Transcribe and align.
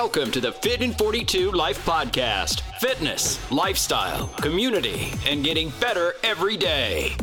Welcome 0.00 0.30
to 0.30 0.40
the 0.40 0.52
Fit 0.52 0.80
in 0.80 0.92
42 0.92 1.50
Life 1.50 1.84
Podcast. 1.84 2.60
Fitness, 2.78 3.50
lifestyle, 3.50 4.28
community, 4.40 5.10
and 5.26 5.42
getting 5.42 5.70
better 5.80 6.14
every 6.22 6.56
day. 6.56 7.16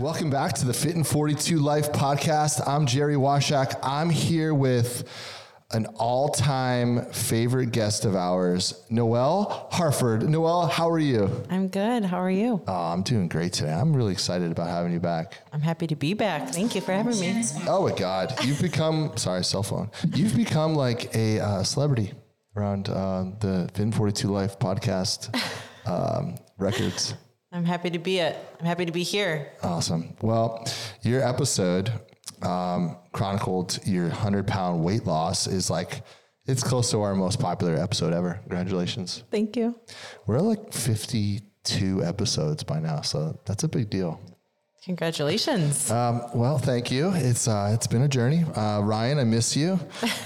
Welcome 0.00 0.28
back 0.28 0.54
to 0.54 0.66
the 0.66 0.74
Fit 0.74 0.96
in 0.96 1.04
42 1.04 1.60
Life 1.60 1.92
podcast. 1.92 2.66
I'm 2.66 2.84
Jerry 2.84 3.14
Washak. 3.14 3.78
I'm 3.80 4.10
here 4.10 4.52
with 4.52 5.04
an 5.74 5.86
all 5.96 6.28
time 6.28 7.04
favorite 7.06 7.72
guest 7.72 8.04
of 8.04 8.14
ours, 8.14 8.84
Noelle 8.90 9.68
Harford. 9.72 10.28
Noelle, 10.28 10.66
how 10.66 10.88
are 10.88 10.98
you? 10.98 11.28
I'm 11.50 11.68
good. 11.68 12.04
How 12.04 12.18
are 12.18 12.30
you? 12.30 12.62
Oh, 12.66 12.72
I'm 12.72 13.02
doing 13.02 13.28
great 13.28 13.52
today. 13.52 13.72
I'm 13.72 13.94
really 13.94 14.12
excited 14.12 14.50
about 14.52 14.68
having 14.68 14.92
you 14.92 15.00
back. 15.00 15.34
I'm 15.52 15.60
happy 15.60 15.86
to 15.88 15.96
be 15.96 16.14
back. 16.14 16.50
Thank 16.50 16.74
you 16.74 16.80
for 16.80 16.92
having 16.92 17.18
me. 17.18 17.42
Oh, 17.66 17.88
my 17.88 17.94
God. 17.94 18.32
You've 18.44 18.62
become, 18.62 19.12
sorry, 19.16 19.44
cell 19.44 19.64
phone. 19.64 19.90
You've 20.14 20.36
become 20.36 20.74
like 20.74 21.14
a 21.14 21.40
uh, 21.40 21.62
celebrity 21.64 22.12
around 22.56 22.88
uh, 22.88 23.24
the 23.40 23.68
Fit 23.74 23.82
in 23.82 23.92
42 23.92 24.28
Life 24.28 24.58
podcast 24.58 25.34
um, 25.86 26.36
records. 26.56 27.14
I'm 27.50 27.64
happy 27.64 27.90
to 27.90 27.98
be 27.98 28.18
it. 28.18 28.36
I'm 28.60 28.66
happy 28.66 28.86
to 28.86 28.92
be 28.92 29.02
here. 29.02 29.52
Awesome. 29.62 30.16
Well, 30.22 30.66
your 31.02 31.22
episode 31.26 31.92
um, 32.42 32.96
chronicled 33.12 33.78
your 33.86 34.08
100 34.08 34.46
pound 34.46 34.82
weight 34.82 35.04
loss 35.04 35.46
is 35.46 35.70
like, 35.70 36.02
it's 36.46 36.62
close 36.62 36.90
to 36.90 37.00
our 37.00 37.14
most 37.14 37.40
popular 37.40 37.76
episode 37.76 38.12
ever. 38.12 38.40
Congratulations. 38.42 39.24
Thank 39.30 39.56
you. 39.56 39.78
We're 40.26 40.36
at 40.36 40.42
like 40.42 40.72
52 40.72 42.04
episodes 42.04 42.62
by 42.64 42.80
now. 42.80 43.00
So 43.00 43.38
that's 43.46 43.64
a 43.64 43.68
big 43.68 43.90
deal. 43.90 44.20
Congratulations. 44.84 45.90
Um, 45.90 46.20
well, 46.34 46.58
thank 46.58 46.90
you. 46.90 47.10
It's 47.14 47.48
uh, 47.48 47.70
it's 47.72 47.86
been 47.86 48.02
a 48.02 48.08
journey. 48.08 48.44
Uh, 48.54 48.80
Ryan, 48.80 49.18
I 49.18 49.24
miss 49.24 49.56
you. 49.56 49.80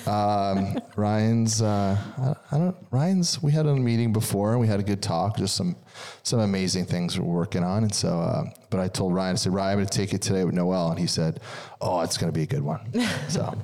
Um, 0.04 0.78
Ryan's 0.96 1.62
uh, 1.62 1.96
I, 2.18 2.34
I, 2.50 2.58
don't 2.58 2.76
Ryan's. 2.90 3.40
We 3.40 3.52
had 3.52 3.66
a 3.66 3.76
meeting 3.76 4.12
before 4.12 4.50
and 4.52 4.60
we 4.60 4.66
had 4.66 4.80
a 4.80 4.82
good 4.82 5.00
talk. 5.00 5.36
Just 5.36 5.54
some 5.54 5.76
some 6.24 6.40
amazing 6.40 6.86
things 6.86 7.20
we're 7.20 7.32
working 7.32 7.62
on. 7.62 7.84
And 7.84 7.94
so, 7.94 8.20
uh, 8.20 8.50
but 8.68 8.80
I 8.80 8.88
told 8.88 9.14
Ryan, 9.14 9.34
I 9.34 9.36
said, 9.36 9.54
Ryan, 9.54 9.70
I'm 9.70 9.78
going 9.78 9.86
to 9.86 9.96
take 9.96 10.12
it 10.12 10.22
today 10.22 10.44
with 10.44 10.54
Noelle, 10.54 10.90
and 10.90 10.98
he 10.98 11.06
said, 11.06 11.38
Oh, 11.80 12.00
it's 12.00 12.18
going 12.18 12.32
to 12.32 12.36
be 12.36 12.42
a 12.42 12.46
good 12.46 12.62
one. 12.62 12.92
so. 13.28 13.56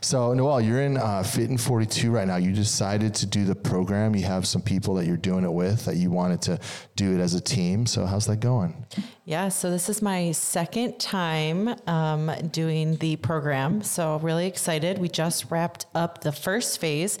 So 0.00 0.34
Noelle, 0.34 0.60
you're 0.60 0.82
in 0.82 0.96
uh, 0.96 1.22
Fit 1.22 1.48
in 1.48 1.56
42 1.56 2.10
right 2.10 2.26
now. 2.26 2.36
You 2.36 2.52
decided 2.52 3.14
to 3.16 3.26
do 3.26 3.44
the 3.44 3.54
program. 3.54 4.16
You 4.16 4.24
have 4.24 4.46
some 4.46 4.62
people 4.62 4.94
that 4.94 5.06
you're 5.06 5.16
doing 5.16 5.44
it 5.44 5.52
with 5.52 5.84
that 5.84 5.96
you 5.96 6.10
wanted 6.10 6.42
to 6.42 6.58
do 6.96 7.14
it 7.14 7.20
as 7.20 7.34
a 7.34 7.40
team. 7.40 7.86
So 7.86 8.04
how's 8.06 8.26
that 8.26 8.40
going? 8.40 8.84
Yeah, 9.24 9.48
so 9.48 9.70
this 9.70 9.88
is 9.88 10.02
my 10.02 10.32
second 10.32 10.98
time 10.98 11.68
um, 11.86 12.32
doing 12.50 12.96
the 12.96 13.16
program. 13.16 13.82
So 13.82 14.18
really 14.18 14.46
excited. 14.46 14.98
We 14.98 15.08
just 15.08 15.50
wrapped 15.50 15.86
up 15.94 16.22
the 16.22 16.32
first 16.32 16.80
phase 16.80 17.18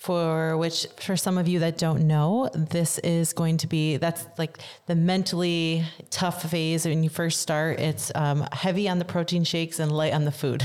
for 0.00 0.56
which 0.56 0.86
for 0.96 1.14
some 1.14 1.36
of 1.36 1.46
you 1.46 1.58
that 1.58 1.76
don't 1.76 2.06
know 2.06 2.48
this 2.54 2.98
is 3.00 3.34
going 3.34 3.58
to 3.58 3.66
be 3.66 3.98
that's 3.98 4.26
like 4.38 4.58
the 4.86 4.94
mentally 4.94 5.84
tough 6.08 6.50
phase 6.50 6.86
when 6.86 7.02
you 7.02 7.10
first 7.10 7.42
start 7.42 7.78
it's 7.78 8.10
um, 8.14 8.46
heavy 8.52 8.88
on 8.88 8.98
the 8.98 9.04
protein 9.04 9.44
shakes 9.44 9.78
and 9.78 9.92
light 9.92 10.14
on 10.14 10.24
the 10.24 10.32
food 10.32 10.64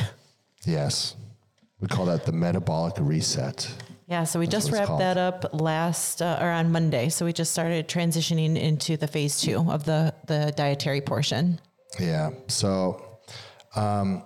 yes 0.63 1.17
we 1.86 1.95
call 1.95 2.08
that 2.08 2.25
the 2.25 2.31
metabolic 2.31 2.95
reset. 3.00 3.72
Yeah, 4.08 4.23
so 4.23 4.39
we 4.39 4.47
That's 4.47 4.66
just 4.66 4.72
wrapped 4.72 4.97
that 4.97 5.17
up 5.17 5.53
last 5.53 6.19
uh, 6.19 6.39
or 6.41 6.50
on 6.50 6.72
Monday. 6.72 7.09
So 7.09 7.25
we 7.25 7.33
just 7.33 7.52
started 7.52 7.88
transitioning 7.88 8.59
into 8.59 8.97
the 8.97 9.05
phase 9.05 9.39
two 9.39 9.59
of 9.69 9.83
the 9.83 10.11
the 10.25 10.52
dietary 10.58 11.02
portion. 11.02 11.59
Yeah. 12.00 12.31
So, 12.47 13.19
um, 13.75 14.23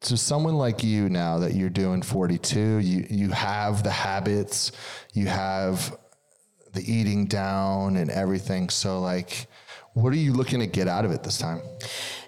so 0.00 0.16
someone 0.16 0.56
like 0.56 0.82
you 0.82 1.08
now 1.08 1.38
that 1.38 1.54
you're 1.54 1.70
doing 1.70 2.02
42, 2.02 2.58
you 2.78 3.06
you 3.08 3.30
have 3.30 3.84
the 3.84 3.92
habits, 3.92 4.72
you 5.12 5.26
have 5.28 5.96
the 6.72 6.82
eating 6.92 7.26
down 7.26 7.96
and 7.96 8.10
everything. 8.10 8.68
So 8.68 9.00
like, 9.00 9.46
what 9.92 10.12
are 10.12 10.16
you 10.16 10.32
looking 10.32 10.58
to 10.58 10.66
get 10.66 10.88
out 10.88 11.04
of 11.04 11.12
it 11.12 11.22
this 11.22 11.38
time? 11.38 11.62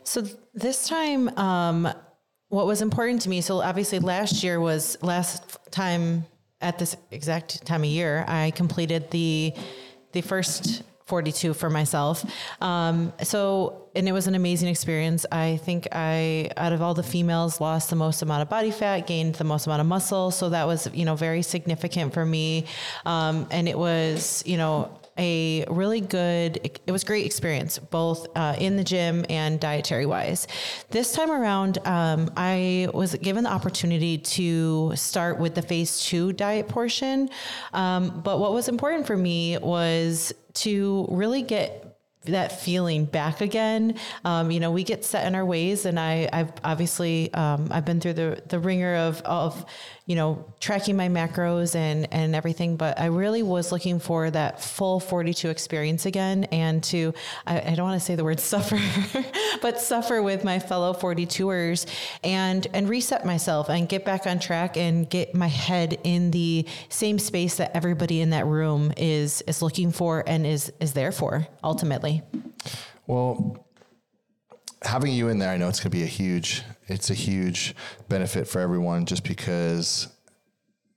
So 0.04 0.22
this 0.54 0.86
time, 0.86 1.36
um, 1.36 1.92
what 2.56 2.66
was 2.66 2.80
important 2.80 3.20
to 3.20 3.28
me, 3.28 3.42
so 3.42 3.60
obviously 3.60 3.98
last 3.98 4.42
year 4.42 4.58
was 4.58 4.96
last 5.02 5.58
time 5.70 6.24
at 6.62 6.78
this 6.78 6.96
exact 7.10 7.66
time 7.66 7.82
of 7.82 7.90
year, 7.90 8.24
I 8.26 8.50
completed 8.52 9.10
the 9.10 9.52
the 10.12 10.22
first 10.22 10.82
42 11.04 11.52
for 11.52 11.68
myself. 11.68 12.24
Um, 12.62 13.12
so, 13.22 13.90
and 13.94 14.08
it 14.08 14.12
was 14.12 14.26
an 14.26 14.34
amazing 14.34 14.68
experience. 14.70 15.26
I 15.30 15.58
think 15.58 15.86
I, 15.92 16.50
out 16.56 16.72
of 16.72 16.80
all 16.80 16.94
the 16.94 17.02
females, 17.02 17.60
lost 17.60 17.90
the 17.90 17.96
most 17.96 18.22
amount 18.22 18.40
of 18.40 18.48
body 18.48 18.70
fat, 18.70 19.06
gained 19.06 19.34
the 19.34 19.44
most 19.44 19.66
amount 19.66 19.82
of 19.82 19.86
muscle. 19.86 20.30
So 20.30 20.48
that 20.48 20.66
was, 20.66 20.88
you 20.94 21.04
know, 21.04 21.14
very 21.14 21.42
significant 21.42 22.14
for 22.14 22.24
me. 22.24 22.64
Um, 23.04 23.46
and 23.50 23.68
it 23.68 23.78
was, 23.78 24.42
you 24.46 24.56
know, 24.56 24.98
a 25.18 25.64
really 25.68 26.00
good, 26.00 26.56
it 26.86 26.92
was 26.92 27.04
great 27.04 27.26
experience, 27.26 27.78
both 27.78 28.26
uh, 28.36 28.56
in 28.58 28.76
the 28.76 28.84
gym 28.84 29.24
and 29.28 29.58
dietary 29.58 30.06
wise. 30.06 30.46
This 30.90 31.12
time 31.12 31.30
around, 31.30 31.78
um, 31.86 32.30
I 32.36 32.88
was 32.92 33.14
given 33.14 33.44
the 33.44 33.50
opportunity 33.50 34.18
to 34.18 34.92
start 34.94 35.38
with 35.38 35.54
the 35.54 35.62
phase 35.62 36.04
two 36.04 36.32
diet 36.32 36.68
portion. 36.68 37.30
Um, 37.72 38.20
but 38.22 38.38
what 38.38 38.52
was 38.52 38.68
important 38.68 39.06
for 39.06 39.16
me 39.16 39.58
was 39.58 40.32
to 40.54 41.06
really 41.10 41.42
get 41.42 41.86
that 42.26 42.60
feeling 42.60 43.04
back 43.04 43.40
again. 43.40 43.98
Um, 44.24 44.50
you 44.50 44.60
know, 44.60 44.70
we 44.70 44.84
get 44.84 45.04
set 45.04 45.26
in 45.26 45.34
our 45.34 45.44
ways, 45.44 45.86
and 45.86 45.98
I, 45.98 46.28
I've 46.32 46.52
obviously 46.64 47.32
um, 47.34 47.68
I've 47.70 47.84
been 47.84 48.00
through 48.00 48.14
the 48.14 48.42
the 48.48 48.58
ringer 48.58 48.96
of 48.96 49.22
of 49.22 49.64
you 50.06 50.14
know, 50.14 50.44
tracking 50.60 50.96
my 50.96 51.08
macros 51.08 51.74
and, 51.74 52.06
and 52.12 52.36
everything. 52.36 52.76
But 52.76 52.98
I 52.98 53.06
really 53.06 53.42
was 53.42 53.72
looking 53.72 53.98
for 53.98 54.30
that 54.30 54.62
full 54.62 55.00
42 55.00 55.50
experience 55.50 56.06
again 56.06 56.44
and 56.44 56.82
to, 56.84 57.12
I, 57.44 57.60
I 57.60 57.74
don't 57.74 57.86
want 57.86 58.00
to 58.00 58.04
say 58.04 58.14
the 58.14 58.22
word 58.22 58.38
suffer, 58.52 58.78
but 59.60 59.80
suffer 59.80 60.22
with 60.22 60.44
my 60.44 60.60
fellow 60.60 60.94
42ers 60.94 61.86
and, 62.22 62.68
and 62.72 62.88
reset 62.88 63.26
myself 63.26 63.68
and 63.68 63.88
get 63.88 64.04
back 64.04 64.28
on 64.28 64.38
track 64.38 64.76
and 64.76 65.10
get 65.10 65.34
my 65.34 65.48
head 65.48 65.98
in 66.04 66.30
the 66.30 66.66
same 66.88 67.18
space 67.18 67.56
that 67.56 67.76
everybody 67.76 68.20
in 68.20 68.30
that 68.30 68.46
room 68.46 68.92
is, 68.96 69.42
is 69.42 69.60
looking 69.60 69.90
for 69.90 70.22
and 70.28 70.46
is, 70.46 70.72
is 70.78 70.92
there 70.92 71.10
for 71.10 71.48
ultimately. 71.64 72.22
Well, 73.08 73.66
having 74.82 75.12
you 75.12 75.28
in 75.30 75.40
there, 75.40 75.50
I 75.50 75.56
know 75.56 75.68
it's 75.68 75.80
going 75.80 75.90
to 75.90 75.96
be 75.96 76.04
a 76.04 76.06
huge, 76.06 76.62
it's 76.88 77.10
a 77.10 77.14
huge 77.14 77.74
benefit 78.08 78.46
for 78.46 78.60
everyone 78.60 79.06
just 79.06 79.24
because, 79.24 80.08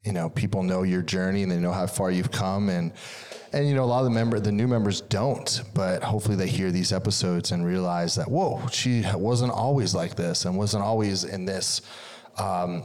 you 0.03 0.11
know, 0.11 0.29
people 0.29 0.63
know 0.63 0.83
your 0.83 1.01
journey 1.01 1.43
and 1.43 1.51
they 1.51 1.57
know 1.57 1.71
how 1.71 1.87
far 1.87 2.11
you've 2.11 2.31
come 2.31 2.69
and, 2.69 2.93
and 3.51 3.67
you 3.67 3.73
know, 3.73 3.83
a 3.83 3.85
lot 3.85 3.99
of 3.99 4.05
the 4.05 4.11
member, 4.11 4.39
the 4.39 4.51
new 4.51 4.67
members 4.67 5.01
don't, 5.01 5.63
but 5.73 6.03
hopefully 6.03 6.35
they 6.35 6.47
hear 6.47 6.71
these 6.71 6.93
episodes 6.93 7.51
and 7.51 7.65
realize 7.65 8.15
that, 8.15 8.29
whoa, 8.29 8.65
she 8.71 9.03
wasn't 9.15 9.51
always 9.51 9.95
like 9.95 10.15
this 10.15 10.45
and 10.45 10.57
wasn't 10.57 10.83
always 10.83 11.23
in 11.23 11.45
this, 11.45 11.81
um, 12.37 12.83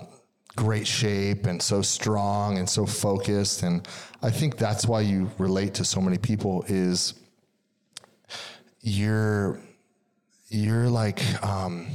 great 0.57 0.87
shape 0.87 1.47
and 1.47 1.61
so 1.61 1.83
strong 1.83 2.59
and 2.59 2.69
so 2.69 2.87
focused. 2.87 3.63
And 3.63 3.87
I 4.23 4.31
think 4.31 4.57
that's 4.57 4.87
why 4.87 5.01
you 5.01 5.31
relate 5.39 5.75
to 5.75 5.85
so 5.85 6.01
many 6.01 6.17
people 6.17 6.65
is 6.69 7.15
you're, 8.81 9.61
you're 10.49 10.89
like 10.89 11.21
um, 11.45 11.89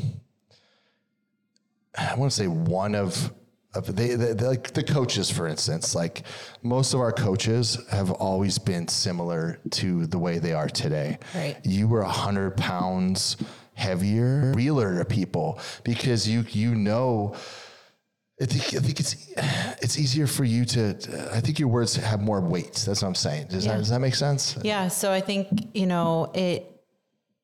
I 2.00 2.16
want 2.16 2.32
to 2.32 2.36
say 2.36 2.48
one 2.48 2.96
of 2.96 3.34
of 3.76 3.96
they, 3.96 4.16
they, 4.16 4.34
they, 4.34 4.46
like 4.48 4.74
the 4.74 4.84
coaches 4.84 5.30
for 5.30 5.48
instance 5.48 5.94
like 5.94 6.24
most 6.64 6.96
of 6.96 7.00
our 7.00 7.12
coaches 7.12 7.78
have 7.92 8.10
always 8.10 8.58
been 8.58 8.88
similar 8.88 9.60
to 9.70 10.08
the 10.08 10.18
way 10.18 10.40
they 10.40 10.54
are 10.54 10.68
today 10.68 11.20
right 11.36 11.58
you 11.64 11.88
were 11.88 12.02
100 12.02 12.58
pounds 12.58 13.38
heavier 13.76 14.52
realer 14.56 14.98
to 14.98 15.06
people 15.06 15.60
because 15.84 16.28
you 16.28 16.44
you 16.50 16.74
know 16.74 17.36
I 18.42 18.46
think, 18.46 18.74
I 18.74 18.80
think 18.80 19.00
it's 19.02 19.16
it's 19.82 20.00
easier 20.00 20.26
for 20.26 20.46
you 20.46 20.64
to. 20.64 21.30
I 21.34 21.42
think 21.42 21.60
your 21.60 21.68
words 21.68 21.98
have 21.98 22.22
more 22.22 22.40
weight. 22.40 22.74
That's 22.88 23.02
what 23.02 23.10
I'm 23.10 23.16
saying. 23.16 23.48
Does 23.48 23.66
yeah. 23.66 23.74
that 23.74 23.78
does 23.80 23.90
that 23.90 24.00
make 24.00 24.16
sense? 24.16 24.58
Yeah. 24.64 24.88
So 24.88 25.12
I 25.12 25.20
think 25.20 25.48
you 25.74 25.86
know 25.86 26.32
it 26.34 26.66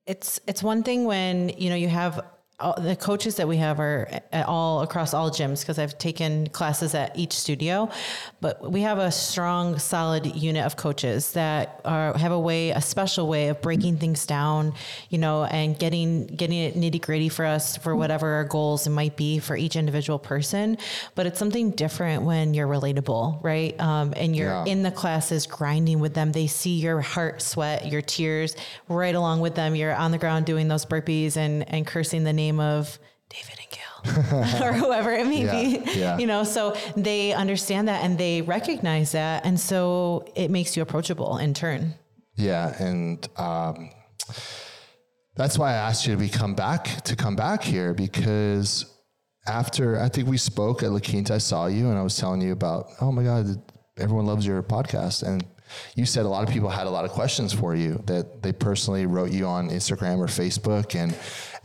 it's 0.06 0.40
it's 0.48 0.64
one 0.64 0.84
thing 0.84 1.04
when 1.04 1.50
you 1.50 1.70
know 1.70 1.76
you 1.76 1.90
have 1.90 2.24
all, 2.58 2.80
the 2.80 2.96
coaches 2.96 3.36
that 3.36 3.50
we 3.50 3.58
have 3.58 3.82
are 3.82 4.08
all 4.48 4.82
across 4.82 5.14
all 5.14 5.30
gyms 5.30 5.60
because 5.60 5.78
I've 5.78 5.98
taken 5.98 6.48
classes 6.48 6.96
at 6.96 7.18
each 7.18 7.34
studio, 7.34 7.90
but 8.40 8.72
we 8.72 8.82
have 8.82 8.98
a 8.98 9.12
strong, 9.12 9.78
solid 9.78 10.26
unit 10.38 10.66
of 10.66 10.78
coaches 10.78 11.34
that 11.34 11.82
are, 11.84 12.18
have 12.18 12.32
a 12.32 12.40
way, 12.40 12.70
a 12.70 12.80
special 12.80 13.28
way 13.28 13.50
of 13.50 13.62
breaking 13.62 13.98
things 13.98 14.26
down, 14.26 14.74
you 15.10 15.18
know, 15.18 15.44
and 15.44 15.78
getting 15.78 16.28
getting 16.28 16.60
it 16.60 16.76
nitty 16.76 17.02
gritty 17.02 17.28
for 17.28 17.44
us 17.44 17.76
for 17.76 17.94
whatever 17.94 18.36
our 18.36 18.46
goals 18.46 18.88
might 18.88 19.18
be 19.18 19.40
for 19.40 19.58
each 19.58 19.76
individual 19.76 20.18
person. 20.18 20.78
But 21.14 21.26
it's 21.26 21.40
something 21.40 21.72
different 21.72 22.24
when 22.24 22.54
you're 22.54 22.70
relatable, 22.70 23.44
right? 23.44 23.78
Um, 23.82 24.14
and 24.16 24.34
you're 24.34 24.48
yeah. 24.48 24.66
in 24.66 24.82
the 24.82 24.92
classes 24.92 25.46
grinding 25.46 26.00
with 26.00 26.14
them. 26.14 26.32
They 26.32 26.48
see 26.48 26.80
your 26.80 27.02
heart, 27.02 27.42
sweat, 27.42 27.92
your 27.92 28.02
tears 28.02 28.56
right 28.88 29.14
along 29.14 29.42
with 29.42 29.56
them. 29.56 29.76
You're 29.76 29.94
on 29.94 30.12
the 30.12 30.18
ground 30.18 30.46
doing 30.46 30.70
those 30.70 30.86
burpees 30.86 31.36
and 31.36 31.68
and 31.68 31.86
cursing 31.86 32.24
the 32.24 32.32
name 32.32 32.45
name 32.46 32.60
of 32.60 33.00
David 33.30 33.58
and 33.64 33.72
Gil 33.76 34.64
or 34.68 34.74
whoever 34.74 35.12
it 35.12 35.26
may 35.28 35.44
Yeah, 35.46 35.52
be. 35.62 36.00
yeah. 36.00 36.18
You 36.18 36.28
know, 36.28 36.44
so 36.44 36.76
they 36.96 37.34
understand 37.34 37.88
that 37.88 38.04
and 38.04 38.18
they 38.18 38.42
recognize 38.42 39.12
that. 39.14 39.46
And 39.46 39.60
so 39.60 40.26
it 40.36 40.50
makes 40.52 40.76
you 40.78 40.84
approachable 40.84 41.38
in 41.38 41.54
turn. 41.54 41.96
Yeah, 42.38 42.76
and 42.84 43.28
um, 43.38 43.90
that's 45.36 45.58
why 45.58 45.72
I 45.72 45.74
asked 45.88 46.06
you 46.06 46.14
to 46.14 46.20
be 46.20 46.30
come 46.30 46.54
back 46.54 47.02
to 47.04 47.16
come 47.16 47.36
back 47.36 47.64
here 47.64 47.94
because 47.94 48.86
after 49.48 50.00
I 50.00 50.10
think 50.10 50.28
we 50.28 50.38
spoke 50.38 50.84
at 50.84 50.92
La 50.92 51.00
Quinta, 51.00 51.34
I 51.36 51.38
saw 51.40 51.68
you 51.68 51.90
and 51.90 51.98
I 51.98 52.02
was 52.04 52.18
telling 52.18 52.42
you 52.42 52.52
about 52.52 52.88
oh 53.02 53.12
my 53.12 53.24
god, 53.24 53.46
everyone 53.98 54.26
loves 54.26 54.46
your 54.46 54.62
podcast 54.64 55.24
and. 55.24 55.44
You 55.96 56.06
said 56.06 56.26
a 56.26 56.30
lot 56.30 56.48
of 56.48 56.54
people 56.54 56.70
had 56.70 56.88
a 56.88 56.90
lot 56.90 57.06
of 57.06 57.12
questions 57.12 57.54
for 57.54 57.76
you 57.76 58.02
that 58.06 58.42
they 58.42 58.52
personally 58.52 59.06
wrote 59.06 59.32
you 59.32 59.46
on 59.46 59.70
Instagram 59.70 60.20
or 60.20 60.28
Facebook 60.28 60.96
and 60.96 61.16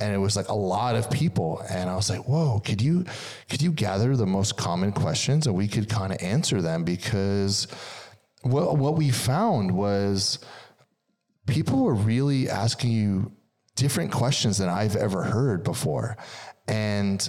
and 0.00 0.14
it 0.14 0.18
was 0.18 0.34
like 0.34 0.48
a 0.48 0.54
lot 0.54 0.96
of 0.96 1.10
people 1.10 1.62
and 1.68 1.90
I 1.90 1.96
was 1.96 2.08
like, 2.08 2.26
"Whoa, 2.26 2.60
could 2.60 2.80
you 2.80 3.04
could 3.48 3.60
you 3.60 3.72
gather 3.72 4.16
the 4.16 4.26
most 4.26 4.56
common 4.56 4.92
questions 4.92 5.46
and 5.46 5.54
we 5.54 5.68
could 5.68 5.88
kind 5.88 6.12
of 6.12 6.22
answer 6.22 6.62
them 6.62 6.84
because 6.84 7.66
what 8.42 8.76
what 8.76 8.96
we 8.96 9.10
found 9.10 9.72
was 9.72 10.38
people 11.46 11.84
were 11.84 11.94
really 11.94 12.48
asking 12.48 12.92
you 12.92 13.32
different 13.80 14.12
questions 14.12 14.58
than 14.58 14.68
I've 14.68 14.96
ever 14.96 15.22
heard 15.22 15.64
before. 15.64 16.16
And 16.68 17.26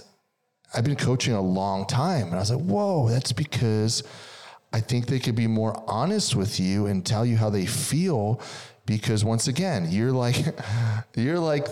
I've 0.73 0.83
been 0.83 0.95
coaching 0.95 1.33
a 1.33 1.41
long 1.41 1.85
time. 1.85 2.27
And 2.27 2.35
I 2.35 2.39
was 2.39 2.51
like, 2.51 2.63
whoa, 2.63 3.09
that's 3.09 3.31
because 3.31 4.03
I 4.73 4.79
think 4.79 5.07
they 5.07 5.19
could 5.19 5.35
be 5.35 5.47
more 5.47 5.83
honest 5.87 6.35
with 6.35 6.59
you 6.59 6.87
and 6.87 7.05
tell 7.05 7.25
you 7.25 7.37
how 7.37 7.49
they 7.49 7.65
feel. 7.65 8.39
Because 8.85 9.23
once 9.23 9.47
again, 9.47 9.87
you're 9.91 10.11
like, 10.11 10.35
you're 11.15 11.39
like, 11.39 11.67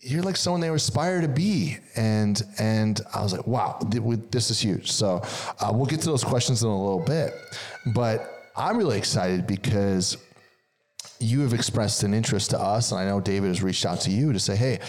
you're 0.00 0.22
like 0.22 0.36
someone 0.36 0.60
they 0.60 0.70
aspire 0.70 1.20
to 1.20 1.28
be, 1.28 1.76
and 1.94 2.42
and 2.58 3.00
I 3.14 3.22
was 3.22 3.32
like, 3.34 3.46
wow, 3.46 3.78
this 4.30 4.50
is 4.50 4.58
huge. 4.58 4.90
So 4.90 5.20
uh, 5.60 5.70
we'll 5.74 5.86
get 5.86 6.00
to 6.00 6.06
those 6.06 6.24
questions 6.24 6.62
in 6.62 6.68
a 6.68 6.80
little 6.80 7.04
bit, 7.04 7.34
but 7.94 8.50
I'm 8.56 8.78
really 8.78 8.96
excited 8.96 9.46
because 9.46 10.16
you 11.18 11.40
have 11.40 11.52
expressed 11.52 12.02
an 12.02 12.14
interest 12.14 12.50
to 12.50 12.58
us, 12.58 12.92
and 12.92 13.00
I 13.00 13.04
know 13.04 13.20
David 13.20 13.48
has 13.48 13.62
reached 13.62 13.84
out 13.84 14.00
to 14.02 14.10
you 14.10 14.32
to 14.32 14.38
say, 14.38 14.56
hey, 14.56 14.80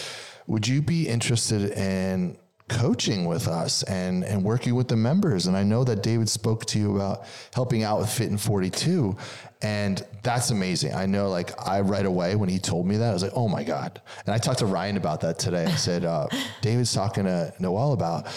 would 0.47 0.65
you 0.65 0.81
be 0.81 1.07
interested 1.09 1.71
in 1.71 2.37
coaching 2.71 3.25
with 3.25 3.47
us 3.47 3.83
and 3.83 4.23
and 4.23 4.43
working 4.43 4.73
with 4.73 4.87
the 4.87 4.95
members? 4.95 5.45
And 5.47 5.55
I 5.55 5.63
know 5.63 5.83
that 5.83 6.01
David 6.01 6.29
spoke 6.29 6.65
to 6.67 6.79
you 6.79 6.95
about 6.95 7.25
helping 7.53 7.83
out 7.83 7.99
with 7.99 8.09
Fit 8.09 8.29
in 8.29 8.37
42, 8.37 9.15
and 9.61 10.05
that's 10.23 10.49
amazing. 10.49 10.93
I 10.93 11.05
know, 11.05 11.29
like 11.29 11.51
I 11.67 11.81
right 11.81 12.05
away 12.05 12.35
when 12.35 12.49
he 12.49 12.57
told 12.57 12.87
me 12.87 12.97
that, 12.97 13.09
I 13.09 13.13
was 13.13 13.23
like, 13.23 13.33
oh 13.35 13.47
my 13.47 13.63
god. 13.63 14.01
And 14.25 14.33
I 14.33 14.37
talked 14.37 14.59
to 14.59 14.65
Ryan 14.65 14.97
about 14.97 15.21
that 15.21 15.37
today. 15.37 15.65
I 15.65 15.75
said, 15.75 16.05
uh, 16.05 16.27
David's 16.61 16.93
talking 16.93 17.25
to 17.25 17.53
Noelle 17.59 17.93
about 17.93 18.27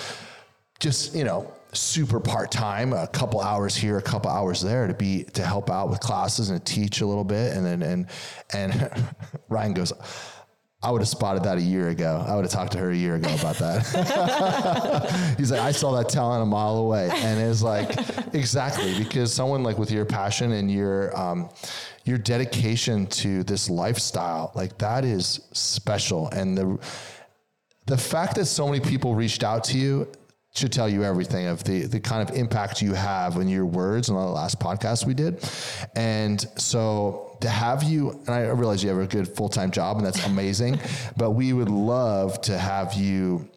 just 0.81 1.15
you 1.15 1.25
know 1.25 1.53
super 1.73 2.21
part 2.21 2.51
time, 2.51 2.93
a 2.93 3.07
couple 3.07 3.41
hours 3.41 3.75
here, 3.75 3.99
a 3.99 4.03
couple 4.03 4.31
hours 4.31 4.61
there 4.61 4.87
to 4.87 4.95
be 4.95 5.25
to 5.35 5.45
help 5.45 5.71
out 5.71 5.89
with 5.89 6.01
classes 6.01 6.51
and 6.51 6.65
teach 6.65 7.01
a 7.01 7.07
little 7.07 7.25
bit, 7.25 7.57
and 7.57 7.65
then 7.65 7.83
and 7.83 8.07
and 8.53 8.91
Ryan 9.49 9.75
goes. 9.75 9.93
I 10.85 10.91
would 10.91 11.01
have 11.01 11.09
spotted 11.09 11.45
that 11.45 11.57
a 11.57 11.63
year 11.63 11.89
ago. 11.89 12.23
I 12.29 12.37
would 12.37 12.45
have 12.45 12.53
talked 12.53 12.73
to 12.73 12.79
her 12.79 12.91
a 12.91 12.97
year 12.97 13.15
ago 13.15 13.35
about 13.35 13.57
that. 13.57 15.35
He's 15.39 15.51
like, 15.51 15.61
I 15.61 15.73
saw 15.73 15.97
that 15.97 16.11
talent 16.11 16.43
a 16.43 16.47
mile 16.47 16.77
away, 16.77 17.09
and 17.11 17.41
it's 17.41 17.63
like, 17.63 17.91
exactly 18.35 18.99
because 18.99 19.33
someone 19.33 19.63
like 19.63 19.79
with 19.79 19.91
your 19.91 20.05
passion 20.05 20.53
and 20.53 20.71
your 20.71 21.19
um, 21.19 21.49
your 22.05 22.19
dedication 22.19 23.07
to 23.07 23.43
this 23.45 23.71
lifestyle, 23.71 24.53
like 24.55 24.77
that 24.77 25.07
is 25.07 25.41
special, 25.53 26.29
and 26.29 26.59
the 26.59 26.79
the 27.87 27.97
fact 27.97 28.35
that 28.35 28.45
so 28.45 28.67
many 28.69 28.81
people 28.81 29.15
reached 29.15 29.43
out 29.43 29.65
to 29.65 29.79
you 29.79 30.07
should 30.55 30.73
tell 30.73 30.89
you 30.89 31.03
everything 31.03 31.47
of 31.47 31.65
the 31.65 31.87
the 31.87 31.99
kind 31.99 32.29
of 32.29 32.37
impact 32.37 32.81
you 32.81 32.95
have 32.95 33.37
in 33.37 33.49
your 33.49 33.67
words 33.67 34.09
on 34.09 34.17
the 34.17 34.23
last 34.23 34.61
podcast 34.61 35.05
we 35.05 35.15
did. 35.15 35.45
And 35.97 36.41
so 36.57 37.37
to 37.41 37.49
have 37.49 37.83
you, 37.83 38.11
and 38.11 38.31
I 38.31 38.43
realize 38.51 38.83
you 38.83 38.91
have 38.91 38.99
a 38.99 39.07
good 39.07 39.29
full 39.29 39.49
time 39.49 39.71
job, 39.71 39.97
and 39.97 40.07
that's 40.07 40.25
amazing. 40.27 40.79
but 41.17 41.33
we 41.33 41.53
would 41.53 41.69
love 41.69 42.41
to 42.43 42.57
have 42.57 42.95
you 42.95 43.49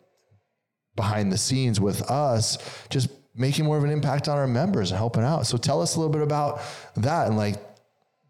behind 0.96 1.32
the 1.32 1.38
scenes 1.38 1.80
with 1.80 2.02
us, 2.10 2.58
just 2.90 3.10
making 3.36 3.66
more 3.66 3.78
of 3.78 3.84
an 3.84 3.92
impact 3.92 4.28
on 4.28 4.36
our 4.36 4.48
members 4.48 4.90
and 4.90 4.98
helping 4.98 5.24
out. 5.24 5.46
So 5.46 5.58
tell 5.58 5.82
us 5.84 5.96
a 5.96 6.00
little 6.00 6.12
bit 6.12 6.24
about 6.24 6.62
that 6.96 7.28
and 7.28 7.38
like 7.38 7.58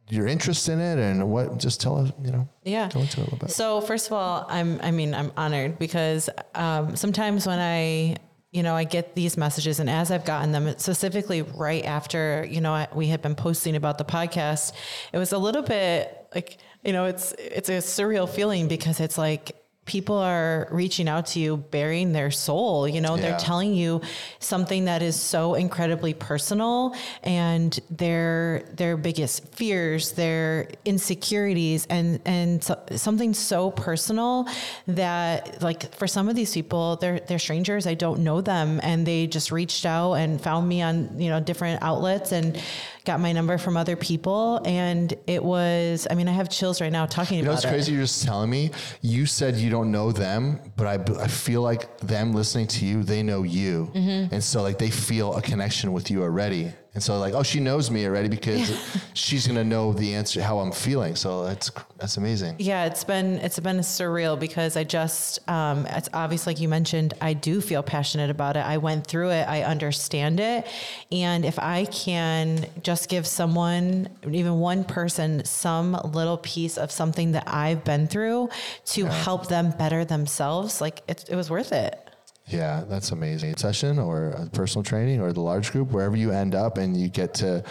your 0.10 0.28
interest 0.28 0.68
in 0.68 0.82
it 0.82 1.00
and 1.00 1.30
what. 1.30 1.58
Just 1.58 1.80
tell 1.80 1.98
us, 1.98 2.12
you 2.22 2.32
know. 2.32 2.50
Yeah. 2.64 2.86
Into 2.86 3.00
it 3.00 3.18
a 3.18 3.20
little 3.22 3.38
bit. 3.38 3.52
So 3.52 3.80
first 3.80 4.08
of 4.08 4.14
all, 4.14 4.46
I'm 4.50 4.82
I 4.82 4.92
mean 4.92 5.14
I'm 5.14 5.32
honored 5.38 5.80
because 5.80 6.30
um, 6.54 6.98
sometimes 6.98 7.48
when 7.48 7.60
I 7.60 8.18
you 8.52 8.64
know 8.64 8.76
I 8.76 8.86
get 8.86 9.16
these 9.16 9.38
messages 9.38 9.80
and 9.80 9.90
as 9.90 10.12
I've 10.12 10.26
gotten 10.26 10.52
them 10.52 10.78
specifically 10.78 11.42
right 11.42 11.84
after 11.84 12.48
you 12.50 12.62
know 12.62 12.88
we 12.94 13.08
had 13.08 13.22
been 13.22 13.36
posting 13.36 13.76
about 13.76 13.98
the 13.98 14.06
podcast, 14.06 14.74
it 15.12 15.18
was 15.18 15.34
a 15.34 15.38
little 15.38 15.64
bit 15.64 16.28
like 16.34 16.58
you 16.84 16.94
know 16.94 17.06
it's 17.06 17.34
it's 17.34 17.70
a 17.70 17.74
surreal 17.74 18.30
feeling 18.30 18.68
because 18.68 19.00
it's 19.00 19.18
like 19.18 19.57
people 19.88 20.18
are 20.18 20.68
reaching 20.70 21.08
out 21.08 21.26
to 21.26 21.40
you 21.40 21.58
bearing 21.58 22.12
their 22.14 22.30
soul 22.30 22.88
you 22.88 23.02
know 23.02 23.16
Yeah. 23.16 23.22
they're 23.22 23.40
telling 23.40 23.74
you 23.74 24.02
something 24.40 24.86
that 24.86 25.02
is 25.02 25.16
so 25.16 25.56
incredibly 25.56 26.14
personal 26.14 26.94
and 27.24 27.80
their 27.90 28.64
their 28.76 28.98
biggest 28.98 29.48
fears 29.56 30.12
their 30.12 30.70
insecurities 30.86 31.88
and 31.90 32.20
and 32.26 32.64
so, 32.64 32.80
something 32.96 33.34
so 33.34 33.72
personal 33.72 34.46
that 34.88 35.62
like 35.64 35.94
for 35.96 36.06
some 36.08 36.28
of 36.30 36.36
these 36.36 36.54
people 36.54 36.98
they're 36.98 37.20
they're 37.22 37.40
strangers 37.40 37.88
i 37.88 37.94
don't 37.94 38.20
know 38.20 38.42
them 38.42 38.80
and 38.84 39.08
they 39.08 39.26
just 39.26 39.52
reached 39.52 39.86
out 39.86 40.14
and 40.14 40.42
found 40.42 40.68
me 40.68 40.82
on 40.82 41.20
you 41.20 41.30
know 41.30 41.40
different 41.40 41.82
outlets 41.82 42.32
and 42.32 42.62
got 43.08 43.20
my 43.20 43.32
number 43.32 43.58
from 43.58 43.78
other 43.78 43.96
people 43.96 44.62
and 44.66 45.14
it 45.28 45.42
was 45.44 46.06
i 46.12 46.14
mean 46.14 46.28
i 46.28 46.32
have 46.32 46.50
chills 46.50 46.82
right 46.82 46.92
now 46.92 47.06
talking 47.06 47.38
You 47.38 47.44
know 47.44 47.52
about 47.52 47.64
what's 47.64 47.74
crazy? 47.74 47.94
You're 47.94 48.02
just 48.04 48.24
telling 48.24 48.50
me. 48.50 48.72
You 49.02 49.26
said 49.26 49.56
you 49.56 49.70
don't 49.70 49.92
know 49.92 50.12
them, 50.12 50.60
but 50.76 50.86
I, 50.88 51.24
I 51.24 51.28
feel 51.28 51.62
like 51.62 51.98
them 52.00 52.34
listening 52.34 52.68
to 52.68 52.86
you, 52.86 53.04
they 53.04 53.24
know 53.24 53.44
you, 53.44 53.90
Mm-hmm. 53.96 54.34
and 54.34 54.44
so 54.44 54.62
like 54.62 54.78
they 54.78 54.90
feel 54.92 55.34
a 55.36 55.42
connection 55.42 55.94
with 55.94 56.12
you 56.12 56.22
already. 56.22 56.72
And 56.98 57.04
so 57.04 57.20
like, 57.20 57.36
oh, 57.36 57.44
she 57.44 57.60
knows 57.60 57.92
me 57.92 58.08
already 58.08 58.28
because 58.28 58.76
she's 59.14 59.46
gonna 59.46 59.64
know 59.64 59.94
the 59.94 60.16
answer 60.16 60.42
how 60.42 60.58
I'm 60.58 60.72
feeling. 60.72 61.16
So 61.16 61.44
that's 61.44 61.70
that's 62.00 62.18
amazing. 62.18 62.56
Yeah, 62.58 62.86
it's 62.86 63.04
been 63.04 63.36
it's 63.36 63.60
been 63.60 63.78
surreal 63.82 64.40
because 64.40 64.76
I 64.76 64.84
just 64.84 65.48
um, 65.48 65.86
it's 65.86 66.10
obvious 66.12 66.48
like 66.48 66.60
you 66.60 66.68
mentioned 66.68 67.14
I 67.22 67.34
do 67.34 67.62
feel 67.62 67.84
passionate 67.84 68.32
about 68.32 68.58
it. 68.58 68.62
I 68.66 68.78
went 68.78 69.06
through 69.06 69.30
it, 69.30 69.48
I 69.48 69.62
understand 69.62 70.40
it, 70.40 70.66
and 71.12 71.46
if 71.46 71.60
I 71.60 71.86
can 71.86 72.66
just 72.82 73.10
give 73.10 73.28
someone, 73.28 74.10
even 74.28 74.56
one 74.56 74.84
person, 74.84 75.46
some 75.46 75.92
little 76.04 76.40
piece 76.40 76.80
of 76.80 76.92
something 76.92 77.34
that 77.34 77.44
I've 77.46 77.84
been 77.84 78.08
through 78.08 78.50
to 78.86 79.06
help 79.06 79.50
them 79.50 79.70
better 79.70 80.04
themselves, 80.04 80.82
like 80.82 81.04
it, 81.08 81.26
it 81.30 81.36
was 81.36 81.52
worth 81.52 81.74
it. 81.74 82.07
Yeah, 82.48 82.84
that's 82.88 83.12
amazing. 83.12 83.54
A 83.54 83.60
session 83.60 84.00
or 84.00 84.30
a 84.30 84.50
personal 84.50 84.84
training 84.84 85.22
or 85.22 85.34
the 85.34 85.42
large 85.42 85.72
group, 85.72 85.92
wherever 85.92 86.16
you 86.16 86.32
end 86.32 86.56
up, 86.56 86.78
and 86.78 86.96
you 86.96 87.10
get 87.10 87.34
to. 87.36 87.64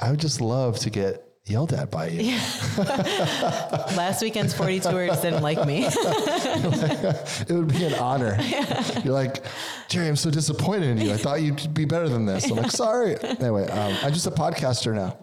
I 0.00 0.10
would 0.10 0.20
just 0.20 0.40
love 0.40 0.78
to 0.80 0.90
get 0.90 1.24
yelled 1.44 1.72
at 1.72 1.90
by 1.90 2.08
you. 2.08 2.32
Last 3.96 4.22
weekend's 4.22 4.54
40 4.54 4.80
tours 4.80 5.20
didn't 5.20 5.42
like 5.42 5.66
me. 5.66 5.88
It 7.48 7.50
would 7.50 7.68
be 7.68 7.84
an 7.84 7.94
honor. 7.94 8.36
You're 9.04 9.14
like, 9.14 9.42
Jerry, 9.88 10.08
I'm 10.08 10.16
so 10.16 10.30
disappointed 10.30 10.88
in 10.90 10.98
you. 10.98 11.12
I 11.12 11.16
thought 11.16 11.40
you'd 11.40 11.72
be 11.72 11.84
better 11.84 12.08
than 12.08 12.26
this. 12.26 12.50
I'm 12.50 12.56
like, 12.56 12.70
sorry. 12.70 13.16
Anyway, 13.22 13.66
um, 13.68 13.96
I'm 14.02 14.12
just 14.12 14.26
a 14.26 14.30
podcaster 14.30 14.94
now. 14.94 15.16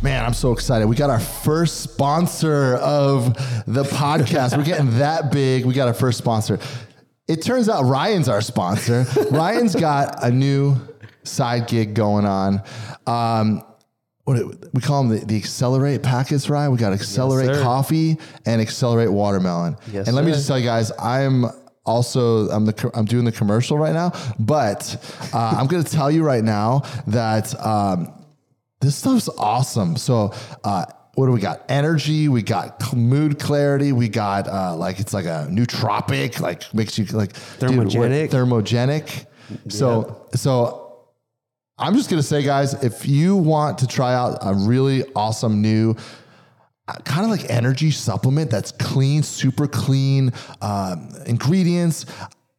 Man, 0.00 0.24
I'm 0.24 0.34
so 0.34 0.52
excited. 0.52 0.86
We 0.86 0.94
got 0.94 1.10
our 1.10 1.18
first 1.18 1.80
sponsor 1.80 2.76
of 2.76 3.34
the 3.66 3.82
podcast. 3.82 4.56
We're 4.56 4.62
getting 4.62 4.90
that 4.98 5.32
big. 5.32 5.64
We 5.64 5.74
got 5.74 5.88
our 5.88 5.94
first 5.94 6.18
sponsor. 6.18 6.60
It 7.26 7.42
turns 7.42 7.68
out 7.68 7.84
Ryan's 7.84 8.28
our 8.28 8.40
sponsor. 8.40 9.06
Ryan's 9.32 9.74
got 9.74 10.22
a 10.22 10.30
new 10.30 10.76
side 11.24 11.66
gig 11.66 11.94
going 11.94 12.26
on. 12.26 12.62
Um, 13.08 13.64
what 14.22 14.38
it, 14.38 14.46
we 14.72 14.80
call 14.80 15.02
them 15.02 15.18
the, 15.18 15.26
the 15.26 15.36
accelerate 15.36 16.04
packets, 16.04 16.48
Ryan. 16.48 16.70
We 16.70 16.78
got 16.78 16.92
accelerate 16.92 17.56
sir. 17.56 17.62
coffee 17.62 18.18
and 18.46 18.60
accelerate 18.60 19.10
watermelon. 19.10 19.76
Yes, 19.90 20.06
and 20.06 20.14
let 20.14 20.24
me 20.24 20.30
just 20.30 20.46
tell 20.46 20.58
you 20.58 20.64
guys, 20.64 20.92
I'm 20.98 21.46
also 21.84 22.48
I'm 22.50 22.66
the 22.66 22.90
I'm 22.94 23.04
doing 23.04 23.24
the 23.24 23.32
commercial 23.32 23.78
right 23.78 23.94
now, 23.94 24.12
but 24.38 24.96
uh, 25.34 25.56
I'm 25.58 25.66
going 25.66 25.82
to 25.82 25.90
tell 25.90 26.10
you 26.10 26.22
right 26.22 26.44
now 26.44 26.82
that 27.08 27.58
um, 27.64 28.12
this 28.80 28.96
stuff's 28.96 29.28
awesome. 29.38 29.96
So. 29.96 30.32
Uh, 30.64 30.84
what 31.14 31.26
do 31.26 31.32
we 31.32 31.40
got? 31.40 31.64
Energy. 31.68 32.28
We 32.28 32.42
got 32.42 32.94
mood 32.94 33.40
clarity. 33.40 33.90
We 33.90 34.08
got 34.08 34.46
uh, 34.46 34.76
like 34.76 35.00
it's 35.00 35.12
like 35.12 35.24
a 35.24 35.48
nootropic, 35.50 36.38
like 36.38 36.72
makes 36.72 36.96
you 36.96 37.06
like 37.06 37.32
dude, 37.58 37.70
Thermogenic. 37.70 38.30
thermogenic. 38.30 39.26
So 39.68 40.28
so 40.34 41.08
I'm 41.76 41.94
just 41.94 42.08
gonna 42.08 42.22
say, 42.22 42.44
guys, 42.44 42.84
if 42.84 43.04
you 43.04 43.34
want 43.34 43.78
to 43.78 43.88
try 43.88 44.14
out 44.14 44.38
a 44.42 44.54
really 44.54 45.02
awesome 45.16 45.60
new 45.60 45.96
kind 47.04 47.24
of 47.24 47.30
like 47.30 47.50
energy 47.50 47.90
supplement 47.90 48.50
that's 48.50 48.72
clean, 48.72 49.22
super 49.22 49.66
clean 49.66 50.32
um, 50.62 51.10
ingredients. 51.26 52.06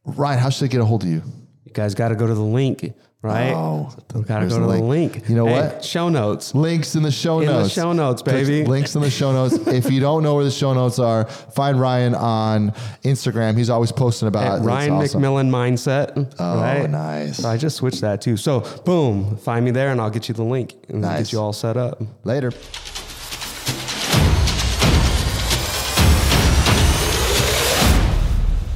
Ryan, 0.05 0.39
how 0.39 0.49
should 0.49 0.65
I 0.65 0.67
get 0.67 0.81
a 0.81 0.85
hold 0.85 1.03
of 1.03 1.09
you? 1.09 1.21
You 1.65 1.73
guys 1.73 1.95
got 1.95 2.09
to 2.09 2.15
go 2.15 2.27
to 2.27 2.33
the 2.33 2.41
link, 2.41 2.93
right? 3.21 3.51
Oh, 3.53 3.93
we 4.13 4.21
got 4.23 4.39
to 4.39 4.47
go 4.47 4.59
to 4.59 4.65
the 4.65 4.73
the 4.77 4.83
link. 4.83 5.27
You 5.27 5.35
know 5.35 5.45
Hey, 5.47 5.61
what? 5.61 5.83
Show 5.83 6.07
notes. 6.09 6.55
Links 6.55 6.95
in 6.95 7.03
the 7.03 7.11
show 7.11 7.39
In 7.41 7.47
the 7.47 7.53
notes. 7.61 7.73
show 7.73 7.91
notes, 7.93 8.21
baby. 8.21 8.63
Links 8.65 8.95
in 8.95 9.01
the 9.01 9.09
show 9.09 9.31
notes. 9.31 9.55
if 9.67 9.91
you 9.91 9.99
don't 9.99 10.23
know 10.23 10.35
where 10.35 10.45
the 10.45 10.51
show 10.51 10.73
notes 10.73 10.99
are, 10.99 11.25
find 11.25 11.79
Ryan 11.79 12.15
on 12.15 12.71
Instagram. 13.03 13.57
He's 13.57 13.69
always 13.69 13.91
posting 13.91 14.27
about 14.27 14.43
At 14.43 14.59
it. 14.59 14.65
Ryan 14.65 14.93
awesome. 14.93 15.21
McMillan 15.21 15.49
mindset. 15.49 16.33
Oh, 16.39 16.61
right? 16.61 16.89
nice. 16.89 17.37
So 17.37 17.49
I 17.49 17.57
just 17.57 17.75
switched 17.77 18.01
that 18.01 18.21
too. 18.21 18.37
So 18.37 18.61
boom, 18.85 19.35
find 19.37 19.65
me 19.65 19.71
there 19.71 19.89
and 19.91 19.99
I'll 19.99 20.09
get 20.09 20.29
you 20.29 20.33
the 20.35 20.43
link 20.43 20.75
and 20.87 21.01
Nice. 21.01 21.19
get 21.27 21.33
you 21.33 21.39
all 21.39 21.53
set 21.53 21.75
up. 21.77 22.01
Later. 22.23 22.51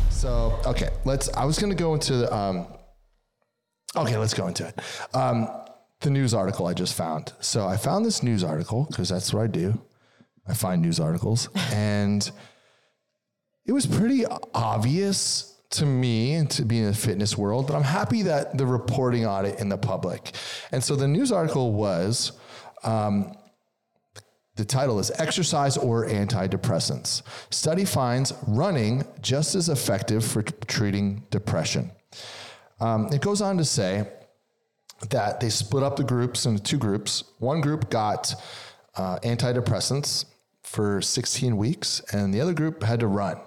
So 0.10 0.60
okay, 0.66 0.90
let's. 1.06 1.30
I 1.34 1.46
was 1.46 1.58
to 1.58 1.76
go 1.76 1.94
into 1.94 2.14
the. 2.18 2.34
Um, 2.34 2.68
okay, 3.96 4.18
let's 4.18 4.34
go 4.34 4.48
into 4.48 4.68
it. 4.68 4.80
Um, 5.14 5.48
the 6.02 6.10
news 6.10 6.34
article 6.34 6.68
I 6.68 6.74
just 6.74 6.94
found. 6.96 7.34
So 7.40 7.66
I 7.66 7.78
found 7.78 8.06
this 8.06 8.24
news 8.24 8.44
article 8.44 8.86
because 8.90 9.10
that's 9.10 9.34
what 9.34 9.44
I 9.44 9.48
do. 9.48 9.82
I 10.48 10.54
find 10.54 10.82
news 10.82 11.00
articles, 11.00 11.50
and 11.72 12.30
it 13.66 13.72
was 13.72 13.86
pretty 13.86 14.26
obvious 14.54 15.58
to 15.72 15.86
me 15.86 16.34
and 16.34 16.50
to 16.52 16.64
be 16.64 16.80
in 16.80 16.86
the 16.86 16.94
fitness 16.94 17.38
world. 17.38 17.66
But 17.68 17.76
I'm 17.76 17.84
happy 17.84 18.24
that 18.24 18.58
the 18.58 18.66
reporting 18.66 19.26
on 19.26 19.46
it 19.46 19.60
in 19.60 19.70
the 19.70 19.78
public. 19.78 20.36
And 20.72 20.84
so 20.84 20.96
the 20.96 21.08
news 21.08 21.32
article 21.32 21.74
was. 21.74 22.34
Um, 22.84 23.36
the 24.56 24.66
title 24.66 25.00
is 25.00 25.10
Exercise 25.18 25.78
or 25.78 26.06
Antidepressants. 26.06 27.24
Study 27.50 27.86
finds 27.86 28.34
running 28.48 29.04
just 29.20 29.56
as 29.56 29.68
effective 29.68 30.24
for 30.24 30.44
t- 30.44 30.54
treating 30.68 31.24
depression. 31.32 31.90
Um, 32.80 33.08
it 33.12 33.22
goes 33.22 33.42
on 33.42 33.58
to 33.58 33.65
say 33.65 34.08
that 35.10 35.39
they 35.39 35.50
split 35.50 35.84
up 35.84 35.96
the 35.96 36.03
groups 36.03 36.46
into 36.46 36.62
two 36.62 36.77
groups. 36.77 37.24
One 37.39 37.62
group 37.62 37.89
got 37.89 38.34
uh, 38.96 39.20
antidepressants 39.20 40.25
for 40.63 41.01
16 41.01 41.58
weeks, 41.58 42.01
and 42.12 42.34
the 42.34 42.42
other 42.42 42.53
group 42.53 42.84
had 42.84 43.00
to 43.01 43.08
run 43.08 43.38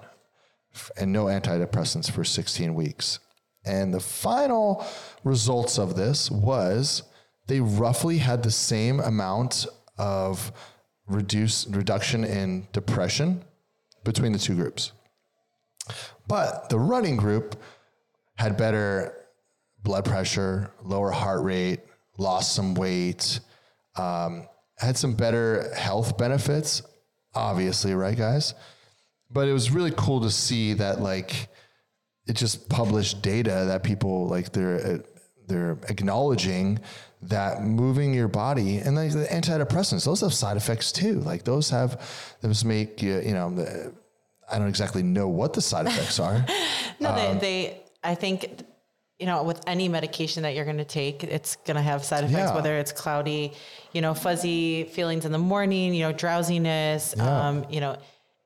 and 0.96 1.12
no 1.12 1.24
antidepressants 1.24 2.10
for 2.10 2.24
16 2.24 2.74
weeks. 2.74 3.18
And 3.64 3.92
the 3.92 4.00
final 4.00 4.86
results 5.24 5.78
of 5.78 5.96
this 5.96 6.30
was 6.30 7.02
they 7.46 7.60
roughly 7.60 8.18
had 8.18 8.42
the 8.42 8.50
same 8.50 9.00
amount 9.00 9.66
of 9.98 10.52
reduce 11.06 11.66
reduction 11.68 12.24
in 12.24 12.66
depression 12.72 13.44
between 14.04 14.32
the 14.32 14.38
two 14.38 14.54
groups. 14.54 14.92
But 16.28 16.68
the 16.68 16.78
running 16.78 17.16
group 17.16 17.56
had 18.36 18.56
better 18.56 19.14
blood 19.82 20.04
pressure, 20.04 20.70
lower 20.82 21.10
heart 21.10 21.42
rate, 21.42 21.80
lost 22.18 22.54
some 22.54 22.74
weight, 22.74 23.40
um, 23.96 24.46
had 24.78 24.96
some 24.96 25.14
better 25.14 25.72
health 25.74 26.18
benefits, 26.18 26.82
obviously, 27.34 27.94
right, 27.94 28.16
guys? 28.16 28.54
But 29.30 29.48
it 29.48 29.52
was 29.52 29.70
really 29.70 29.92
cool 29.96 30.20
to 30.22 30.30
see 30.30 30.74
that, 30.74 31.00
like, 31.00 31.48
it 32.26 32.34
just 32.34 32.68
published 32.68 33.22
data 33.22 33.64
that 33.68 33.82
people 33.82 34.26
like 34.26 34.52
they're 34.52 35.00
they're 35.46 35.78
acknowledging 35.88 36.80
that 37.22 37.62
moving 37.62 38.12
your 38.12 38.28
body 38.28 38.78
and 38.78 38.96
like 38.96 39.12
the 39.12 39.26
antidepressants 39.26 40.04
those 40.04 40.20
have 40.20 40.34
side 40.34 40.56
effects 40.56 40.90
too 40.90 41.20
like 41.20 41.44
those 41.44 41.70
have 41.70 42.36
those 42.40 42.64
make 42.64 43.00
you 43.00 43.20
you 43.20 43.32
know 43.32 43.92
I 44.50 44.58
don't 44.58 44.68
exactly 44.68 45.02
know 45.04 45.28
what 45.28 45.52
the 45.52 45.62
side 45.62 45.86
effects 45.86 46.18
are 46.18 46.44
No, 47.00 47.10
Um, 47.10 47.38
they, 47.38 47.38
they, 47.38 47.82
I 48.06 48.14
think, 48.14 48.36
you 49.18 49.26
know, 49.26 49.42
with 49.42 49.60
any 49.66 49.88
medication 49.88 50.42
that 50.44 50.54
you're 50.54 50.64
going 50.64 50.78
to 50.78 50.84
take, 50.84 51.24
it's 51.24 51.56
going 51.56 51.76
to 51.76 51.82
have 51.82 52.04
side 52.04 52.24
effects, 52.24 52.50
Yeah. 52.50 52.54
whether 52.54 52.76
it's 52.78 52.92
cloudy, 52.92 53.52
you 53.92 54.00
know, 54.00 54.14
fuzzy 54.14 54.84
feelings 54.84 55.24
in 55.24 55.32
the 55.32 55.38
morning, 55.38 55.92
you 55.94 56.02
know, 56.02 56.12
drowsiness, 56.12 57.18
um, 57.18 57.64
you 57.68 57.80
know, 57.80 57.96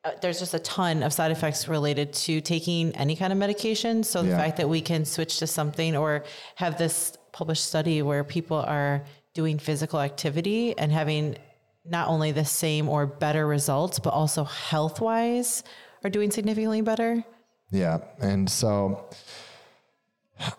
uh, 0.04 0.12
there's 0.22 0.38
just 0.38 0.54
a 0.54 0.58
ton 0.60 1.02
of 1.02 1.12
side 1.12 1.30
effects 1.30 1.68
related 1.68 2.12
to 2.14 2.40
taking 2.40 2.90
any 2.96 3.14
kind 3.14 3.32
of 3.34 3.38
medication. 3.38 4.02
So 4.02 4.22
the 4.22 4.30
Yeah. 4.30 4.38
fact 4.38 4.56
that 4.56 4.68
we 4.68 4.80
can 4.80 5.04
switch 5.04 5.38
to 5.40 5.46
something 5.46 5.94
or 5.94 6.24
have 6.54 6.78
this 6.78 7.12
published 7.32 7.66
study 7.66 8.00
where 8.00 8.24
people 8.24 8.56
are 8.56 9.02
doing 9.34 9.58
physical 9.58 10.00
activity 10.00 10.76
and 10.78 10.90
having 10.90 11.36
not 11.84 12.08
only 12.08 12.32
the 12.32 12.44
same 12.46 12.88
or 12.88 13.06
better 13.06 13.46
results, 13.46 13.98
but 13.98 14.12
also 14.14 14.44
health 14.44 15.00
wise 15.02 15.62
are 16.02 16.10
doing 16.10 16.30
significantly 16.30 16.80
better. 16.80 17.22
Yeah, 17.70 17.98
and 18.20 18.48
so 18.48 19.04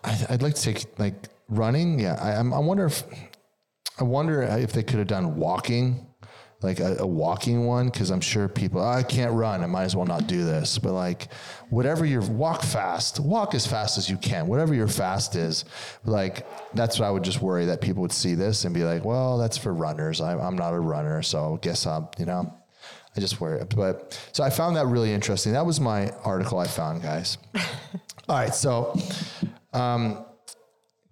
I'd 0.04 0.42
like 0.42 0.54
to 0.54 0.62
take 0.62 0.84
like 0.98 1.14
running. 1.48 1.98
Yeah, 1.98 2.18
I, 2.20 2.32
I'm- 2.32 2.52
I 2.54 2.58
wonder 2.58 2.86
if 2.86 3.02
I 4.00 4.04
wonder 4.04 4.42
if 4.42 4.72
they 4.72 4.82
could 4.82 4.98
have 4.98 5.08
done 5.08 5.36
walking, 5.36 6.06
like 6.62 6.80
a, 6.80 6.96
a 7.00 7.06
walking 7.06 7.66
one, 7.66 7.86
because 7.86 8.10
I'm 8.10 8.20
sure 8.20 8.48
people 8.48 8.80
"Oh, 8.80 8.88
I 8.88 9.02
can't 9.02 9.32
run. 9.32 9.62
I 9.62 9.66
might 9.66 9.84
as 9.84 9.94
well 9.94 10.06
not 10.06 10.26
do 10.26 10.44
this. 10.44 10.78
But 10.78 10.92
like 10.92 11.28
whatever 11.70 12.06
your 12.06 12.22
walk 12.22 12.62
fast, 12.62 13.20
walk 13.20 13.54
as 13.54 13.66
fast 13.66 13.98
as 13.98 14.08
you 14.08 14.16
can. 14.16 14.46
Whatever 14.46 14.74
your 14.74 14.88
fast 14.88 15.36
is, 15.36 15.64
like 16.04 16.46
that's 16.74 16.98
what 16.98 17.06
I 17.06 17.10
would 17.10 17.22
just 17.24 17.42
worry 17.42 17.66
that 17.66 17.80
people 17.80 18.02
would 18.02 18.12
see 18.12 18.34
this 18.34 18.64
and 18.64 18.74
be 18.74 18.84
like, 18.84 19.04
well, 19.04 19.36
that's 19.38 19.58
for 19.58 19.74
runners. 19.74 20.20
I, 20.20 20.38
I'm 20.38 20.56
not 20.56 20.72
a 20.74 20.80
runner, 20.80 21.22
so 21.22 21.58
guess 21.62 21.86
I'm 21.86 22.08
you 22.18 22.24
know. 22.26 22.52
I 23.14 23.20
just 23.20 23.42
worry. 23.42 23.62
But 23.76 24.18
so 24.32 24.42
I 24.42 24.48
found 24.48 24.76
that 24.76 24.86
really 24.86 25.12
interesting. 25.12 25.52
That 25.52 25.66
was 25.66 25.80
my 25.80 26.10
article 26.24 26.58
I 26.58 26.66
found, 26.66 27.02
guys. 27.02 27.36
All 28.28 28.36
right. 28.36 28.54
So 28.54 28.98
um, 29.72 30.24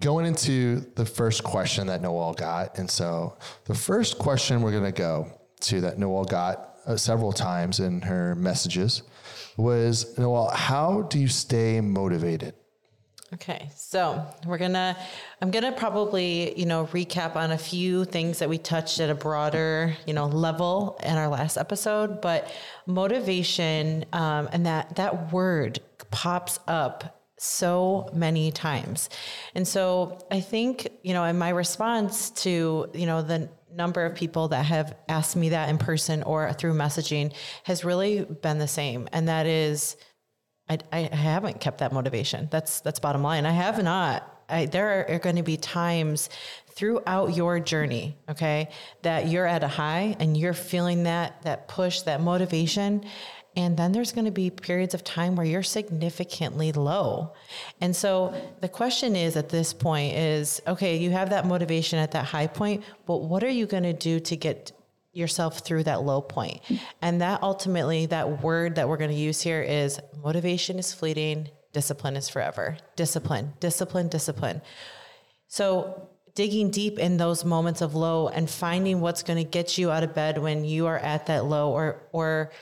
going 0.01 0.27
into 0.27 0.81
the 0.95 1.05
first 1.05 1.45
question 1.45 1.87
that 1.89 2.03
Noelle 2.03 2.35
got. 2.35 2.79
And 2.79 2.91
so 2.91 3.37
the 3.67 3.75
first 3.75 4.19
question 4.19 4.63
we're 4.63 4.73
going 4.73 4.85
to 4.85 4.93
go 4.93 5.31
to 5.61 5.81
that 5.83 5.99
Noelle 5.99 6.25
got 6.25 6.77
uh, 6.87 6.97
several 6.97 7.33
times 7.33 7.81
in 7.81 8.01
her 8.03 8.35
messages 8.35 9.03
was 9.57 10.17
Noelle, 10.19 10.51
how 10.51 11.03
do 11.03 11.19
you 11.19 11.29
stay 11.29 11.81
motivated? 11.81 12.55
Okay, 13.33 13.71
so 13.77 14.27
we're 14.45 14.59
gonna, 14.59 14.97
I'm 15.41 15.53
gonna 15.53 15.71
probably, 15.71 16.59
you 16.59 16.67
know, 16.67 16.87
recap 16.87 17.37
on 17.37 17.53
a 17.53 17.59
few 17.59 18.05
things 18.05 18.41
that 18.41 18.49
we 18.49 18.59
touched 18.59 18.99
at 18.99 19.09
a 19.09 19.15
broader, 19.15 19.97
you 20.05 20.15
know, 20.15 20.27
level 20.27 20.99
in 21.05 21.17
our 21.17 21.29
last 21.29 21.57
episode. 21.57 22.21
But 22.21 22.53
motivation, 22.87 24.05
um, 24.13 24.49
and 24.51 24.67
that 24.67 24.97
that 24.97 25.33
word 25.33 25.79
pops 26.11 26.59
up 26.67 27.20
so 27.43 28.09
many 28.13 28.53
times, 28.53 29.09
and 29.55 29.67
so 29.67 30.19
I 30.31 30.41
think, 30.41 30.89
you 31.03 31.15
know, 31.15 31.25
in 31.25 31.39
my 31.39 31.49
response 31.49 32.31
to, 32.43 32.91
you 32.93 33.07
know, 33.07 33.23
the 33.23 33.49
number 33.73 34.05
of 34.05 34.15
people 34.15 34.49
that 34.49 34.65
have 34.67 34.97
asked 35.09 35.37
me 35.37 35.51
that 35.51 35.69
in 35.69 35.79
person 35.79 36.23
or 36.25 36.53
through 36.53 36.75
messaging 36.75 37.33
has 37.65 37.85
really 37.85 38.25
been 38.25 38.59
the 38.59 38.69
same, 38.69 39.09
and 39.13 39.29
that 39.29 39.47
is. 39.47 39.97
I, 40.69 40.79
I 40.93 41.01
haven't 41.17 41.61
kept 41.61 41.79
that 41.79 41.93
motivation. 41.93 42.47
That's 42.53 42.81
that's 42.81 43.01
bottom 43.01 43.25
line. 43.25 43.45
I 43.45 43.51
have 43.51 43.83
not. 43.83 44.45
I, 44.49 44.67
there 44.67 45.01
are, 45.01 45.15
are 45.17 45.19
going 45.19 45.35
to 45.35 45.43
be 45.43 45.57
times 45.57 46.29
throughout 46.69 47.35
your 47.35 47.59
journey, 47.59 48.17
okay, 48.29 48.69
that 49.03 49.27
you're 49.29 49.47
at 49.47 49.65
a 49.65 49.69
high 49.69 50.17
and 50.21 50.37
you're 50.37 50.55
feeling 50.55 51.03
that 51.05 51.43
that 51.43 51.67
push, 51.67 52.03
that 52.03 52.21
motivation, 52.21 53.05
and 53.57 53.77
then 53.77 53.93
there's 53.93 54.13
going 54.13 54.27
to 54.27 54.31
be 54.31 54.51
periods 54.51 54.95
of 54.95 55.03
time 55.03 55.37
where 55.37 55.47
you're 55.47 55.63
significantly 55.63 56.73
low. 56.73 57.33
And 57.81 57.95
so 57.95 58.35
the 58.61 58.69
question 58.69 59.17
is 59.17 59.37
at 59.37 59.49
this 59.49 59.73
point 59.73 60.17
is, 60.17 60.63
okay, 60.67 60.97
you 60.97 61.11
have 61.11 61.31
that 61.31 61.47
motivation 61.47 61.99
at 61.99 62.13
that 62.13 62.27
high 62.27 62.47
point, 62.47 62.85
but 63.07 63.19
what 63.19 63.43
are 63.43 63.51
you 63.51 63.67
going 63.67 63.83
to 63.83 63.93
do 63.93 64.21
to 64.21 64.37
get 64.37 64.73
yourself 65.13 65.61
through 65.61 65.85
that 65.85 66.03
low 66.03 66.21
point. 66.21 66.61
And 67.03 67.21
that 67.21 67.43
ultimately, 67.43 68.07
that 68.07 68.43
word 68.43 68.77
that 68.77 68.89
we're 68.89 68.97
going 68.97 69.11
to 69.11 69.17
use 69.17 69.41
here 69.41 69.63
is 69.63 69.99
motivation 70.23 70.79
is 70.79 70.93
fleeting, 70.93 71.49
discipline 71.73 72.17
is 72.17 72.29
forever. 72.29 72.77
Discipline, 72.97 73.55
discipline, 73.61 74.09
discipline. 74.09 74.63
So, 75.49 76.09
digging 76.37 76.71
deep 76.71 76.99
in 76.99 77.17
those 77.17 77.45
moments 77.45 77.81
of 77.81 77.97
low 77.97 78.29
and 78.29 78.49
finding 78.49 79.01
what's 79.01 79.25
going 79.25 79.37
to 79.37 79.51
get 79.51 79.77
you 79.77 79.91
out 79.91 80.05
of 80.05 80.15
bed 80.15 80.39
when 80.39 80.65
you 80.65 80.87
are 80.87 80.99
at 80.99 81.27
that 81.27 81.45
low 81.45 81.73
or, 81.73 82.03
or, 82.13 82.53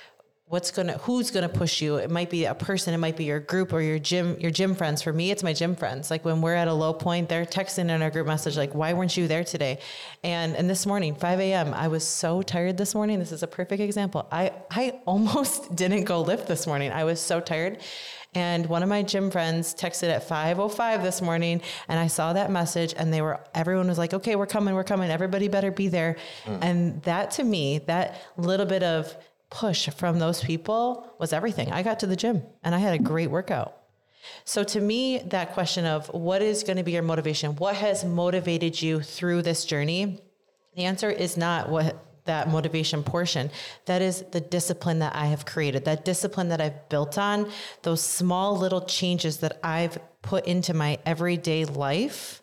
what's 0.49 0.71
gonna 0.71 0.97
who's 0.99 1.31
gonna 1.31 1.49
push 1.49 1.83
you? 1.83 1.97
It 1.97 2.11
might 2.11 2.31
be 2.31 2.47
a 2.47 2.55
person 2.55 2.95
it 2.95 2.99
might 2.99 3.17
be 3.17 3.25
your 3.25 3.41
group 3.41 3.73
or 3.73 3.81
your 3.81 3.99
gym 3.99 4.37
your 4.41 4.51
gym 4.51 4.75
friends. 4.75 5.03
For 5.03 5.13
me 5.13 5.31
it's 5.31 5.43
my 5.43 5.53
gym 5.53 5.77
friends. 5.77 6.11
Like 6.11 6.25
when 6.25 6.41
we're 6.41 6.55
at 6.55 6.69
a 6.69 6.73
low 6.73 6.93
point 6.93 7.29
they're 7.29 7.45
texting 7.45 7.91
in 7.91 8.03
our 8.03 8.11
group 8.11 8.27
message 8.27 8.57
like 8.57 8.75
why 8.75 8.93
weren't 8.95 9.17
you 9.17 9.29
there 9.29 9.45
today? 9.45 9.79
And 10.25 10.57
and 10.57 10.69
this 10.69 10.87
morning 10.87 11.15
5 11.15 11.41
a.m 11.41 11.75
i 11.75 11.89
was 11.89 12.07
so 12.07 12.43
tired 12.43 12.77
this 12.77 12.95
morning. 12.95 13.19
This 13.19 13.33
is 13.33 13.43
a 13.43 13.47
perfect 13.47 13.83
example. 13.83 14.27
I 14.33 14.53
i 14.71 15.01
almost 15.07 15.75
didn't 15.75 16.05
go 16.05 16.23
lift 16.23 16.49
this 16.49 16.67
morning. 16.67 16.93
I 16.93 17.05
was 17.05 17.21
so 17.21 17.41
tired. 17.41 17.79
And 18.35 18.67
one 18.67 18.83
of 18.83 18.91
my 18.91 19.03
gym 19.03 19.31
friends 19.31 19.75
texted 19.75 20.11
at 20.11 20.29
5:05 20.29 21.03
this 21.03 21.23
morning, 21.23 21.63
and 21.89 21.99
I 21.99 22.09
saw 22.09 22.35
that 22.35 22.51
message, 22.51 22.95
and 22.97 23.13
they 23.13 23.23
were 23.23 23.41
everyone 23.55 23.89
was 23.89 23.97
like, 23.97 24.13
"Okay, 24.13 24.37
we're 24.37 24.47
coming, 24.47 24.75
we're 24.75 24.85
coming. 24.85 25.11
Everybody 25.11 25.49
better 25.49 25.71
be 25.71 25.89
there." 25.89 26.17
Mm. 26.45 26.59
And 26.61 27.03
that 27.05 27.31
to 27.33 27.45
me, 27.45 27.79
that 27.87 28.21
little 28.37 28.67
bit 28.67 28.83
of 28.83 29.17
push 29.51 29.89
from 29.91 30.19
those 30.19 30.43
people 30.43 31.15
was 31.19 31.33
everything. 31.33 31.73
I 31.73 31.83
got 31.83 32.01
to 32.01 32.07
the 32.07 32.17
gym 32.17 32.43
and 32.63 32.75
I 32.75 32.79
had 32.79 32.95
a 32.95 33.03
great 33.03 33.31
workout. 33.31 33.75
So 34.45 34.63
to 34.65 34.81
me, 34.81 35.19
that 35.19 35.53
question 35.55 35.85
of 35.85 36.09
what 36.09 36.43
is 36.43 36.63
going 36.63 36.77
to 36.77 36.83
be 36.83 36.93
your 36.93 37.03
motivation? 37.03 37.57
What 37.57 37.77
has 37.77 38.05
motivated 38.05 38.81
you 38.81 39.01
through 39.01 39.43
this 39.43 39.65
journey? 39.65 40.21
The 40.77 40.85
answer 40.85 41.11
is 41.11 41.37
not 41.37 41.69
what 41.69 42.05
that 42.27 42.49
motivation 42.49 43.03
portion. 43.03 43.51
That 43.87 44.03
is 44.03 44.23
the 44.33 44.41
discipline 44.41 44.99
that 44.99 45.17
I 45.17 45.27
have 45.27 45.47
created, 45.47 45.87
that 45.87 46.05
discipline 46.05 46.51
that 46.51 46.61
I've 46.61 46.89
built 46.89 47.17
on, 47.17 47.51
those 47.83 48.03
small 48.03 48.57
little 48.57 48.83
changes 48.83 49.39
that 49.39 49.59
I've 49.65 49.99
put 50.21 50.47
into 50.47 50.75
my 50.75 50.99
everyday 51.07 51.65
life 51.65 52.43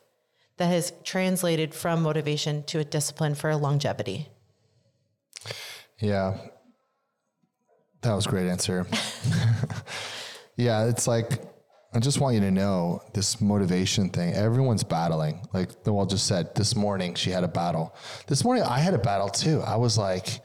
that 0.58 0.68
has 0.68 0.92
translated 1.04 1.74
from 1.74 2.02
motivation 2.02 2.64
to 2.64 2.80
a 2.80 2.84
discipline 2.84 3.36
for 3.36 3.56
longevity. 3.56 4.30
Yeah. 6.00 6.38
That 8.06 8.16
was 8.16 8.28
a 8.28 8.30
great 8.30 8.48
answer. 8.48 8.86
yeah, 10.58 10.86
it's 10.86 11.08
like 11.08 11.42
I 11.92 12.00
just 12.00 12.20
want 12.20 12.36
you 12.36 12.42
to 12.42 12.52
know 12.52 13.02
this 13.14 13.42
motivation 13.42 14.10
thing. 14.10 14.34
Everyone's 14.34 14.84
battling. 14.84 15.48
Like 15.54 15.70
Noelle 15.88 16.06
just 16.06 16.28
said, 16.28 16.54
this 16.54 16.76
morning 16.76 17.16
she 17.16 17.32
had 17.32 17.44
a 17.44 17.48
battle. 17.48 17.96
This 18.28 18.44
morning 18.44 18.64
I 18.64 18.80
had 18.80 18.94
a 18.94 19.00
battle 19.00 19.30
too. 19.30 19.62
I 19.62 19.78
was 19.78 19.98
like, 19.98 20.42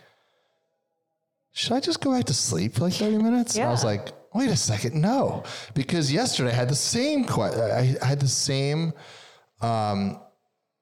should 1.53 1.73
I 1.73 1.81
just 1.81 2.01
go 2.01 2.13
back 2.13 2.25
to 2.27 2.35
sleep 2.35 2.77
for 2.77 2.85
like 2.85 2.95
30 2.95 3.19
minutes? 3.19 3.57
And 3.57 3.67
I 3.67 3.71
was 3.71 3.85
like, 3.85 4.09
wait 4.33 4.49
a 4.49 4.57
second, 4.57 4.99
no. 4.99 5.43
Because 5.75 6.11
yesterday 6.11 6.51
I 6.51 6.55
had 6.55 6.71
the 6.71 6.75
same 6.75 7.25
question. 7.25 7.61
I 7.61 7.97
I 8.01 8.07
had 8.07 8.21
the 8.21 8.29
same 8.29 8.95
um, 9.61 10.19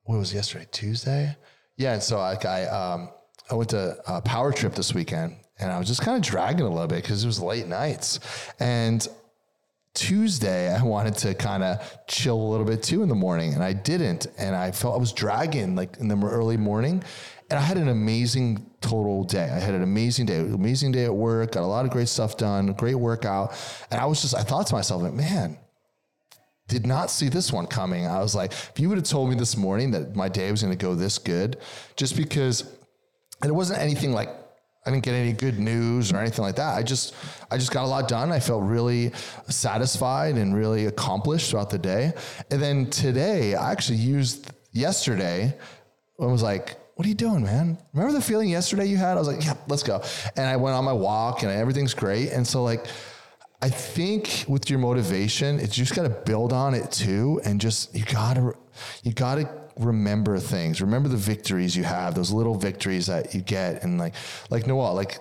what 0.04 0.18
was 0.18 0.32
yesterday? 0.32 0.66
Tuesday? 0.70 1.37
Yeah. 1.76 1.94
And 1.94 2.02
so 2.02 2.18
like 2.18 2.44
I, 2.44 2.66
um, 2.66 3.11
I 3.50 3.54
went 3.54 3.70
to 3.70 3.99
a 4.06 4.23
power 4.23 4.52
trip 4.52 4.75
this 4.75 4.94
weekend 4.94 5.38
and 5.60 5.72
I 5.72 5.78
was 5.78 5.88
just 5.88 6.02
kind 6.02 6.16
of 6.16 6.22
dragging 6.22 6.66
a 6.66 6.70
little 6.70 6.86
bit 6.86 7.02
because 7.02 7.24
it 7.24 7.26
was 7.26 7.40
late 7.40 7.66
nights. 7.66 8.20
And 8.60 9.06
Tuesday, 9.94 10.72
I 10.72 10.82
wanted 10.82 11.16
to 11.18 11.34
kind 11.34 11.64
of 11.64 11.98
chill 12.06 12.40
a 12.40 12.48
little 12.48 12.66
bit 12.66 12.82
too 12.82 13.02
in 13.02 13.08
the 13.08 13.14
morning, 13.14 13.54
and 13.54 13.62
I 13.62 13.72
didn't. 13.72 14.28
And 14.38 14.54
I 14.54 14.70
felt 14.70 14.94
I 14.94 14.98
was 14.98 15.12
dragging 15.12 15.74
like 15.74 15.96
in 15.98 16.08
the 16.08 16.16
early 16.16 16.56
morning. 16.56 17.02
And 17.50 17.58
I 17.58 17.62
had 17.62 17.78
an 17.78 17.88
amazing 17.88 18.70
total 18.82 19.24
day. 19.24 19.50
I 19.50 19.58
had 19.58 19.74
an 19.74 19.82
amazing 19.82 20.26
day, 20.26 20.38
amazing 20.38 20.92
day 20.92 21.06
at 21.06 21.14
work, 21.14 21.52
got 21.52 21.62
a 21.62 21.66
lot 21.66 21.86
of 21.86 21.90
great 21.90 22.08
stuff 22.08 22.36
done, 22.36 22.72
great 22.74 22.94
workout. 22.94 23.54
And 23.90 23.98
I 23.98 24.04
was 24.04 24.20
just, 24.20 24.34
I 24.34 24.42
thought 24.42 24.66
to 24.66 24.74
myself, 24.74 25.02
like, 25.02 25.14
man, 25.14 25.58
did 26.68 26.86
not 26.86 27.10
see 27.10 27.30
this 27.30 27.50
one 27.50 27.66
coming. 27.66 28.06
I 28.06 28.20
was 28.20 28.34
like, 28.34 28.52
if 28.52 28.74
you 28.76 28.90
would 28.90 28.98
have 28.98 29.06
told 29.06 29.30
me 29.30 29.34
this 29.34 29.56
morning 29.56 29.92
that 29.92 30.14
my 30.14 30.28
day 30.28 30.50
was 30.50 30.62
going 30.62 30.76
to 30.76 30.84
go 30.84 30.94
this 30.94 31.16
good, 31.16 31.56
just 31.96 32.16
because, 32.16 32.60
and 33.40 33.48
it 33.48 33.54
wasn't 33.54 33.80
anything 33.80 34.12
like 34.12 34.28
I 34.88 34.90
didn't 34.90 35.04
get 35.04 35.12
any 35.12 35.35
good 35.35 35.59
news 35.59 36.11
or 36.14 36.16
anything 36.16 36.42
like 36.42 36.57
that. 36.57 36.78
I 36.78 36.83
just, 36.83 37.14
I 37.50 37.59
just 37.59 37.73
got 37.73 37.85
a 37.85 37.87
lot 37.87 38.09
done. 38.09 38.33
I 38.33 38.40
felt 38.40 38.62
really 38.62 39.12
satisfied 39.50 40.37
and 40.37 40.57
really 40.57 40.87
accomplished 40.87 41.50
throughout 41.50 41.68
the 41.68 41.78
day. 41.78 42.14
And 42.50 42.62
then 42.62 42.88
today, 42.88 43.54
I 43.54 43.71
actually 43.71 43.99
used 43.99 44.50
yesterday. 44.73 45.54
I 46.18 46.25
was 46.25 46.42
like, 46.42 46.78
what 46.95 47.04
are 47.04 47.09
you 47.11 47.14
doing, 47.14 47.42
man? 47.42 47.76
Remember 47.92 48.14
the 48.14 48.25
feeling 48.25 48.49
yesterday 48.49 48.87
you 48.87 48.97
had? 48.97 49.18
I 49.18 49.21
was 49.21 49.28
like, 49.28 49.45
yeah, 49.45 49.57
let's 49.68 49.83
go. 49.83 50.02
And 50.37 50.47
I 50.49 50.57
went 50.57 50.75
on 50.75 50.87
my 50.87 50.95
walk 50.95 51.42
and 51.42 51.52
everything's 51.52 51.92
great. 51.92 52.30
And 52.30 52.47
so 52.47 52.62
like, 52.64 52.87
I 53.61 53.68
think 53.68 54.47
with 54.49 54.71
your 54.71 54.78
motivation, 54.78 55.61
it's 55.61 55.75
just 55.75 55.95
got 55.95 56.04
to 56.04 56.09
build 56.11 56.54
on 56.54 56.75
it 56.75 56.90
too, 56.92 57.40
and 57.45 57.61
just 57.61 57.92
you 57.95 58.04
gotta 58.04 58.54
you 59.02 59.12
gotta 59.12 59.50
remember 59.78 60.38
things. 60.38 60.80
Remember 60.80 61.08
the 61.08 61.16
victories 61.16 61.76
you 61.76 61.85
have, 61.85 62.14
those 62.14 62.30
little 62.30 62.54
victories 62.54 63.06
that 63.06 63.35
you 63.35 63.40
get, 63.40 63.82
and 63.82 63.99
like 63.99 64.14
like 64.50 64.67
Noelle, 64.67 64.95
like 64.95 65.19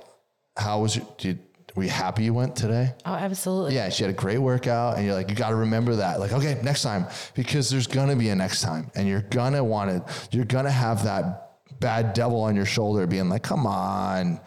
how 0.55 0.81
was 0.81 0.97
it? 0.97 1.17
Did 1.17 1.39
were 1.75 1.83
you 1.83 1.89
happy 1.89 2.23
you 2.23 2.33
went 2.33 2.55
today? 2.55 2.95
Oh, 3.05 3.13
absolutely. 3.13 3.75
Yeah, 3.75 3.89
she 3.89 4.03
had 4.03 4.09
a 4.09 4.15
great 4.15 4.39
workout, 4.39 4.97
and 4.97 5.05
you're 5.05 5.13
like, 5.13 5.29
you 5.29 5.35
got 5.35 5.49
to 5.49 5.55
remember 5.55 5.97
that. 5.97 6.19
Like, 6.19 6.31
okay, 6.31 6.59
next 6.63 6.81
time, 6.81 7.05
because 7.35 7.69
there's 7.69 7.85
gonna 7.85 8.15
be 8.15 8.29
a 8.29 8.35
next 8.35 8.61
time, 8.61 8.89
and 8.95 9.07
you're 9.07 9.21
gonna 9.21 9.63
want 9.63 9.91
it. 9.91 10.29
You're 10.31 10.45
gonna 10.45 10.71
have 10.71 11.03
that 11.03 11.59
bad 11.79 12.13
devil 12.13 12.41
on 12.41 12.55
your 12.55 12.65
shoulder, 12.65 13.05
being 13.05 13.29
like, 13.29 13.43
come 13.43 13.67
on, 13.67 14.39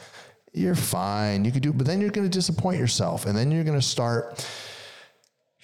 you're 0.52 0.74
fine, 0.74 1.44
you 1.44 1.52
can 1.52 1.60
do. 1.62 1.72
But 1.72 1.86
then 1.86 2.00
you're 2.00 2.10
gonna 2.10 2.28
disappoint 2.28 2.80
yourself, 2.80 3.26
and 3.26 3.38
then 3.38 3.52
you're 3.52 3.64
gonna 3.64 3.80
start. 3.80 4.44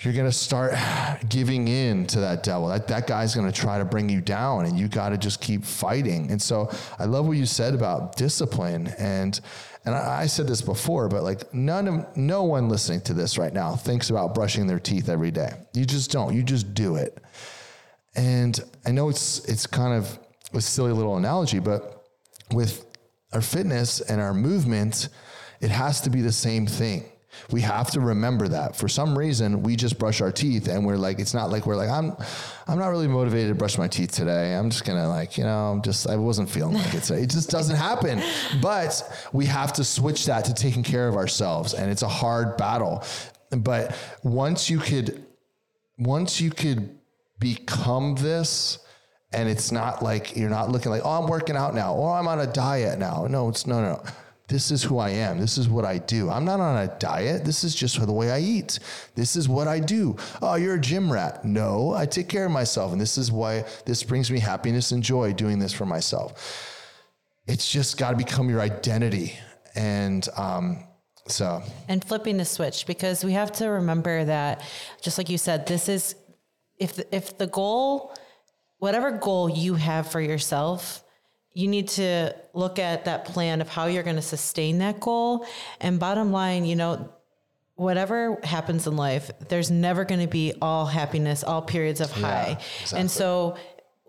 You're 0.00 0.12
gonna 0.12 0.32
start 0.32 0.74
giving 1.28 1.68
in 1.68 2.06
to 2.08 2.20
that 2.20 2.42
devil. 2.42 2.68
That 2.68 2.86
that 2.88 3.06
guy's 3.06 3.34
gonna 3.34 3.52
try 3.52 3.78
to 3.78 3.84
bring 3.84 4.08
you 4.08 4.20
down, 4.20 4.66
and 4.66 4.78
you 4.78 4.88
got 4.88 5.10
to 5.10 5.18
just 5.18 5.40
keep 5.40 5.64
fighting. 5.64 6.30
And 6.30 6.40
so, 6.40 6.70
I 6.98 7.06
love 7.06 7.26
what 7.26 7.36
you 7.36 7.46
said 7.46 7.74
about 7.74 8.16
discipline 8.16 8.88
and 8.98 9.40
and 9.86 9.94
I, 9.94 10.22
I 10.22 10.26
said 10.26 10.48
this 10.48 10.60
before, 10.60 11.08
but 11.08 11.22
like 11.22 11.54
none 11.54 11.88
of 11.88 12.16
no 12.16 12.42
one 12.42 12.68
listening 12.68 13.00
to 13.02 13.14
this 13.14 13.38
right 13.38 13.52
now 13.52 13.76
thinks 13.76 14.10
about 14.10 14.34
brushing 14.34 14.66
their 14.66 14.80
teeth 14.80 15.08
every 15.08 15.30
day. 15.30 15.52
You 15.72 15.86
just 15.86 16.10
don't. 16.10 16.34
You 16.34 16.42
just 16.42 16.74
do 16.74 16.96
it. 16.96 17.16
And 18.16 18.58
I 18.84 18.90
know 18.90 19.08
it's 19.08 19.44
it's 19.46 19.66
kind 19.66 19.96
of 19.96 20.18
a 20.52 20.60
silly 20.60 20.92
little 20.92 21.16
analogy, 21.16 21.60
but 21.60 22.04
with 22.52 22.84
our 23.32 23.40
fitness 23.40 24.00
and 24.00 24.20
our 24.20 24.34
movement, 24.34 25.08
it 25.60 25.70
has 25.70 26.00
to 26.02 26.10
be 26.10 26.20
the 26.20 26.32
same 26.32 26.66
thing. 26.66 27.04
We 27.50 27.60
have 27.62 27.90
to 27.92 28.00
remember 28.00 28.48
that. 28.48 28.76
For 28.76 28.88
some 28.88 29.16
reason, 29.16 29.62
we 29.62 29.76
just 29.76 29.98
brush 29.98 30.20
our 30.20 30.32
teeth 30.32 30.68
and 30.68 30.84
we're 30.84 30.96
like, 30.96 31.18
it's 31.18 31.34
not 31.34 31.50
like 31.50 31.66
we're 31.66 31.76
like, 31.76 31.90
I'm 31.90 32.16
I'm 32.66 32.78
not 32.78 32.88
really 32.88 33.08
motivated 33.08 33.48
to 33.50 33.54
brush 33.54 33.78
my 33.78 33.88
teeth 33.88 34.12
today. 34.12 34.54
I'm 34.54 34.70
just 34.70 34.84
gonna 34.84 35.08
like, 35.08 35.38
you 35.38 35.44
know, 35.44 35.72
I'm 35.72 35.82
just 35.82 36.08
I 36.08 36.16
wasn't 36.16 36.50
feeling 36.50 36.74
like 36.74 36.94
it 36.94 37.02
today. 37.02 37.22
It 37.22 37.30
just 37.30 37.50
doesn't 37.50 37.76
happen. 37.76 38.22
But 38.60 39.02
we 39.32 39.46
have 39.46 39.72
to 39.74 39.84
switch 39.84 40.26
that 40.26 40.44
to 40.46 40.54
taking 40.54 40.82
care 40.82 41.08
of 41.08 41.16
ourselves. 41.16 41.74
And 41.74 41.90
it's 41.90 42.02
a 42.02 42.08
hard 42.08 42.56
battle. 42.56 43.04
But 43.50 43.96
once 44.22 44.68
you 44.68 44.78
could 44.78 45.24
once 45.98 46.40
you 46.40 46.50
could 46.50 46.98
become 47.38 48.14
this 48.16 48.78
and 49.32 49.48
it's 49.48 49.72
not 49.72 50.02
like 50.02 50.36
you're 50.36 50.50
not 50.50 50.70
looking 50.70 50.90
like 50.90 51.02
oh 51.04 51.10
i'm 51.10 51.28
working 51.28 51.56
out 51.56 51.74
now 51.74 51.94
or 51.94 52.14
i'm 52.14 52.28
on 52.28 52.40
a 52.40 52.46
diet 52.46 52.98
now 52.98 53.26
no 53.28 53.48
it's 53.48 53.66
no 53.66 53.80
no 53.80 53.92
no 53.94 54.02
this 54.48 54.70
is 54.70 54.84
who 54.84 54.98
i 54.98 55.10
am. 55.10 55.38
This 55.38 55.58
is 55.58 55.68
what 55.68 55.84
i 55.84 55.98
do. 55.98 56.30
I'm 56.30 56.44
not 56.44 56.60
on 56.60 56.76
a 56.76 56.98
diet. 56.98 57.44
This 57.44 57.64
is 57.64 57.74
just 57.74 58.04
the 58.04 58.12
way 58.12 58.30
i 58.30 58.38
eat. 58.38 58.78
This 59.14 59.34
is 59.34 59.48
what 59.48 59.66
i 59.66 59.80
do. 59.80 60.16
Oh 60.40 60.54
you're 60.54 60.74
a 60.74 60.80
gym 60.80 61.12
rat. 61.12 61.44
No 61.44 61.92
i 61.94 62.06
take 62.06 62.28
care 62.28 62.46
of 62.46 62.52
myself 62.52 62.92
and 62.92 63.00
this 63.00 63.18
is 63.18 63.32
why 63.32 63.64
this 63.84 64.02
brings 64.02 64.30
me 64.30 64.38
happiness 64.38 64.92
and 64.92 65.02
joy 65.02 65.32
doing 65.32 65.58
this 65.58 65.72
for 65.72 65.86
myself. 65.86 66.72
It's 67.46 67.70
just 67.70 67.98
got 67.98 68.10
to 68.10 68.16
become 68.16 68.48
your 68.48 68.60
identity 68.60 69.36
and 69.74 70.28
um 70.36 70.84
so. 71.28 71.60
And 71.88 72.04
flipping 72.04 72.36
the 72.36 72.44
switch 72.44 72.86
because 72.86 73.24
we 73.24 73.32
have 73.32 73.50
to 73.52 73.66
remember 73.66 74.24
that 74.26 74.62
just 75.02 75.18
like 75.18 75.28
you 75.28 75.38
said 75.38 75.66
this 75.66 75.88
is 75.88 76.14
if 76.78 76.94
the, 76.94 77.14
if 77.14 77.36
the 77.36 77.48
goal 77.48 78.14
whatever 78.78 79.10
goal 79.10 79.48
you 79.48 79.74
have 79.74 80.10
for 80.10 80.20
yourself 80.20 81.02
you 81.56 81.68
need 81.68 81.88
to 81.88 82.34
look 82.52 82.78
at 82.78 83.06
that 83.06 83.24
plan 83.24 83.62
of 83.62 83.68
how 83.68 83.86
you're 83.86 84.02
going 84.02 84.16
to 84.16 84.28
sustain 84.36 84.76
that 84.78 85.00
goal. 85.00 85.46
And 85.80 85.98
bottom 85.98 86.30
line 86.30 86.66
you 86.66 86.76
know 86.76 87.08
whatever 87.76 88.38
happens 88.42 88.86
in 88.86 88.96
life 88.96 89.30
there's 89.48 89.70
never 89.70 90.04
going 90.04 90.20
to 90.20 90.26
be 90.26 90.52
all 90.62 90.86
happiness 90.86 91.42
all 91.42 91.62
periods 91.62 92.00
of 92.00 92.10
high. 92.10 92.58
And 92.94 93.10
so 93.10 93.56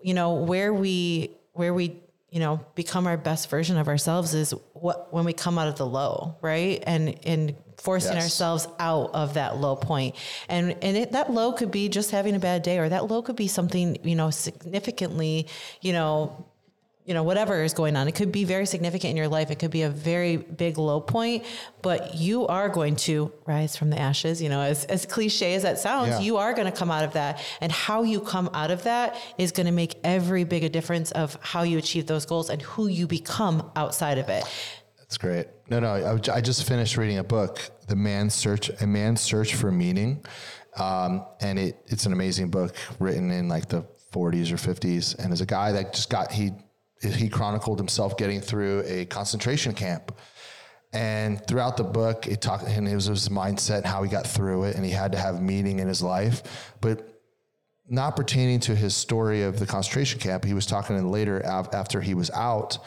you 0.03 0.13
know 0.13 0.33
where 0.35 0.73
we 0.73 1.31
where 1.53 1.73
we 1.73 1.85
you 2.29 2.39
know 2.41 2.59
become 2.75 3.07
our 3.07 3.17
best 3.17 3.49
version 3.49 3.77
of 3.77 3.87
ourselves 3.87 4.33
is 4.33 4.51
what 4.73 5.13
when 5.13 5.23
we 5.25 5.33
come 5.33 5.57
out 5.57 5.69
of 5.69 5.77
the 5.77 5.85
low 5.85 6.35
right? 6.41 6.83
And 6.85 7.17
and 7.25 7.55
forcing 7.77 8.13
Yes. 8.15 8.23
ourselves 8.23 8.67
out 8.79 9.11
of 9.13 9.35
that 9.35 9.57
low 9.57 9.75
point. 9.75 10.15
And 10.49 10.75
and 10.81 10.97
it, 10.97 11.11
that 11.13 11.31
low 11.31 11.53
could 11.53 11.71
be 11.71 11.87
just 11.89 12.11
having 12.11 12.35
a 12.35 12.39
bad 12.39 12.61
day 12.63 12.77
or 12.79 12.89
that 12.89 13.07
low 13.07 13.21
could 13.21 13.35
be 13.37 13.47
something 13.47 13.97
you 14.03 14.15
know 14.15 14.31
significantly 14.31 15.47
you 15.81 15.93
know 15.93 16.45
you 17.07 17.13
know 17.15 17.23
whatever 17.23 17.63
is 17.63 17.73
going 17.73 17.95
on. 17.95 18.07
It 18.07 18.13
could 18.13 18.31
be 18.31 18.43
very 18.43 18.67
significant 18.67 19.11
in 19.11 19.17
your 19.17 19.29
life. 19.29 19.49
It 19.49 19.57
could 19.57 19.71
be 19.71 19.81
a 19.83 19.89
very 19.89 20.37
big 20.37 20.77
low 20.77 20.99
point 20.99 21.43
but 21.81 22.15
you 22.15 22.45
are 22.47 22.67
going 22.67 22.97
to 22.97 23.31
rise 23.45 23.77
from 23.77 23.89
the 23.89 23.97
ashes. 23.97 24.41
You 24.41 24.49
know 24.49 24.61
as, 24.61 24.83
as 24.85 25.05
cliche 25.05 25.55
as 25.55 25.63
that 25.63 25.79
sounds 25.79 26.09
Yeah. 26.09 26.19
you 26.19 26.35
are 26.37 26.53
going 26.53 26.69
to 26.69 26.77
come 26.77 26.91
out 26.91 27.05
of 27.05 27.13
that. 27.13 27.41
And 27.61 27.71
how 27.71 28.03
you 28.03 28.19
come 28.19 28.49
out 28.53 28.71
of 28.71 28.83
that 28.83 29.15
is 29.37 29.53
going 29.53 29.67
to 29.67 29.71
make 29.71 29.95
every 30.03 30.43
big 30.43 30.63
a 30.65 30.69
difference 30.69 31.11
of 31.11 31.37
how 31.41 31.63
you 31.63 31.77
achieve 31.77 32.07
those 32.07 32.25
goals 32.25 32.49
and 32.49 32.61
who 32.61 32.87
you 32.87 33.07
become 33.07 33.71
outside 33.75 34.17
of 34.17 34.27
it. 34.27 34.43
That's 34.99 35.17
great. 35.17 35.47
No, 35.69 35.79
no, 35.79 35.87
I, 35.87 36.35
I 36.35 36.41
just 36.41 36.67
finished 36.67 36.97
reading 36.97 37.19
a 37.19 37.23
book, 37.23 37.61
The 37.87 37.95
Man's 37.95 38.33
Search, 38.33 38.69
A 38.81 38.85
Man's 38.87 39.21
Search 39.21 39.55
for 39.55 39.71
Meaning, 39.71 40.25
um, 40.75 41.25
and 41.39 41.57
it 41.57 41.77
it's 41.87 42.05
an 42.05 42.11
amazing 42.11 42.49
book 42.49 42.75
written 42.99 43.31
in 43.31 43.47
like 43.47 43.69
the 43.69 43.85
40s 44.11 44.51
or 44.51 44.57
50s, 44.57 45.17
and 45.17 45.31
as 45.31 45.39
a 45.39 45.45
guy 45.45 45.71
that 45.71 45.93
just 45.93 46.09
got 46.09 46.33
he 46.33 46.51
he 47.01 47.29
chronicled 47.29 47.79
himself 47.79 48.17
getting 48.17 48.41
through 48.41 48.83
a 48.85 49.05
concentration 49.05 49.73
camp, 49.73 50.17
And 50.93 51.45
throughout 51.45 51.77
the 51.77 51.83
book, 51.83 52.27
it 52.27 52.41
talked, 52.41 52.63
and 52.67 52.87
it 52.87 52.95
was 52.95 53.05
his 53.05 53.29
mindset, 53.29 53.85
how 53.85 54.03
he 54.03 54.09
got 54.09 54.25
through 54.25 54.63
it, 54.65 54.75
and 54.75 54.85
he 54.85 54.91
had 54.91 55.11
to 55.11 55.17
have 55.17 55.41
meaning 55.41 55.79
in 55.79 55.87
his 55.87 56.01
life. 56.01 56.73
But 56.81 57.21
not 57.89 58.15
pertaining 58.15 58.59
to 58.61 58.75
his 58.75 58.95
story 58.95 59.43
of 59.43 59.59
the 59.59 59.65
concentration 59.65 60.19
camp, 60.19 60.43
he 60.43 60.53
was 60.53 60.65
talking 60.65 60.97
in 60.97 61.11
later 61.11 61.39
af- 61.39 61.73
after 61.73 62.01
he 62.01 62.13
was 62.13 62.29
out. 62.31 62.77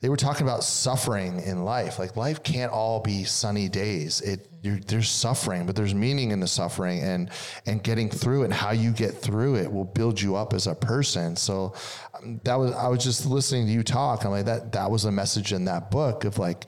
They 0.00 0.08
were 0.08 0.16
talking 0.16 0.46
about 0.46 0.62
suffering 0.62 1.40
in 1.40 1.64
life. 1.64 1.98
Like 1.98 2.16
life 2.16 2.42
can't 2.42 2.70
all 2.70 3.00
be 3.00 3.24
sunny 3.24 3.68
days. 3.68 4.20
It 4.20 4.48
there's 4.62 5.08
suffering, 5.08 5.64
but 5.64 5.76
there's 5.76 5.94
meaning 5.94 6.32
in 6.32 6.40
the 6.40 6.46
suffering, 6.46 7.00
and 7.00 7.30
and 7.66 7.82
getting 7.82 8.10
through 8.10 8.42
it. 8.42 8.46
And 8.46 8.54
how 8.54 8.72
you 8.72 8.92
get 8.92 9.12
through 9.14 9.56
it 9.56 9.72
will 9.72 9.84
build 9.84 10.20
you 10.20 10.36
up 10.36 10.52
as 10.52 10.66
a 10.66 10.74
person. 10.74 11.36
So 11.36 11.74
um, 12.14 12.40
that 12.44 12.56
was 12.56 12.72
I 12.72 12.88
was 12.88 13.02
just 13.02 13.26
listening 13.26 13.66
to 13.66 13.72
you 13.72 13.82
talk. 13.82 14.24
I'm 14.24 14.32
like 14.32 14.46
that. 14.46 14.72
That 14.72 14.90
was 14.90 15.04
a 15.04 15.12
message 15.12 15.52
in 15.52 15.64
that 15.66 15.90
book 15.90 16.24
of 16.24 16.38
like 16.38 16.66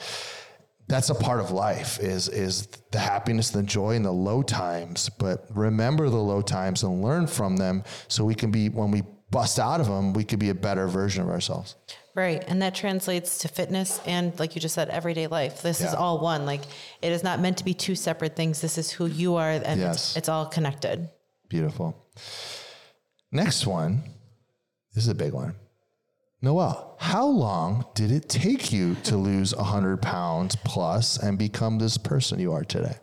that's 0.88 1.10
a 1.10 1.14
part 1.14 1.40
of 1.40 1.50
life 1.50 1.98
is 2.00 2.28
is 2.28 2.66
the 2.92 2.98
happiness 2.98 3.50
the 3.50 3.62
joy 3.62 3.94
and 3.94 4.04
the 4.04 4.10
low 4.10 4.42
times 4.42 5.10
but 5.18 5.44
remember 5.54 6.08
the 6.08 6.16
low 6.16 6.40
times 6.40 6.82
and 6.82 7.02
learn 7.02 7.26
from 7.26 7.56
them 7.56 7.84
so 8.08 8.24
we 8.24 8.34
can 8.34 8.50
be 8.50 8.70
when 8.70 8.90
we 8.90 9.02
bust 9.30 9.58
out 9.58 9.80
of 9.80 9.86
them 9.86 10.14
we 10.14 10.24
could 10.24 10.38
be 10.38 10.48
a 10.48 10.54
better 10.54 10.88
version 10.88 11.22
of 11.22 11.28
ourselves 11.28 11.76
Right. 12.18 12.42
And 12.48 12.60
that 12.62 12.74
translates 12.74 13.38
to 13.38 13.48
fitness 13.48 14.00
and, 14.04 14.36
like 14.40 14.54
you 14.56 14.60
just 14.60 14.74
said, 14.74 14.88
everyday 14.88 15.28
life. 15.28 15.62
This 15.62 15.80
is 15.80 15.94
all 15.94 16.18
one. 16.18 16.46
Like, 16.46 16.62
it 17.00 17.12
is 17.12 17.22
not 17.22 17.38
meant 17.38 17.58
to 17.58 17.64
be 17.64 17.74
two 17.74 17.94
separate 17.94 18.34
things. 18.34 18.60
This 18.60 18.76
is 18.76 18.90
who 18.90 19.06
you 19.06 19.36
are, 19.36 19.50
and 19.50 19.80
Yes. 19.80 19.94
it's, 19.96 20.16
it's 20.18 20.28
all 20.28 20.46
connected. 20.46 21.08
beautiful 21.48 21.94
next 23.30 23.66
one 23.66 24.02
this 24.94 25.04
is 25.04 25.08
a 25.08 25.14
big 25.14 25.32
one 25.32 25.54
noelle 26.42 26.96
how 26.98 27.26
long 27.26 27.84
did 27.94 28.10
it 28.10 28.28
take 28.28 28.72
you 28.72 28.94
to 29.04 29.16
lose 29.30 29.54
100 29.54 30.02
pounds 30.02 30.56
plus 30.64 31.18
and 31.22 31.38
become 31.38 31.78
this 31.78 31.96
person 31.98 32.38
you 32.40 32.52
are 32.52 32.64
today 32.64 32.96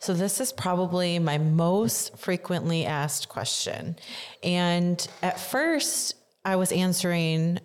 So, 0.00 0.12
this 0.14 0.38
is 0.40 0.52
probably 0.52 1.18
my 1.18 1.38
most 1.38 2.18
frequently 2.18 2.84
asked 2.84 3.28
question. 3.30 3.96
And 4.42 4.96
at 5.22 5.40
first, 5.40 6.14
I 6.44 6.56
was 6.56 6.70
answering 6.72 7.58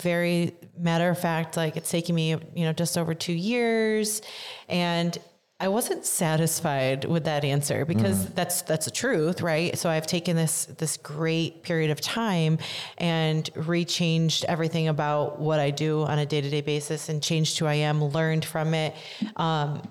very 0.00 0.54
matter 0.78 1.08
of 1.10 1.18
fact, 1.18 1.56
like 1.56 1.76
it's 1.76 1.90
taking 1.90 2.14
me, 2.14 2.30
you 2.30 2.64
know, 2.64 2.72
just 2.72 2.96
over 2.96 3.14
two 3.14 3.32
years. 3.32 4.22
And 4.68 5.16
I 5.60 5.68
wasn't 5.68 6.04
satisfied 6.04 7.04
with 7.04 7.24
that 7.24 7.44
answer 7.44 7.84
because 7.84 8.26
that's 8.30 8.62
that's 8.62 8.86
the 8.86 8.90
truth, 8.90 9.42
right? 9.42 9.78
So 9.78 9.88
I've 9.88 10.08
taken 10.08 10.34
this 10.34 10.64
this 10.64 10.96
great 10.96 11.62
period 11.62 11.92
of 11.92 12.00
time 12.00 12.58
and 12.98 13.44
rechanged 13.54 14.44
everything 14.46 14.88
about 14.88 15.38
what 15.38 15.60
I 15.60 15.70
do 15.70 16.02
on 16.02 16.18
a 16.18 16.26
day 16.26 16.40
to 16.40 16.50
day 16.50 16.62
basis 16.62 17.08
and 17.08 17.22
changed 17.22 17.58
who 17.60 17.66
I 17.66 17.74
am, 17.74 18.02
learned 18.02 18.44
from 18.44 18.74
it. 18.74 18.96
Um, 19.36 19.88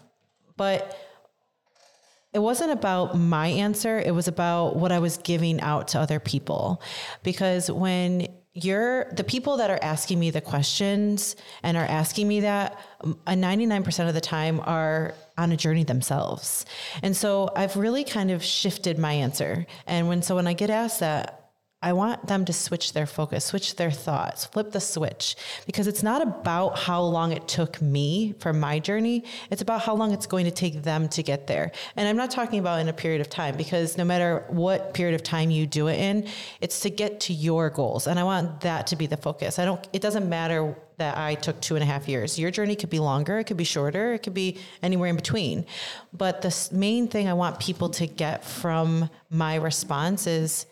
but 0.57 0.97
it 2.33 2.39
wasn't 2.39 2.71
about 2.71 3.17
my 3.17 3.47
answer 3.47 3.99
it 3.99 4.11
was 4.11 4.27
about 4.27 4.77
what 4.77 4.89
i 4.91 4.99
was 4.99 5.17
giving 5.17 5.59
out 5.59 5.89
to 5.89 5.99
other 5.99 6.17
people 6.17 6.81
because 7.23 7.69
when 7.69 8.25
you're 8.53 9.05
the 9.13 9.23
people 9.23 9.57
that 9.57 9.69
are 9.69 9.79
asking 9.81 10.19
me 10.19 10.29
the 10.29 10.41
questions 10.41 11.37
and 11.63 11.77
are 11.77 11.85
asking 11.85 12.27
me 12.27 12.41
that 12.41 12.77
um, 13.01 13.17
uh, 13.25 13.31
99% 13.31 14.07
of 14.07 14.13
the 14.13 14.21
time 14.21 14.59
are 14.61 15.13
on 15.37 15.53
a 15.53 15.57
journey 15.57 15.83
themselves. 15.83 16.65
And 17.01 17.15
so 17.15 17.49
i've 17.55 17.77
really 17.77 18.03
kind 18.03 18.29
of 18.29 18.43
shifted 18.43 18.99
my 18.99 19.13
answer. 19.13 19.65
And 19.87 20.07
when 20.07 20.21
so 20.21 20.35
when 20.35 20.47
i 20.47 20.53
get 20.53 20.69
asked 20.69 20.99
that 20.99 21.40
I 21.83 21.93
want 21.93 22.27
them 22.27 22.45
to 22.45 22.53
switch 22.53 22.93
their 22.93 23.07
focus, 23.07 23.45
switch 23.45 23.75
their 23.75 23.89
thoughts, 23.89 24.45
flip 24.45 24.71
the 24.71 24.79
switch, 24.79 25.35
because 25.65 25.87
it's 25.87 26.03
not 26.03 26.21
about 26.21 26.77
how 26.77 27.01
long 27.01 27.31
it 27.31 27.47
took 27.47 27.81
me 27.81 28.35
for 28.37 28.53
my 28.53 28.77
journey. 28.77 29.23
It's 29.49 29.63
about 29.63 29.81
how 29.81 29.95
long 29.95 30.13
it's 30.13 30.27
going 30.27 30.45
to 30.45 30.51
take 30.51 30.83
them 30.83 31.09
to 31.09 31.23
get 31.23 31.47
there. 31.47 31.71
And 31.95 32.07
I'm 32.07 32.17
not 32.17 32.29
talking 32.29 32.59
about 32.59 32.81
in 32.81 32.87
a 32.87 32.93
period 32.93 33.19
of 33.19 33.29
time, 33.29 33.57
because 33.57 33.97
no 33.97 34.05
matter 34.05 34.45
what 34.49 34.93
period 34.93 35.15
of 35.15 35.23
time 35.23 35.49
you 35.49 35.65
do 35.65 35.87
it 35.87 35.99
in, 35.99 36.27
it's 36.59 36.81
to 36.81 36.91
get 36.91 37.19
to 37.21 37.33
your 37.33 37.71
goals. 37.71 38.05
And 38.05 38.19
I 38.19 38.23
want 38.25 38.61
that 38.61 38.85
to 38.87 38.95
be 38.95 39.07
the 39.07 39.17
focus. 39.17 39.57
I 39.57 39.65
don't, 39.65 39.85
it 39.91 40.03
doesn't 40.03 40.29
matter 40.29 40.75
that 40.97 41.17
I 41.17 41.33
took 41.33 41.59
two 41.61 41.75
and 41.75 41.81
a 41.81 41.87
half 41.87 42.07
years. 42.07 42.37
Your 42.37 42.51
journey 42.51 42.75
could 42.75 42.91
be 42.91 42.99
longer, 42.99 43.39
it 43.39 43.45
could 43.45 43.57
be 43.57 43.63
shorter, 43.63 44.13
it 44.13 44.19
could 44.19 44.35
be 44.35 44.59
anywhere 44.83 45.09
in 45.09 45.15
between. 45.15 45.65
But 46.13 46.43
the 46.43 46.69
main 46.71 47.07
thing 47.07 47.27
I 47.27 47.33
want 47.33 47.59
people 47.59 47.89
to 47.89 48.05
get 48.05 48.45
from 48.45 49.09
my 49.31 49.55
response 49.55 50.27
is, 50.27 50.67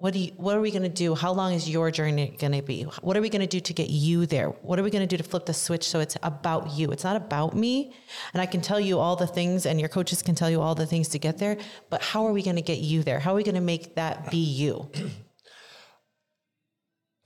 what 0.00 0.14
do 0.14 0.18
you, 0.18 0.32
what 0.38 0.56
are 0.56 0.62
we 0.62 0.70
going 0.70 0.82
to 0.82 0.88
do? 0.88 1.14
How 1.14 1.30
long 1.30 1.52
is 1.52 1.68
your 1.68 1.90
journey 1.90 2.34
going 2.40 2.54
to 2.54 2.62
be? 2.62 2.84
What 3.02 3.18
are 3.18 3.20
we 3.20 3.28
going 3.28 3.42
to 3.42 3.46
do 3.46 3.60
to 3.60 3.74
get 3.74 3.90
you 3.90 4.24
there? 4.24 4.48
What 4.48 4.78
are 4.78 4.82
we 4.82 4.88
going 4.88 5.06
to 5.06 5.16
do 5.16 5.18
to 5.18 5.28
flip 5.28 5.44
the 5.44 5.52
switch 5.52 5.86
so 5.86 6.00
it's 6.00 6.16
about 6.22 6.72
you? 6.72 6.90
It's 6.90 7.04
not 7.04 7.16
about 7.16 7.54
me. 7.54 7.94
And 8.32 8.40
I 8.40 8.46
can 8.46 8.62
tell 8.62 8.80
you 8.80 8.98
all 8.98 9.14
the 9.14 9.26
things 9.26 9.66
and 9.66 9.78
your 9.78 9.90
coaches 9.90 10.22
can 10.22 10.34
tell 10.34 10.48
you 10.48 10.62
all 10.62 10.74
the 10.74 10.86
things 10.86 11.08
to 11.08 11.18
get 11.18 11.36
there, 11.36 11.58
but 11.90 12.00
how 12.00 12.26
are 12.26 12.32
we 12.32 12.42
going 12.42 12.56
to 12.56 12.62
get 12.62 12.78
you 12.78 13.02
there? 13.02 13.20
How 13.20 13.32
are 13.32 13.36
we 13.36 13.42
going 13.42 13.56
to 13.56 13.60
make 13.60 13.94
that 13.96 14.30
be 14.30 14.38
you? 14.38 14.90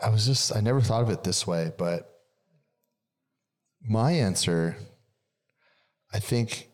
I 0.03 0.09
was 0.09 0.27
just, 0.27 0.55
I 0.55 0.61
never 0.61 0.81
thought 0.81 1.03
of 1.03 1.11
it 1.11 1.23
this 1.23 1.47
way, 1.47 1.71
but 1.79 2.11
my 3.89 4.11
answer, 4.11 4.77
I 6.13 6.19
think 6.19 6.71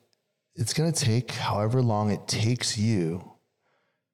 it's 0.55 0.73
going 0.73 0.91
to 0.91 1.05
take 1.05 1.33
however 1.33 1.83
long 1.83 2.11
it 2.11 2.27
takes 2.27 2.79
you 2.79 3.33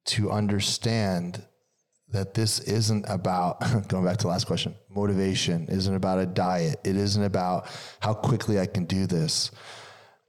to 0.06 0.32
understand 0.32 1.46
that 2.10 2.34
this 2.34 2.60
isn't 2.60 3.04
about, 3.08 3.60
going 3.88 4.04
back 4.04 4.18
to 4.18 4.22
the 4.22 4.28
last 4.28 4.46
question, 4.46 4.74
motivation 4.88 5.66
isn't 5.68 5.94
about 5.94 6.18
a 6.18 6.26
diet. 6.26 6.80
It 6.84 6.96
isn't 6.96 7.22
about 7.22 7.68
how 8.00 8.14
quickly 8.14 8.60
I 8.60 8.66
can 8.66 8.84
do 8.84 9.06
this. 9.06 9.50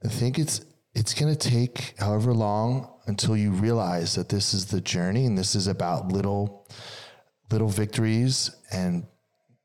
I 0.03 0.07
think 0.07 0.39
it's, 0.39 0.61
it's 0.93 1.13
going 1.13 1.33
to 1.33 1.49
take 1.49 1.93
however 1.97 2.33
long 2.33 2.91
until 3.05 3.37
you 3.37 3.51
realize 3.51 4.15
that 4.15 4.29
this 4.29 4.53
is 4.53 4.65
the 4.65 4.81
journey 4.81 5.25
and 5.25 5.37
this 5.37 5.55
is 5.55 5.67
about 5.67 6.11
little, 6.11 6.67
little 7.51 7.69
victories 7.69 8.51
and 8.71 9.05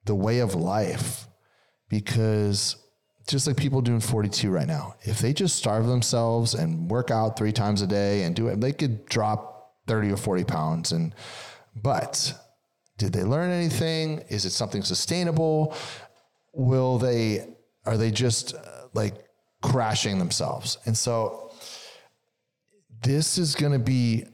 the 0.05 0.15
way 0.15 0.41
of 0.41 0.55
life 0.55 1.27
because 1.89 2.77
just 3.29 3.47
like 3.47 3.57
people 3.57 3.81
doing 3.81 4.01
42 4.01 4.51
right 4.51 4.67
now 4.67 4.97
if 5.03 5.21
they 5.21 5.33
just 5.33 5.57
starve 5.57 5.87
themselves 5.87 6.55
and 6.55 6.91
work 6.91 7.11
out 7.11 7.39
three 7.39 7.53
times 7.53 7.83
a 7.83 7.87
day 7.87 8.23
and 8.25 8.35
do 8.35 8.49
it 8.49 8.61
they 8.61 8.73
could 8.73 9.07
drop 9.07 9.75
30 9.87 10.13
or 10.13 10.17
40 10.17 10.45
pounds 10.45 10.93
and 10.93 11.15
but 11.75 12.35
did 12.99 13.13
they 13.13 13.25
learn 13.25 13.51
anything? 13.51 14.23
Is 14.29 14.45
it 14.45 14.51
something 14.51 14.83
sustainable? 14.83 15.75
Will 16.53 16.99
they 16.99 17.47
are 17.85 17.97
they 17.97 18.11
just 18.11 18.55
uh, 18.55 18.61
like 18.95 19.15
crashing 19.63 20.19
themselves? 20.19 20.79
And 20.87 20.97
so 20.97 21.53
this 23.03 23.39
is 23.39 23.55
going 23.55 23.73
to 23.73 23.79
be 23.79 24.25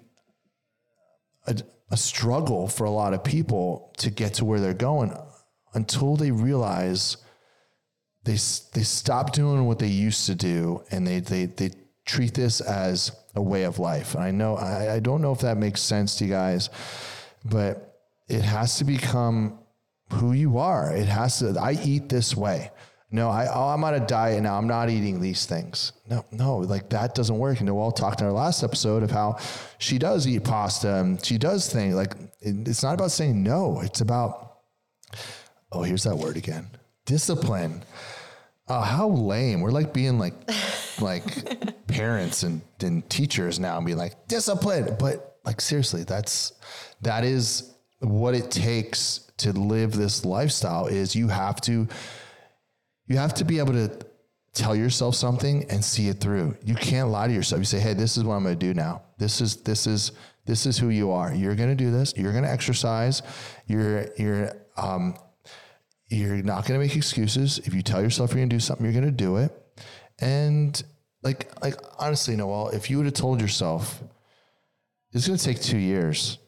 a, 1.47 1.57
a 1.91 1.97
struggle 1.97 2.69
for 2.69 2.85
a 2.85 2.91
lot 2.91 3.15
of 3.15 3.25
people 3.25 3.95
to 3.99 4.11
get 4.11 4.35
to 4.35 4.45
where 4.45 4.61
they're 4.61 4.75
going 4.75 5.17
until 5.75 6.17
they 6.17 6.31
realize 6.31 7.17
they 8.25 8.33
they 8.33 8.83
stop 8.83 9.33
doing 9.33 9.65
what 9.65 9.79
they 9.79 9.87
used 9.87 10.27
to 10.27 10.35
do 10.35 10.83
and 10.91 11.07
they 11.07 11.21
they 11.21 11.47
they 11.47 11.71
treat 12.05 12.35
this 12.35 12.61
as 12.61 13.13
a 13.35 13.43
way 13.43 13.63
of 13.63 13.79
life. 13.79 14.15
And 14.15 14.25
I 14.25 14.31
know 14.31 14.57
I, 14.57 14.95
I 14.95 15.01
don't 15.01 15.23
know 15.23 15.33
if 15.33 15.41
that 15.41 15.57
makes 15.57 15.81
sense 15.81 16.17
to 16.17 16.25
you 16.25 16.31
guys, 16.31 16.69
but 17.45 18.01
it 18.29 18.43
has 18.43 18.77
to 18.79 18.85
become 18.85 19.59
who 20.13 20.33
you 20.33 20.59
are. 20.59 20.95
It 20.95 21.07
has 21.07 21.39
to. 21.41 21.57
I 21.61 21.73
eat 21.83 22.09
this 22.09 22.37
way. 22.37 22.71
No, 23.11 23.31
I, 23.31 23.47
oh, 23.47 23.69
I'm 23.69 23.85
on 23.85 23.95
a 23.95 24.07
diet 24.07 24.43
now. 24.43 24.59
I'm 24.59 24.67
not 24.67 24.91
eating 24.91 25.19
these 25.19 25.47
things. 25.47 25.93
No, 26.11 26.27
no, 26.31 26.59
like 26.59 26.91
that 26.91 27.15
doesn't 27.15 27.39
work. 27.39 27.59
And 27.59 27.67
Noelle 27.67 27.91
talked 27.91 28.21
in 28.21 28.27
our 28.27 28.33
last 28.33 28.63
episode 28.63 29.03
of 29.03 29.11
how 29.11 29.39
she 29.79 29.99
does 29.99 30.27
eat 30.27 30.45
pasta 30.45 30.97
and 30.97 31.25
she 31.25 31.39
does 31.39 31.73
things 31.73 31.95
like 31.95 32.13
it, 32.41 32.69
it's 32.69 32.83
not 32.83 32.95
about 32.95 33.11
saying 33.11 33.43
no. 33.43 33.81
It's 33.81 34.03
about, 34.03 34.59
oh, 35.73 35.83
here's 35.85 36.05
that 36.05 36.17
word 36.17 36.37
again 36.37 36.69
discipline. 37.07 37.83
Oh, 38.69 38.83
how 38.83 39.09
lame. 39.09 39.63
We're 39.63 39.71
like 39.71 39.95
being 39.95 40.19
like, 40.19 40.35
like 41.01 41.87
parents 41.87 42.43
and, 42.43 42.61
and 42.81 43.09
teachers 43.09 43.59
now 43.59 43.79
and 43.79 43.87
being 43.87 43.97
like 43.99 44.29
discipline. 44.29 44.95
But 45.01 45.39
like, 45.45 45.63
seriously, 45.63 46.05
that's, 46.05 46.53
that 47.03 47.25
is 47.25 47.75
what 48.01 48.35
it 48.35 48.51
takes 48.51 49.31
to 49.39 49.53
live 49.53 49.93
this 49.93 50.25
lifestyle 50.25 50.87
is 50.87 51.15
you 51.15 51.29
have 51.29 51.61
to, 51.63 51.87
you 53.07 53.17
have 53.17 53.35
to 53.35 53.45
be 53.45 53.59
able 53.59 53.73
to 53.73 53.91
tell 54.53 54.75
yourself 54.75 55.15
something 55.15 55.65
and 55.71 55.85
see 55.85 56.09
it 56.09 56.21
through. 56.21 56.57
You 56.65 56.75
can't 56.75 57.11
lie 57.11 57.29
to 57.29 57.33
yourself. 57.33 57.61
You 57.61 57.65
say, 57.65 57.79
"Hey, 57.79 57.95
this 57.95 58.17
is 58.17 58.25
what 58.25 58.35
I'm 58.35 58.43
going 58.43 58.59
to 58.59 58.67
do 58.67 58.75
now. 58.75 59.03
This 59.17 59.41
is 59.41 59.57
this 59.57 59.87
is 59.87 60.13
this 60.47 60.67
is 60.67 60.79
who 60.79 60.89
you 60.89 61.11
are. 61.11 61.33
You're 61.33 61.55
going 61.55 61.69
to 61.69 61.77
do 61.77 61.91
this. 61.91 62.15
You're 62.17 62.33
going 62.33 62.45
to 62.45 62.51
exercise. 62.51 63.23
You're 63.67 64.09
you're 64.17 64.53
um 64.77 65.17
you're 66.09 66.43
not 66.43 66.67
going 66.67 66.81
to 66.81 66.87
make 66.87 66.97
excuses. 66.97 67.59
If 67.59 67.75
you 67.75 67.83
tell 67.83 68.03
yourself 68.03 68.31
you're 68.31 68.39
going 68.39 68.49
to 68.49 68.57
do 68.57 68.61
something, 68.61 68.85
you're 68.85 68.99
going 68.99 69.05
to 69.05 69.11
do 69.11 69.37
it. 69.37 69.53
And 70.19 70.83
like 71.23 71.51
like 71.63 71.77
honestly, 71.99 72.35
Noelle, 72.35 72.71
if 72.71 72.91
you 72.91 72.97
would 72.97 73.07
have 73.07 73.15
told 73.15 73.41
yourself 73.41 74.03
it's 75.13 75.27
going 75.27 75.39
to 75.39 75.45
take 75.45 75.61
2 75.61 75.79
years, 75.79 76.39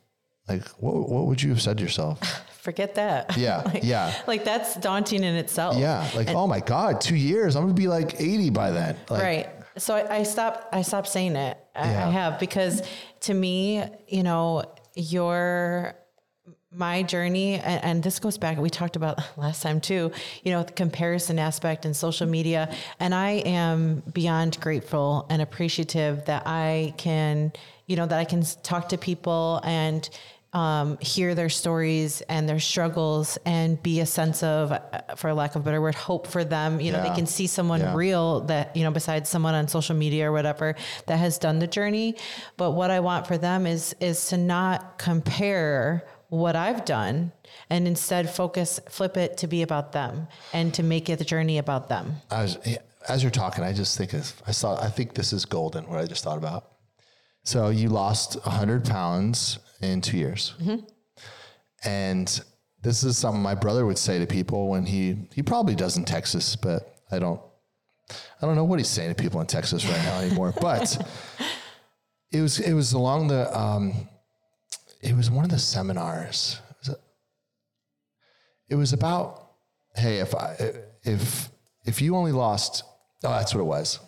like 0.54 0.68
what 0.82 1.08
what 1.08 1.26
would 1.26 1.42
you 1.42 1.50
have 1.50 1.62
said 1.62 1.78
to 1.78 1.82
yourself? 1.82 2.20
forget 2.60 2.94
that. 2.94 3.36
Yeah, 3.36 3.62
like, 3.64 3.82
yeah. 3.82 4.14
Like 4.26 4.44
that's 4.44 4.76
daunting 4.76 5.24
in 5.24 5.34
itself. 5.34 5.76
Yeah. 5.76 6.08
Like, 6.14 6.28
oh 6.30 6.46
my 6.46 6.60
God, 6.60 7.00
two 7.00 7.16
years. 7.16 7.56
I'm 7.56 7.64
going 7.64 7.74
to 7.74 7.80
be 7.80 7.88
like 7.88 8.20
80 8.20 8.50
by 8.50 8.70
then. 8.70 8.96
Like, 9.08 9.22
right. 9.22 9.48
So 9.76 9.94
I, 9.94 10.18
I 10.18 10.22
stopped. 10.24 10.74
I 10.74 10.82
stopped 10.82 11.08
saying 11.08 11.36
it. 11.36 11.58
I, 11.74 11.90
Yeah. 11.90 12.08
I 12.08 12.10
have 12.10 12.38
because 12.38 12.82
to 13.20 13.34
me, 13.34 13.82
you 14.08 14.22
know, 14.22 14.64
your 14.94 15.94
my 16.72 17.02
journey, 17.02 17.54
and, 17.54 17.84
and 17.84 18.02
this 18.02 18.20
goes 18.20 18.38
back. 18.38 18.58
We 18.58 18.70
talked 18.70 18.96
about 18.96 19.18
last 19.36 19.62
time 19.62 19.80
too. 19.80 20.12
You 20.44 20.52
know, 20.52 20.62
the 20.62 20.72
comparison 20.72 21.38
aspect 21.38 21.86
in 21.86 21.94
social 21.94 22.26
media, 22.26 22.74
and 22.98 23.14
I 23.14 23.30
am 23.30 24.02
beyond 24.12 24.60
grateful 24.60 25.26
and 25.30 25.40
appreciative 25.40 26.26
that 26.26 26.42
I 26.46 26.94
can, 26.96 27.52
you 27.86 27.96
know, 27.96 28.06
that 28.06 28.18
I 28.18 28.24
can 28.24 28.42
talk 28.62 28.90
to 28.90 28.98
people 28.98 29.60
and 29.64 30.08
um, 30.52 30.98
hear 31.00 31.34
their 31.34 31.48
stories 31.48 32.22
and 32.22 32.48
their 32.48 32.58
struggles 32.58 33.38
and 33.44 33.80
be 33.82 34.00
a 34.00 34.06
sense 34.06 34.42
of, 34.42 34.72
uh, 34.72 34.80
for 35.16 35.32
lack 35.32 35.54
of 35.54 35.62
a 35.62 35.64
better 35.64 35.80
word, 35.80 35.94
hope 35.94 36.26
for 36.26 36.42
them. 36.44 36.80
You 36.80 36.90
know, 36.92 36.98
Yeah. 37.02 37.08
they 37.10 37.14
can 37.14 37.26
see 37.26 37.46
someone 37.46 37.80
Yeah. 37.80 37.94
real 37.94 38.40
that, 38.42 38.74
you 38.76 38.82
know, 38.82 38.90
besides 38.90 39.28
someone 39.28 39.54
on 39.54 39.68
social 39.68 39.94
media 39.94 40.28
or 40.28 40.32
whatever 40.32 40.74
that 41.06 41.18
has 41.18 41.38
done 41.38 41.60
the 41.60 41.68
journey. 41.68 42.16
But 42.56 42.72
what 42.72 42.90
I 42.90 42.98
want 43.00 43.26
for 43.28 43.38
them 43.38 43.66
is, 43.66 43.94
is 44.00 44.26
to 44.26 44.36
not 44.36 44.98
compare 44.98 46.04
what 46.30 46.56
I've 46.56 46.84
done 46.84 47.32
and 47.68 47.86
instead 47.86 48.28
focus, 48.30 48.80
flip 48.88 49.16
it 49.16 49.36
to 49.38 49.46
be 49.46 49.62
about 49.62 49.92
them 49.92 50.26
and 50.52 50.72
to 50.74 50.82
make 50.82 51.08
it 51.08 51.18
the 51.18 51.24
journey 51.24 51.58
about 51.58 51.88
them. 51.88 52.16
As, 52.30 52.58
as 53.08 53.22
you're 53.22 53.30
talking, 53.30 53.62
I 53.62 53.72
just 53.72 53.96
think 53.96 54.12
of, 54.14 54.40
I 54.46 54.52
saw, 54.52 54.80
I 54.80 54.88
think 54.90 55.14
this 55.14 55.32
is 55.32 55.44
golden, 55.44 55.88
what 55.88 55.98
I 56.00 56.06
just 56.06 56.24
thought 56.24 56.38
about. 56.38 56.66
So 57.44 57.68
you 57.70 57.88
lost 57.88 58.34
100 58.44 58.84
pounds 58.84 59.58
in 59.81 60.01
two 60.01 60.16
years. 60.16 60.55
And 61.85 62.40
this 62.83 63.05
is 63.05 63.19
something 63.19 63.43
my 63.43 63.55
brother 63.55 63.85
would 63.87 63.99
say 63.99 64.19
to 64.19 64.27
people 64.27 64.69
when 64.69 64.87
he, 64.87 65.29
he 65.35 65.43
probably 65.43 65.75
does 65.75 65.97
in 65.97 66.05
Texas, 66.05 66.57
but 66.57 66.97
I 67.11 67.19
don't, 67.19 67.40
I 68.40 68.47
don't 68.47 68.57
know 68.57 68.64
what 68.64 68.79
he's 68.79 68.88
saying 68.88 69.14
to 69.14 69.21
people 69.21 69.40
in 69.40 69.47
Texas 69.47 69.85
right 69.87 70.03
now 70.03 70.21
anymore. 70.21 70.55
But 70.61 70.97
it 72.33 72.40
was, 72.40 72.59
it 72.59 72.73
was 72.73 72.93
along 72.93 73.29
the, 73.29 73.57
um, 73.59 74.09
it 75.03 75.16
was 75.16 75.31
one 75.31 75.45
of 75.45 75.51
the 75.51 75.59
seminars. 75.59 76.61
It 76.71 76.77
was, 76.79 76.88
a, 76.88 76.97
it 78.71 78.75
was 78.77 78.93
about, 78.93 79.51
hey, 79.97 80.19
if 80.19 80.35
I, 80.35 80.57
if, 81.03 81.51
if 81.85 82.01
you 82.01 82.16
only 82.16 82.33
lost, 82.33 82.85
oh, 83.25 83.31
that's 83.31 83.55
what 83.55 83.61
it 83.61 83.64
was. 83.64 83.99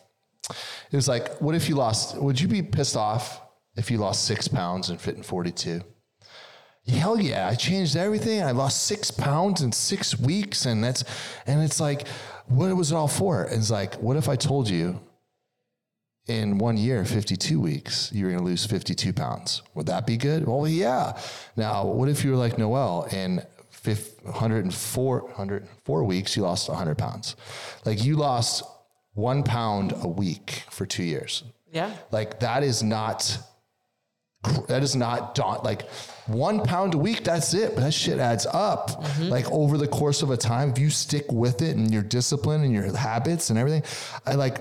It 0.91 0.97
was 0.97 1.09
like, 1.09 1.41
what 1.41 1.55
if 1.55 1.69
you 1.69 1.75
lost, 1.75 2.17
would 2.17 2.41
you 2.41 2.49
be 2.49 2.63
pissed 2.63 2.97
off 2.97 3.41
if 3.77 3.91
you 3.91 3.99
lost 3.99 4.25
six 4.25 4.49
pounds 4.49 4.91
and 4.91 5.01
fit 5.01 5.17
in 5.17 5.23
42? 5.23 5.83
Hell 6.89 7.21
yeah, 7.21 7.49
I 7.49 7.55
changed 7.55 7.97
everything. 7.97 8.43
I 8.43 8.51
lost 8.51 8.85
six 8.87 9.11
pounds 9.11 9.63
in 9.63 9.71
six 9.71 10.19
weeks. 10.19 10.67
And 10.67 10.83
that's, 10.83 11.05
and 11.47 11.63
it's 11.63 11.79
like, 11.81 12.09
what 12.47 12.75
was 12.77 12.91
it 12.91 12.97
all 12.97 13.09
for? 13.09 13.45
And 13.45 13.55
it's 13.55 13.71
like, 13.71 13.95
what 13.95 14.17
if 14.17 14.29
I 14.29 14.35
told 14.35 14.69
you 14.69 15.01
in 16.27 16.59
one 16.59 16.77
year, 16.77 17.05
52 17.05 17.61
weeks, 17.61 18.11
you're 18.13 18.31
going 18.31 18.41
to 18.41 18.45
lose 18.45 18.67
52 18.67 19.13
pounds? 19.13 19.63
Would 19.75 19.87
that 19.87 20.07
be 20.07 20.17
good? 20.17 20.47
Well, 20.47 20.67
yeah. 20.67 21.19
Now, 21.57 21.87
what 21.87 22.09
if 22.09 22.25
you 22.25 22.33
were 22.33 22.37
like 22.37 22.59
Noelle 22.59 23.07
in 23.13 23.43
fif- 23.71 24.21
104, 24.25 25.21
104 25.21 26.05
weeks, 26.05 26.37
you 26.37 26.43
lost 26.43 26.69
100 26.69 26.99
pounds? 26.99 27.37
Like 27.85 28.03
you 28.05 28.17
lost 28.17 28.65
one 29.15 29.45
pound 29.45 29.93
a 30.03 30.09
week 30.09 30.65
for 30.71 30.85
two 30.85 31.05
years. 31.05 31.45
Yeah. 31.71 31.95
Like 32.11 32.41
that 32.41 32.63
is 32.63 32.83
not 32.83 33.39
that 34.69 34.83
is 34.83 34.97
not 34.97 35.35
daunt 35.35 35.63
like 35.65 35.89
one 36.27 36.63
pound 36.63 36.95
a 36.95 36.99
week 36.99 37.23
that's 37.25 37.55
it 37.55 37.75
but 37.75 37.83
that 37.83 37.95
shit 37.95 38.19
adds 38.19 38.47
up. 38.47 38.91
Mm-hmm. 38.91 39.29
Like 39.29 39.51
over 39.51 39.77
the 39.77 39.89
course 39.89 40.23
of 40.23 40.31
a 40.31 40.37
time 40.37 40.71
if 40.71 40.79
you 40.79 40.91
stick 40.91 41.31
with 41.31 41.63
it 41.63 41.77
and 41.77 41.93
your 41.93 42.03
discipline 42.03 42.63
and 42.63 42.73
your 42.73 42.95
habits 42.97 43.51
and 43.51 43.59
everything 43.59 43.83
i 44.27 44.35
like 44.35 44.59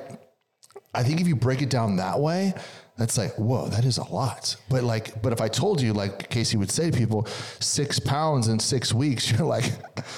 i 0.94 1.04
think 1.04 1.22
if 1.22 1.28
you 1.28 1.36
break 1.36 1.62
it 1.62 1.70
down 1.70 1.96
that 1.96 2.20
way 2.20 2.54
that's 2.98 3.18
like 3.18 3.34
whoa 3.40 3.68
that 3.70 3.84
is 3.84 3.98
a 3.98 4.04
lot. 4.04 4.56
But 4.70 4.84
like 4.84 5.22
but 5.24 5.34
if 5.34 5.42
i 5.42 5.48
told 5.48 5.82
you 5.82 5.94
like 5.94 6.30
casey 6.30 6.58
would 6.58 6.70
say 6.70 6.92
to 6.92 6.98
people 6.98 7.26
six 7.60 8.00
pounds 8.00 8.48
in 8.48 8.60
six 8.60 8.94
weeks 8.94 9.32
you're 9.38 9.48
like 9.48 9.72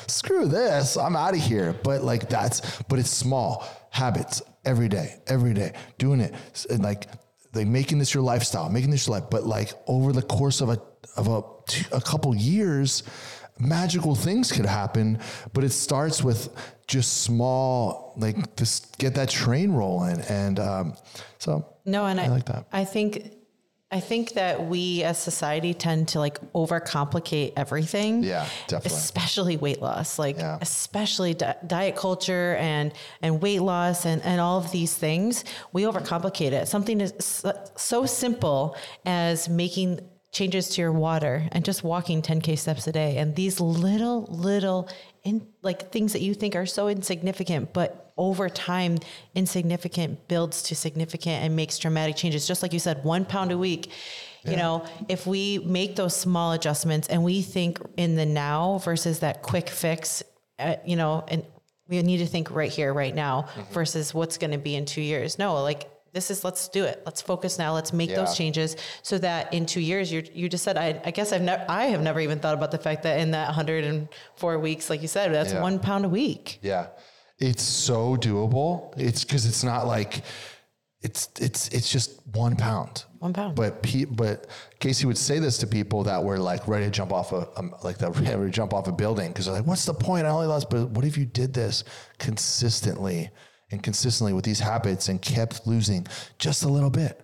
screw 0.08 0.48
this 0.48 0.98
i'm 0.98 1.16
out 1.16 1.34
of 1.34 1.40
here. 1.40 1.74
But 1.84 2.04
like 2.04 2.28
that's 2.28 2.82
but 2.84 3.00
it's 3.00 3.10
small 3.10 3.66
habits 3.92 4.42
every 4.66 4.90
day 4.90 5.22
every 5.28 5.54
day 5.54 5.74
doing 5.98 6.20
it 6.20 6.34
and 6.70 6.84
like 6.84 7.08
like 7.54 7.68
making 7.68 8.00
this 8.00 8.14
your 8.14 8.24
lifestyle, 8.24 8.70
making 8.70 8.92
this 8.92 9.08
your 9.08 9.18
life. 9.20 9.30
But 9.30 9.46
like 9.46 9.74
over 9.88 10.12
the 10.12 10.22
course 10.22 10.62
of 10.62 10.70
a 10.70 10.82
of 11.16 11.28
a 11.28 11.42
a 11.96 12.02
couple 12.02 12.36
years, 12.36 13.04
magical 13.60 14.16
things 14.16 14.52
could 14.52 14.66
happen. 14.66 15.20
But 15.54 15.64
it 15.64 15.72
starts 15.72 16.24
with 16.24 16.50
just 16.88 17.24
small, 17.24 18.14
like 18.18 18.56
this 18.56 18.82
get 18.98 19.16
that 19.16 19.30
train 19.30 19.72
rolling, 19.72 20.22
and 20.22 20.60
um, 20.60 20.94
so 21.40 21.66
No, 21.86 22.06
and 22.06 22.20
I, 22.20 22.26
I 22.26 22.28
like 22.28 22.46
that. 22.46 22.66
I 22.72 22.86
think 22.86 23.34
I 23.94 24.00
think 24.00 24.34
that 24.34 24.66
we 24.66 25.04
as 25.04 25.20
society 25.20 25.74
tend 25.76 26.08
to 26.10 26.20
like 26.20 26.40
overcomplicate 26.54 27.54
everything. 27.56 28.24
Yeah, 28.24 28.48
definitely. 28.68 28.98
Especially 28.98 29.58
weight 29.58 29.82
loss, 29.84 30.18
like 30.18 30.38
Yeah. 30.38 30.58
especially 30.62 31.36
di- 31.36 31.56
diet 31.68 31.96
culture 31.96 32.56
and 32.60 32.92
and 33.22 33.40
weight 33.40 33.62
loss 33.62 34.06
and 34.06 34.22
and 34.24 34.42
all 34.42 34.58
of 34.58 34.72
these 34.72 34.96
things. 34.96 35.46
We 35.74 35.84
overcomplicate 35.84 36.54
it. 36.54 36.68
Something 36.68 37.02
is 37.02 37.14
so, 37.20 37.54
so 37.78 38.06
simple 38.08 38.76
as 39.06 39.48
making 39.48 40.00
changes 40.32 40.70
to 40.70 40.82
your 40.82 40.92
water 40.92 41.48
and 41.52 41.64
just 41.64 41.84
walking 41.84 42.24
10k 42.24 42.58
steps 42.58 42.88
a 42.88 42.92
day 42.92 43.18
and 43.18 43.36
these 43.36 43.60
little 43.60 44.24
little 44.32 44.90
in 45.24 45.46
like 45.62 45.92
things 45.92 46.14
that 46.14 46.22
you 46.24 46.34
think 46.34 46.56
are 46.56 46.66
so 46.66 46.88
insignificant 46.88 47.72
but 47.72 48.03
over 48.18 48.48
time 48.50 48.98
insignificant 49.36 50.28
builds 50.28 50.64
to 50.64 50.76
significant 50.76 51.44
and 51.44 51.56
makes 51.56 51.78
dramatic 51.80 52.16
changes. 52.16 52.48
Just 52.48 52.62
like 52.62 52.74
you 52.74 52.80
said 52.80 53.04
one 53.04 53.26
pound 53.26 53.52
a 53.52 53.58
week 53.58 53.92
you 54.46 54.58
know 54.58 54.86
if 55.08 55.26
we 55.26 55.58
make 55.60 55.96
those 55.96 56.14
small 56.14 56.52
adjustments 56.52 57.08
and 57.08 57.24
we 57.24 57.42
think 57.42 57.80
in 57.96 58.18
the 58.18 58.26
now 58.26 58.78
versus 58.80 59.20
that 59.20 59.42
quick 59.42 59.70
fix 59.70 60.22
uh, 60.60 60.76
you 60.86 60.98
know 60.98 61.24
and 61.30 61.46
we 61.88 62.02
need 62.02 62.18
to 62.18 62.26
think 62.26 62.52
right 62.52 62.70
here 62.70 62.94
right 62.94 63.16
now 63.16 63.48
versus 63.72 64.14
what's 64.14 64.38
going 64.38 64.52
to 64.52 64.58
be 64.58 64.76
in 64.76 64.84
two 64.86 65.00
years. 65.02 65.40
No 65.40 65.62
like 65.62 65.90
this 66.12 66.30
is 66.30 66.44
let's 66.44 66.68
do 66.68 66.84
it. 66.84 67.02
Let's 67.06 67.22
focus 67.22 67.58
now. 67.58 67.74
Let's 67.74 67.94
make 67.94 68.10
Yeah. 68.10 68.18
those 68.18 68.36
changes 68.36 68.76
so 69.02 69.18
that 69.20 69.54
in 69.54 69.66
two 69.66 69.80
years 69.80 70.12
you 70.12 70.24
you 70.34 70.50
just 70.50 70.66
said 70.66 70.76
I, 70.78 71.02
I 71.06 71.12
guess 71.12 71.32
I've 71.32 71.42
never 71.42 71.64
I 71.70 71.86
have 71.86 72.02
never 72.02 72.20
even 72.20 72.40
thought 72.40 72.54
about 72.54 72.72
the 72.72 72.78
fact 72.78 73.04
that 73.04 73.22
in 73.22 73.32
that 73.32 73.48
104 73.48 74.60
weeks 74.60 74.90
like 74.90 75.02
you 75.02 75.08
said 75.08 75.34
that's 75.34 75.54
Yeah. 75.54 75.62
one 75.62 75.80
pound 75.80 76.04
a 76.04 76.10
week. 76.10 76.60
Yeah. 76.62 76.88
It's 77.40 77.64
so 77.64 78.16
doable. 78.16 78.94
It's 78.98 79.24
because 79.24 79.46
it's 79.46 79.64
not 79.64 79.88
like 79.88 80.24
it's 81.02 81.30
it's 81.40 81.68
it's 81.70 81.92
just 81.92 82.26
one 82.34 82.56
pound. 82.56 83.04
One 83.20 83.34
pound. 83.34 83.56
But 83.56 83.84
pe- 83.84 84.06
but 84.06 84.48
Casey 84.80 85.06
would 85.06 85.18
say 85.18 85.40
this 85.40 85.58
to 85.60 85.68
people 85.68 86.04
that 86.04 86.24
were 86.24 86.38
like 86.38 86.68
ready 86.68 86.86
to 86.86 86.92
jump 86.92 87.12
off 87.12 87.34
a 87.34 87.50
um, 87.58 87.76
like 87.84 87.98
that 88.00 88.16
ready 88.16 88.30
to 88.32 88.50
jump 88.50 88.74
off 88.74 88.88
a 88.88 88.92
building 88.92 89.30
because 89.30 89.46
they're 89.46 89.56
like, 89.56 89.66
what's 89.66 89.86
the 89.86 89.94
point? 89.94 90.26
I 90.26 90.30
only 90.30 90.48
lost. 90.48 90.70
But 90.70 90.90
what 90.92 91.06
if 91.06 91.18
you 91.18 91.26
did 91.26 91.54
this 91.54 91.84
consistently 92.20 93.30
and 93.72 93.84
consistently 93.84 94.34
with 94.34 94.46
these 94.46 94.60
habits 94.60 95.10
and 95.10 95.22
kept 95.22 95.68
losing 95.68 96.08
just 96.40 96.64
a 96.64 96.70
little 96.70 96.90
bit? 96.90 97.20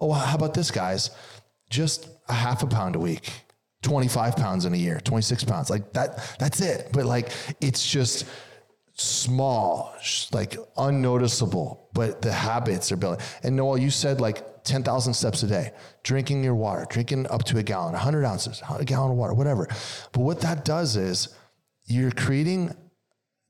Oh, 0.00 0.08
well, 0.08 0.18
how 0.18 0.36
about 0.36 0.54
this, 0.54 0.70
guys? 0.70 1.10
Just 1.70 2.08
a 2.28 2.32
half 2.32 2.62
a 2.62 2.66
pound 2.66 2.96
a 2.96 3.00
week. 3.00 3.30
25 3.82 4.36
pounds 4.36 4.64
in 4.64 4.72
a 4.72 4.76
year, 4.76 4.98
26 5.00 5.44
pounds. 5.44 5.70
Like 5.70 5.92
that, 5.92 6.36
that's 6.38 6.60
it. 6.60 6.88
But 6.92 7.04
like, 7.04 7.30
it's 7.60 7.86
just 7.86 8.24
small, 8.94 9.94
like 10.32 10.56
unnoticeable, 10.76 11.90
but 11.92 12.22
the 12.22 12.32
habits 12.32 12.92
are 12.92 12.96
building. 12.96 13.24
And 13.42 13.56
Noelle, 13.56 13.78
you 13.78 13.90
said 13.90 14.20
like 14.20 14.64
10,000 14.64 15.12
steps 15.12 15.42
a 15.42 15.46
day, 15.46 15.72
drinking 16.02 16.42
your 16.42 16.54
water, 16.54 16.86
drinking 16.88 17.26
up 17.28 17.44
to 17.44 17.58
a 17.58 17.62
gallon, 17.62 17.92
100 17.92 18.24
ounces, 18.24 18.62
a 18.68 18.84
gallon 18.84 19.12
of 19.12 19.16
water, 19.16 19.34
whatever. 19.34 19.66
But 20.12 20.20
what 20.20 20.40
that 20.40 20.64
does 20.64 20.96
is 20.96 21.28
you're 21.86 22.12
creating 22.12 22.74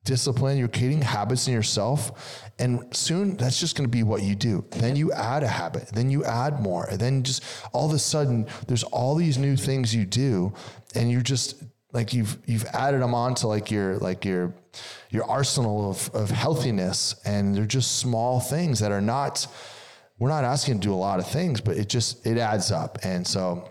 discipline, 0.04 0.58
you're 0.58 0.68
creating 0.68 1.02
habits 1.02 1.46
in 1.46 1.54
yourself, 1.54 2.50
and 2.58 2.94
soon 2.94 3.36
that's 3.36 3.58
just 3.58 3.76
going 3.76 3.88
to 3.88 3.90
be 3.90 4.02
what 4.02 4.22
you 4.22 4.34
do. 4.34 4.64
Then 4.70 4.96
you 4.96 5.12
add 5.12 5.42
a 5.42 5.48
habit, 5.48 5.88
then 5.88 6.10
you 6.10 6.24
add 6.24 6.60
more, 6.60 6.86
and 6.86 6.98
then 6.98 7.22
just 7.22 7.42
all 7.72 7.86
of 7.86 7.94
a 7.94 7.98
sudden 7.98 8.46
there's 8.66 8.84
all 8.84 9.14
these 9.14 9.38
new 9.38 9.56
things 9.56 9.94
you 9.94 10.04
do, 10.04 10.52
and 10.94 11.10
you're 11.10 11.22
just 11.22 11.62
like 11.94 12.12
you've 12.12 12.36
you've 12.44 12.66
added 12.66 13.00
them 13.00 13.14
onto 13.14 13.46
like 13.46 13.70
your 13.70 13.96
like 13.98 14.24
your 14.24 14.52
your 15.10 15.24
arsenal 15.24 15.88
of 15.88 16.10
of 16.12 16.30
healthiness, 16.30 17.14
and 17.24 17.54
they're 17.54 17.64
just 17.64 17.98
small 17.98 18.40
things 18.40 18.80
that 18.80 18.92
are 18.92 19.00
not. 19.00 19.46
We're 20.18 20.28
not 20.28 20.44
asking 20.44 20.74
to 20.74 20.80
do 20.80 20.94
a 20.94 20.96
lot 20.96 21.18
of 21.18 21.26
things, 21.26 21.60
but 21.60 21.76
it 21.76 21.88
just 21.88 22.26
it 22.26 22.36
adds 22.36 22.70
up, 22.70 22.98
and 23.02 23.26
so 23.26 23.68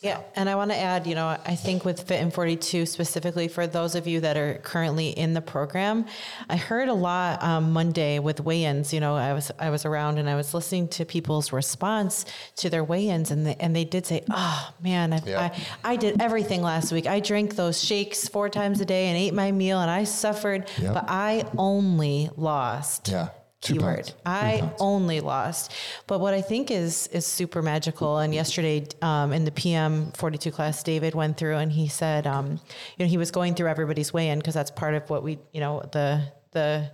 Yeah, 0.00 0.20
and 0.36 0.48
I 0.48 0.54
want 0.54 0.70
to 0.70 0.76
add, 0.76 1.08
you 1.08 1.16
know, 1.16 1.26
I 1.26 1.56
think 1.56 1.84
with 1.84 2.02
Fit 2.02 2.20
in 2.20 2.30
42 2.30 2.86
specifically 2.86 3.48
for 3.48 3.66
those 3.66 3.96
of 3.96 4.06
you 4.06 4.20
that 4.20 4.36
are 4.36 4.54
currently 4.62 5.08
in 5.08 5.34
the 5.34 5.40
program, 5.40 6.06
I 6.48 6.56
heard 6.56 6.88
a 6.88 6.94
lot 6.94 7.42
um, 7.42 7.72
Monday 7.72 8.20
with 8.20 8.38
weigh-ins. 8.40 8.94
You 8.94 9.00
know, 9.00 9.16
I 9.16 9.32
was 9.32 9.50
I 9.58 9.70
was 9.70 9.84
around 9.84 10.18
and 10.18 10.30
I 10.30 10.36
was 10.36 10.54
listening 10.54 10.86
to 10.90 11.04
people's 11.04 11.52
response 11.52 12.26
to 12.56 12.70
their 12.70 12.84
weigh-ins, 12.84 13.32
and 13.32 13.44
they, 13.44 13.56
and 13.58 13.74
they 13.74 13.84
did 13.84 14.06
say, 14.06 14.22
"Oh 14.30 14.72
man, 14.80 15.12
I, 15.14 15.20
Yeah. 15.26 15.40
I 15.84 15.92
I 15.92 15.96
did 15.96 16.22
everything 16.22 16.62
last 16.62 16.92
week. 16.92 17.08
I 17.08 17.18
drank 17.18 17.56
those 17.56 17.82
shakes 17.82 18.28
four 18.28 18.48
times 18.48 18.80
a 18.80 18.84
day 18.84 19.06
and 19.08 19.16
ate 19.18 19.34
my 19.34 19.50
meal, 19.50 19.80
and 19.80 19.90
I 19.90 20.04
suffered, 20.04 20.70
Yep. 20.80 20.94
but 20.94 21.04
I 21.08 21.44
only 21.58 22.30
lost." 22.36 23.08
Yeah. 23.08 23.30
Two 23.60 23.74
keyword. 23.74 23.96
pounds. 23.96 24.14
I 24.24 24.58
pounds. 24.60 24.72
only 24.78 25.20
lost. 25.20 25.72
But 26.06 26.20
what 26.20 26.32
I 26.32 26.40
think 26.40 26.70
is 26.70 27.08
is 27.08 27.26
super 27.26 27.60
magical. 27.60 28.18
And 28.18 28.32
yesterday 28.32 28.86
um, 29.02 29.32
in 29.32 29.44
the 29.44 29.50
PM 29.50 30.12
42 30.12 30.52
class, 30.52 30.82
David 30.82 31.14
went 31.14 31.36
through 31.36 31.56
and 31.56 31.72
he 31.72 31.88
said, 31.88 32.26
um, 32.26 32.60
you 32.96 33.04
know, 33.04 33.06
he 33.06 33.18
was 33.18 33.32
going 33.32 33.54
through 33.54 33.68
everybody's 33.68 34.12
weigh 34.12 34.28
in 34.28 34.38
because 34.38 34.54
that's 34.54 34.70
part 34.70 34.94
of 34.94 35.10
what 35.10 35.22
we, 35.22 35.38
you 35.52 35.60
know, 35.60 35.82
the 35.92 36.22
the 36.52 36.90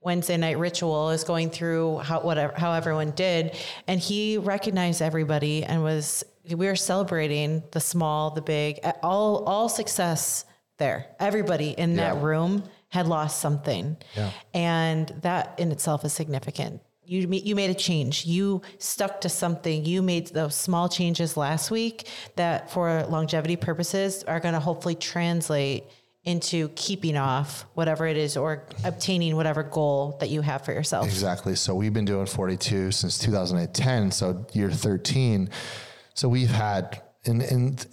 Wednesday 0.00 0.36
night 0.36 0.58
ritual 0.58 1.10
is 1.10 1.22
going 1.22 1.50
through 1.50 1.98
how 1.98 2.20
whatever 2.20 2.52
how 2.56 2.72
everyone 2.72 3.12
did, 3.12 3.56
and 3.86 4.00
he 4.00 4.38
recognized 4.38 5.00
everybody 5.00 5.62
and 5.62 5.82
was 5.84 6.24
we 6.50 6.66
were 6.66 6.74
celebrating 6.74 7.62
the 7.70 7.80
small, 7.80 8.30
the 8.30 8.42
big, 8.42 8.80
all 9.02 9.44
all 9.44 9.68
success 9.68 10.44
there. 10.78 11.06
Everybody 11.20 11.70
in 11.70 11.94
that 11.96 12.16
room 12.16 12.64
had 12.92 13.06
lost 13.08 13.40
something, 13.40 13.96
Yeah. 14.14 14.30
and 14.52 15.08
that 15.22 15.54
in 15.58 15.72
itself 15.72 16.04
is 16.04 16.12
significant. 16.12 16.80
You 17.04 17.26
you 17.28 17.54
made 17.56 17.70
a 17.70 17.74
change. 17.88 18.24
You 18.26 18.60
stuck 18.78 19.22
to 19.22 19.28
something. 19.28 19.84
You 19.84 20.02
made 20.02 20.28
those 20.28 20.54
small 20.54 20.88
changes 20.88 21.36
last 21.36 21.70
week 21.70 22.06
that, 22.36 22.70
for 22.70 23.04
longevity 23.08 23.56
purposes, 23.56 24.22
are 24.24 24.40
going 24.40 24.54
to 24.54 24.60
hopefully 24.60 24.94
translate 24.94 25.84
into 26.24 26.68
keeping 26.76 27.16
off 27.16 27.66
whatever 27.74 28.06
it 28.06 28.16
is 28.16 28.36
or 28.36 28.62
obtaining 28.84 29.34
whatever 29.34 29.62
goal 29.64 30.16
that 30.20 30.28
you 30.30 30.40
have 30.42 30.64
for 30.64 30.72
yourself. 30.72 31.04
Exactly. 31.06 31.54
So 31.56 31.74
we've 31.74 31.92
been 31.92 32.04
doing 32.04 32.26
42 32.26 32.92
since 32.92 33.18
2010. 33.18 34.12
So 34.12 34.46
year 34.52 34.70
13. 34.70 35.48
So 36.14 36.28
we've 36.28 36.50
had, 36.50 37.02
and, 37.26 37.42
and 37.42 37.84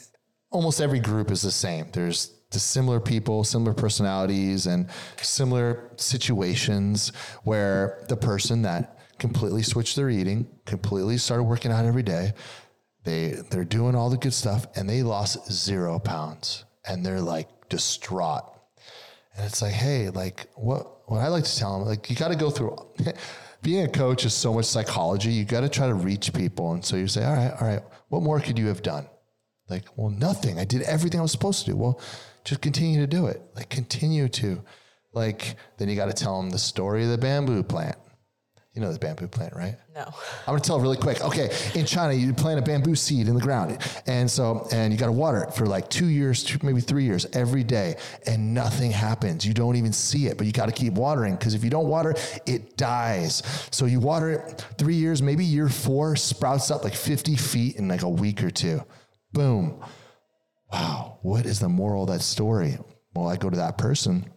almost 0.51 0.79
every 0.81 0.99
group 0.99 1.31
is 1.31 1.41
the 1.41 1.51
same. 1.51 1.87
There's 1.91 2.31
the 2.51 2.59
similar 2.59 2.99
people, 2.99 3.43
similar 3.43 3.73
personalities, 3.73 4.65
and 4.65 4.87
similar 5.21 5.91
situations 5.97 7.11
where 7.43 8.03
the 8.09 8.17
person 8.17 8.63
that 8.63 8.97
completely 9.19 9.61
switched 9.61 9.95
their 9.95 10.09
eating, 10.09 10.47
completely 10.65 11.17
started 11.17 11.43
working 11.43 11.71
out 11.71 11.85
every 11.85 12.03
day, 12.03 12.33
they 13.03 13.35
they're 13.51 13.65
doing 13.65 13.95
all 13.95 14.09
the 14.09 14.17
good 14.17 14.33
stuff, 14.33 14.65
and 14.75 14.89
they 14.89 15.03
lost 15.03 15.51
zero 15.51 15.99
pounds, 15.99 16.65
and 16.87 17.05
they're 17.05 17.21
like 17.21 17.47
distraught. 17.69 18.43
And 19.35 19.45
it's 19.45 19.61
like, 19.61 19.73
hey, 19.73 20.09
like 20.09 20.47
what 20.55 21.09
what 21.09 21.19
I 21.19 21.27
like 21.27 21.43
to 21.43 21.57
tell 21.57 21.79
them, 21.79 21.87
like 21.87 22.09
you 22.09 22.15
got 22.15 22.29
to 22.29 22.35
go 22.35 22.49
through. 22.49 22.75
Being 23.61 23.83
a 23.83 23.89
coach 23.89 24.23
is 24.23 24.33
so 24.33 24.53
much 24.53 24.65
psychology. 24.65 25.31
You 25.31 25.43
got 25.43 25.61
to 25.61 25.69
try 25.69 25.87
to 25.87 25.93
reach 25.93 26.33
people, 26.33 26.71
and 26.71 26.83
so 26.83 26.95
you 26.95 27.07
say, 27.07 27.25
all 27.25 27.33
right, 27.33 27.51
all 27.59 27.67
right, 27.67 27.81
what 28.07 28.23
more 28.23 28.39
could 28.39 28.57
you 28.57 28.67
have 28.67 28.81
done? 28.81 29.05
Like, 29.69 29.83
well, 29.97 30.09
nothing. 30.09 30.57
I 30.59 30.63
did 30.63 30.81
everything 30.83 31.19
I 31.19 31.23
was 31.23 31.33
supposed 31.33 31.65
to 31.65 31.71
do. 31.71 31.77
Well, 31.77 31.99
just 32.43 32.61
continue 32.61 32.99
to 33.01 33.07
do 33.07 33.27
it. 33.27 33.41
Like, 33.55 33.69
continue 33.69 34.27
to, 34.29 34.63
like. 35.13 35.55
Then 35.77 35.89
you 35.89 35.95
got 35.95 36.07
to 36.07 36.13
tell 36.13 36.39
them 36.41 36.49
the 36.49 36.59
story 36.59 37.03
of 37.03 37.09
the 37.09 37.17
bamboo 37.17 37.63
plant. 37.63 37.95
You 38.73 38.85
know 38.85 38.93
the 38.93 38.99
bamboo 38.99 39.27
plant, 39.27 39.55
right? 39.55 39.75
No. 39.95 40.03
I'm 40.03 40.13
gonna 40.45 40.59
tell 40.59 40.79
really 40.79 40.95
quick. 40.95 41.21
Okay, 41.21 41.49
in 41.73 41.85
China, 41.85 42.13
you 42.13 42.33
plant 42.33 42.59
a 42.59 42.61
bamboo 42.61 42.95
seed 42.95 43.27
in 43.27 43.33
the 43.33 43.41
ground, 43.41 43.79
and 44.05 44.29
so 44.29 44.67
and 44.71 44.93
you 44.93 44.99
got 44.99 45.07
to 45.07 45.11
water 45.11 45.43
it 45.43 45.53
for 45.55 45.65
like 45.65 45.89
two 45.89 46.05
years, 46.05 46.43
two, 46.43 46.59
maybe 46.61 46.79
three 46.79 47.03
years 47.03 47.25
every 47.33 47.63
day, 47.63 47.95
and 48.27 48.53
nothing 48.53 48.91
happens. 48.91 49.45
You 49.45 49.55
don't 49.55 49.75
even 49.75 49.91
see 49.91 50.27
it, 50.27 50.37
but 50.37 50.45
you 50.45 50.53
got 50.53 50.67
to 50.67 50.71
keep 50.71 50.93
watering 50.93 51.35
because 51.35 51.55
if 51.55 51.63
you 51.63 51.71
don't 51.71 51.87
water, 51.87 52.13
it 52.45 52.77
dies. 52.77 53.41
So 53.71 53.85
you 53.85 53.99
water 53.99 54.29
it 54.29 54.65
three 54.77 54.95
years, 54.95 55.21
maybe 55.21 55.43
year 55.43 55.67
four, 55.67 56.15
sprouts 56.15 56.69
up 56.69 56.83
like 56.83 56.93
50 56.93 57.35
feet 57.35 57.75
in 57.75 57.87
like 57.87 58.03
a 58.03 58.09
week 58.09 58.43
or 58.43 58.51
two. 58.51 58.81
Boom. 59.33 59.83
Wow. 60.71 61.19
What 61.21 61.45
is 61.45 61.59
the 61.59 61.69
moral 61.69 62.03
of 62.03 62.09
that 62.09 62.21
story? 62.21 62.77
Well, 63.15 63.27
I 63.27 63.37
go 63.37 63.49
to 63.49 63.57
that 63.57 63.77
person 63.77 64.29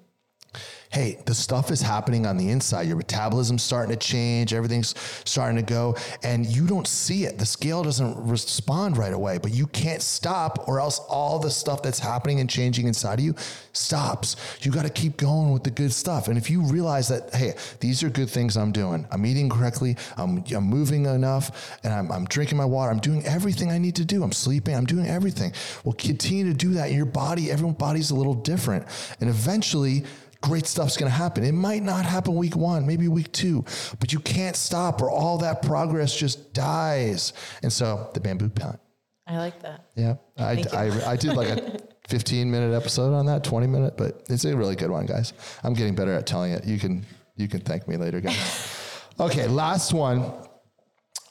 hey, 0.93 1.19
the 1.25 1.35
stuff 1.35 1.71
is 1.71 1.81
happening 1.81 2.27
on 2.27 2.37
the 2.37 2.51
inside. 2.51 2.87
Your 2.87 2.97
metabolism's 2.97 3.63
starting 3.63 3.91
to 3.91 3.99
change, 3.99 4.53
everything's 4.53 4.95
starting 5.25 5.57
to 5.57 5.63
go, 5.63 5.97
and 6.23 6.45
you 6.45 6.67
don't 6.67 6.87
see 6.87 7.25
it. 7.25 7.39
The 7.39 7.47
scale 7.47 7.83
doesn't 7.83 8.15
respond 8.29 8.99
right 8.99 9.15
away, 9.15 9.39
but 9.39 9.53
you 9.53 9.67
can't 9.69 10.03
stop, 10.03 10.69
or 10.69 10.81
else 10.81 10.99
all 11.09 11.39
the 11.39 11.51
stuff 11.51 11.83
that's 11.83 11.99
happening 11.99 12.41
and 12.41 12.49
changing 12.49 12.87
inside 12.87 13.19
of 13.19 13.25
you 13.25 13.35
stops. 13.73 14.37
You 14.61 14.71
got 14.71 14.85
to 14.85 14.91
keep 14.91 15.17
going 15.17 15.51
with 15.53 15.65
the 15.65 15.71
good 15.71 15.93
stuff. 15.93 16.29
And 16.29 16.37
if 16.37 16.51
you 16.51 16.63
realize 16.63 17.09
that, 17.09 17.35
hey, 17.35 17.55
these 17.81 18.03
are 18.03 18.11
good 18.11 18.29
things 18.29 18.57
I'm 18.57 18.71
doing, 18.71 19.07
I'm 19.11 19.25
eating 19.25 19.49
correctly, 19.49 19.97
I'm, 20.19 20.45
I'm 20.55 20.65
moving 20.65 21.07
enough, 21.07 21.79
and 21.85 21.93
I'm, 21.93 22.13
I'm 22.13 22.27
drinking 22.27 22.59
my 22.59 22.67
water, 22.67 22.93
I'm 22.93 23.01
doing 23.01 23.25
everything 23.25 23.71
I 23.71 23.79
need 23.79 23.97
to 23.97 24.05
do, 24.05 24.23
I'm 24.23 24.33
sleeping, 24.33 24.77
I'm 24.77 24.85
doing 24.85 25.07
everything. 25.07 25.53
Well, 25.85 25.95
continue 25.95 26.45
to 26.53 26.55
do 26.55 26.75
that. 26.75 26.93
Your 26.93 27.07
body, 27.07 27.51
everyone's 27.51 27.79
body's 27.79 28.11
a 28.11 28.15
little 28.15 28.35
different. 28.35 28.87
And 29.21 29.31
eventually, 29.31 30.05
great 30.43 30.67
stuff's 30.67 30.97
going 30.97 31.11
to 31.11 31.17
happen. 31.17 31.45
It 31.45 31.53
might 31.53 31.83
not 31.83 32.05
happen 32.05 32.35
week 32.35 32.57
one, 32.57 32.87
maybe 32.87 33.09
week 33.09 33.33
two, 33.33 33.65
but 33.99 34.13
you 34.13 34.19
can't 34.19 34.57
stop 34.57 35.01
or 35.01 35.11
all 35.11 35.39
that 35.39 35.63
progress 35.63 36.15
just 36.15 36.53
dies. 36.53 37.33
And 37.63 37.73
so 37.73 38.11
the 38.13 38.21
bamboo 38.21 38.51
plant. 38.51 38.79
I 39.27 39.39
like 39.39 39.63
that. 39.63 39.87
Yeah. 39.95 40.17
I, 40.37 40.65
I, 40.75 41.13
I 41.13 41.17
did 41.17 41.35
like 41.35 41.49
a 41.49 41.79
15 42.09 42.51
minute 42.51 42.75
episode 42.75 43.15
on 43.15 43.25
that, 43.27 43.45
20 43.45 43.67
minute, 43.69 43.97
but 43.97 44.25
it's 44.29 44.45
a 44.45 44.55
really 44.55 44.77
good 44.77 44.91
one, 44.91 45.07
guys. 45.07 45.33
I'm 45.63 45.75
getting 45.75 45.95
better 45.95 46.13
at 46.13 46.27
telling 46.27 46.53
it. 46.53 46.65
You 46.67 46.79
can, 46.79 47.07
you 47.37 47.49
can 47.49 47.61
thank 47.61 47.89
me 47.89 47.97
later, 47.97 48.21
guys. 48.21 48.69
Okay. 49.21 49.47
Last 49.47 49.93
one. 49.93 50.33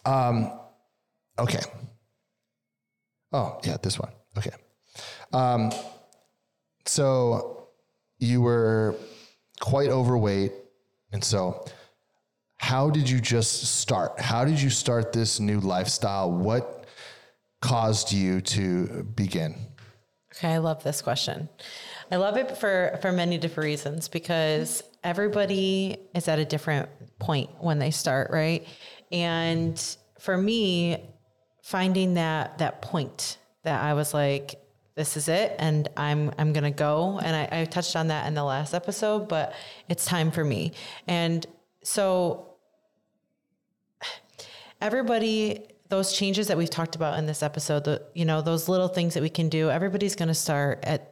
Um, 0.06 0.52
okay. 1.40 1.62
Oh, 3.34 3.60
yeah, 3.64 3.78
this 3.82 4.00
one. 4.00 4.12
Okay. 4.38 4.52
Um, 5.34 5.72
so 6.86 7.61
you 8.22 8.42
were 8.42 8.96
quite 9.60 9.90
overweight. 9.90 10.54
And 11.12 11.24
so, 11.24 11.66
how 12.58 12.90
did 12.90 13.10
you 13.10 13.20
just 13.20 13.80
start? 13.80 14.20
How 14.20 14.46
did 14.46 14.62
you 14.62 14.70
start 14.70 15.12
this 15.12 15.40
new 15.40 15.60
lifestyle? 15.60 16.32
What 16.32 16.86
caused 17.62 18.14
you 18.14 18.40
to 18.42 19.04
begin? 19.16 19.56
Okay, 20.36 20.54
I 20.54 20.60
love 20.60 20.84
this 20.84 21.02
question. 21.02 21.50
I 22.12 22.16
love 22.18 22.38
it 22.38 22.58
for 22.58 22.98
for 23.02 23.12
many 23.12 23.38
different 23.38 23.66
reasons 23.66 24.08
because 24.08 24.84
everybody 25.04 25.98
is 26.14 26.28
at 26.28 26.40
a 26.40 26.46
different 26.46 26.88
point 27.20 27.50
when 27.60 27.80
they 27.80 27.92
start, 27.92 28.32
right? 28.32 28.66
And 29.12 29.84
for 30.20 30.38
me, 30.38 31.10
finding 31.64 32.14
that 32.14 32.60
that 32.60 32.82
point 32.82 33.38
that 33.64 33.84
I 33.84 33.94
was 33.96 34.14
like, 34.14 34.62
this 34.96 35.16
is 35.18 35.28
it, 35.28 35.56
and 35.58 35.88
I'm 35.96 36.32
I'm 36.38 36.54
gonna 36.54 36.72
go. 36.72 37.20
And 37.24 37.36
I, 37.36 37.62
I 37.62 37.66
touched 37.66 37.96
on 37.96 38.08
that 38.08 38.28
in 38.28 38.34
the 38.34 38.44
last 38.44 38.74
episode, 38.74 39.28
but 39.28 39.54
it's 39.88 40.06
time 40.06 40.32
for 40.32 40.44
me. 40.44 40.74
And 41.08 41.46
so 41.84 42.56
everybody 44.82 45.68
those 45.90 46.14
changes 46.14 46.48
that 46.48 46.58
we've 46.58 46.70
talked 46.70 46.96
about 46.96 47.20
in 47.20 47.26
this 47.26 47.44
episode 47.44 47.84
the 47.84 48.02
you 48.16 48.26
know 48.26 48.42
those 48.42 48.68
little 48.68 48.88
things 48.88 49.14
that 49.14 49.22
we 49.22 49.30
can 49.30 49.50
do 49.50 49.70
everybody's 49.70 50.16
going 50.16 50.28
to 50.28 50.34
start 50.34 50.80
at 50.84 51.11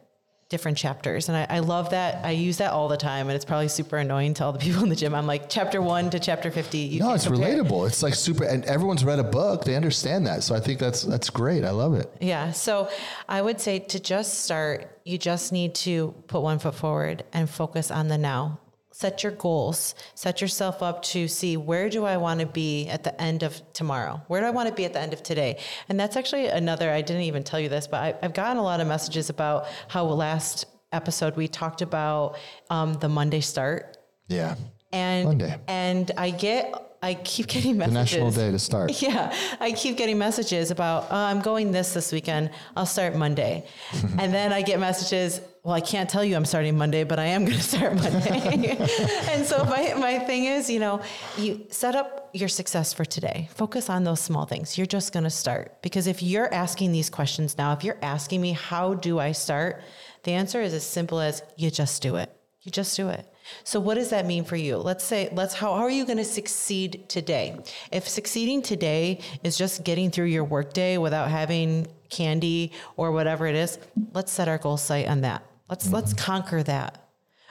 different 0.50 0.76
chapters 0.76 1.28
and 1.28 1.36
I, 1.38 1.46
I 1.48 1.58
love 1.60 1.90
that 1.90 2.24
i 2.24 2.32
use 2.32 2.58
that 2.58 2.72
all 2.72 2.88
the 2.88 2.96
time 2.96 3.28
and 3.28 3.36
it's 3.36 3.44
probably 3.44 3.68
super 3.68 3.96
annoying 3.96 4.34
to 4.34 4.44
all 4.44 4.52
the 4.52 4.58
people 4.58 4.82
in 4.82 4.88
the 4.88 4.96
gym 4.96 5.14
i'm 5.14 5.26
like 5.26 5.48
chapter 5.48 5.80
1 5.80 6.10
to 6.10 6.18
chapter 6.18 6.50
50 6.50 6.90
you 6.90 7.00
No, 7.00 7.14
it's 7.14 7.26
relatable. 7.26 7.86
It's 7.86 8.02
like 8.02 8.14
super, 8.14 8.44
and 8.44 8.64
everyone's 8.64 9.04
read 9.04 9.18
a 9.18 9.24
book. 9.24 9.64
They 9.64 9.76
understand 9.76 10.26
that. 10.26 10.42
So 10.42 10.54
I 10.54 10.60
think 10.60 10.78
that's 10.78 11.02
that's 11.02 11.30
great. 11.30 11.64
I 11.64 11.70
love 11.70 11.94
it. 11.94 12.12
Yeah. 12.20 12.52
So 12.52 12.90
I 13.28 13.40
would 13.40 13.60
say 13.60 13.78
to 13.78 14.00
just 14.00 14.40
start, 14.40 14.98
you 15.04 15.18
just 15.18 15.52
need 15.52 15.74
to 15.86 16.14
put 16.26 16.42
one 16.42 16.58
foot 16.58 16.74
forward 16.74 17.24
and 17.32 17.48
focus 17.48 17.90
on 17.90 18.08
the 18.08 18.18
now. 18.18 18.58
Set 18.92 19.22
your 19.22 19.32
goals. 19.32 19.94
Set 20.14 20.40
yourself 20.40 20.82
up 20.82 21.02
to 21.02 21.28
see 21.28 21.56
where 21.56 21.88
do 21.88 22.04
I 22.04 22.16
want 22.16 22.40
to 22.40 22.46
be 22.46 22.88
at 22.88 23.04
the 23.04 23.18
end 23.20 23.42
of 23.42 23.60
tomorrow? 23.72 24.20
Where 24.26 24.40
do 24.40 24.46
I 24.46 24.50
want 24.50 24.68
to 24.68 24.74
be 24.74 24.84
at 24.84 24.92
the 24.92 25.00
end 25.00 25.12
of 25.12 25.22
today? 25.22 25.58
And 25.88 25.98
that's 25.98 26.16
actually 26.16 26.46
another, 26.46 26.90
I 26.90 27.00
didn't 27.00 27.22
even 27.22 27.44
tell 27.44 27.60
you 27.60 27.68
this, 27.68 27.86
but 27.86 28.02
I, 28.02 28.14
I've 28.22 28.34
gotten 28.34 28.56
a 28.56 28.62
lot 28.62 28.80
of 28.80 28.86
messages 28.88 29.30
about 29.30 29.66
how 29.88 30.04
last 30.04 30.66
episode 30.92 31.36
we 31.36 31.46
talked 31.46 31.82
about 31.82 32.36
um, 32.68 32.94
the 32.94 33.08
Monday 33.08 33.40
start. 33.40 33.96
Yeah. 34.28 34.56
And, 34.92 35.24
Monday. 35.26 35.56
and 35.68 36.10
I 36.16 36.30
get, 36.30 36.74
I 37.00 37.14
keep 37.14 37.46
getting 37.46 37.78
The 37.78 37.86
messages. 37.88 38.12
national 38.14 38.30
day 38.32 38.50
to 38.50 38.58
start. 38.58 38.90
Yeah, 39.02 39.32
I 39.60 39.70
keep 39.72 39.96
getting 39.96 40.18
messages 40.18 40.70
about 40.72 41.06
oh, 41.10 41.16
I'm 41.16 41.40
going 41.40 41.70
this 41.72 41.94
this 41.94 42.12
weekend. 42.12 42.50
I'll 42.76 42.86
start 42.86 43.14
Monday, 43.14 43.66
and 44.18 44.34
then 44.34 44.52
I 44.52 44.60
get 44.62 44.78
messages. 44.80 45.40
Well, 45.62 45.74
I 45.74 45.82
can't 45.82 46.08
tell 46.08 46.24
you 46.24 46.36
I'm 46.36 46.46
starting 46.46 46.78
Monday, 46.78 47.04
but 47.04 47.18
I 47.18 47.26
am 47.26 47.44
going 47.44 47.58
to 47.58 47.62
start 47.62 47.94
Monday. 47.94 48.76
and 49.30 49.44
so 49.44 49.62
my 49.64 49.94
my 49.94 50.18
thing 50.20 50.46
is, 50.46 50.70
you 50.70 50.80
know, 50.80 51.02
you 51.36 51.66
set 51.68 51.94
up 51.94 52.30
your 52.32 52.48
success 52.48 52.94
for 52.94 53.04
today. 53.04 53.48
Focus 53.54 53.90
on 53.90 54.04
those 54.04 54.20
small 54.20 54.46
things. 54.46 54.78
You're 54.78 54.86
just 54.86 55.12
going 55.12 55.24
to 55.24 55.30
start. 55.30 55.82
Because 55.82 56.06
if 56.06 56.22
you're 56.22 56.52
asking 56.52 56.92
these 56.92 57.10
questions 57.10 57.58
now, 57.58 57.72
if 57.72 57.84
you're 57.84 57.98
asking 58.00 58.40
me, 58.40 58.52
how 58.52 58.94
do 58.94 59.18
I 59.18 59.32
start? 59.32 59.82
The 60.22 60.32
answer 60.32 60.62
is 60.62 60.72
as 60.72 60.84
simple 60.84 61.20
as 61.20 61.42
you 61.56 61.70
just 61.70 62.00
do 62.00 62.16
it. 62.16 62.34
You 62.62 62.70
just 62.70 62.96
do 62.96 63.08
it. 63.08 63.26
So 63.64 63.80
what 63.80 63.94
does 63.94 64.10
that 64.10 64.26
mean 64.26 64.44
for 64.44 64.56
you? 64.56 64.76
Let's 64.76 65.04
say 65.04 65.28
let's 65.32 65.54
how, 65.54 65.74
how 65.74 65.82
are 65.82 65.90
you 65.90 66.06
going 66.06 66.18
to 66.18 66.24
succeed 66.24 67.06
today? 67.08 67.58
If 67.92 68.08
succeeding 68.08 68.62
today 68.62 69.20
is 69.42 69.58
just 69.58 69.84
getting 69.84 70.10
through 70.10 70.26
your 70.26 70.44
workday 70.44 70.96
without 70.96 71.30
having 71.30 71.86
candy 72.08 72.72
or 72.96 73.12
whatever 73.12 73.46
it 73.46 73.56
is, 73.56 73.78
let's 74.14 74.32
set 74.32 74.48
our 74.48 74.58
goal 74.58 74.76
site 74.76 75.06
on 75.06 75.22
that. 75.22 75.49
Let's 75.70 75.86
mm-hmm. 75.86 75.94
let's 75.94 76.12
conquer 76.12 76.62
that. 76.64 77.06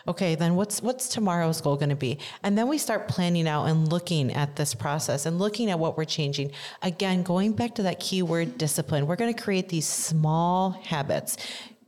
Okay, 0.07 0.35
then 0.35 0.55
what's 0.55 0.81
what's 0.81 1.07
tomorrow's 1.07 1.61
goal 1.61 1.75
going 1.75 1.89
to 1.89 1.95
be? 1.95 2.19
And 2.43 2.57
then 2.57 2.67
we 2.67 2.77
start 2.77 3.07
planning 3.07 3.47
out 3.47 3.65
and 3.65 3.91
looking 3.91 4.33
at 4.33 4.55
this 4.55 4.73
process 4.75 5.25
and 5.25 5.39
looking 5.39 5.69
at 5.69 5.79
what 5.79 5.97
we're 5.97 6.05
changing. 6.05 6.51
Again, 6.81 7.23
going 7.23 7.53
back 7.53 7.75
to 7.75 7.83
that 7.83 7.99
keyword 7.99 8.57
discipline, 8.57 9.07
we're 9.07 9.15
going 9.15 9.33
to 9.33 9.41
create 9.41 9.69
these 9.69 9.87
small 9.87 10.71
habits 10.71 11.37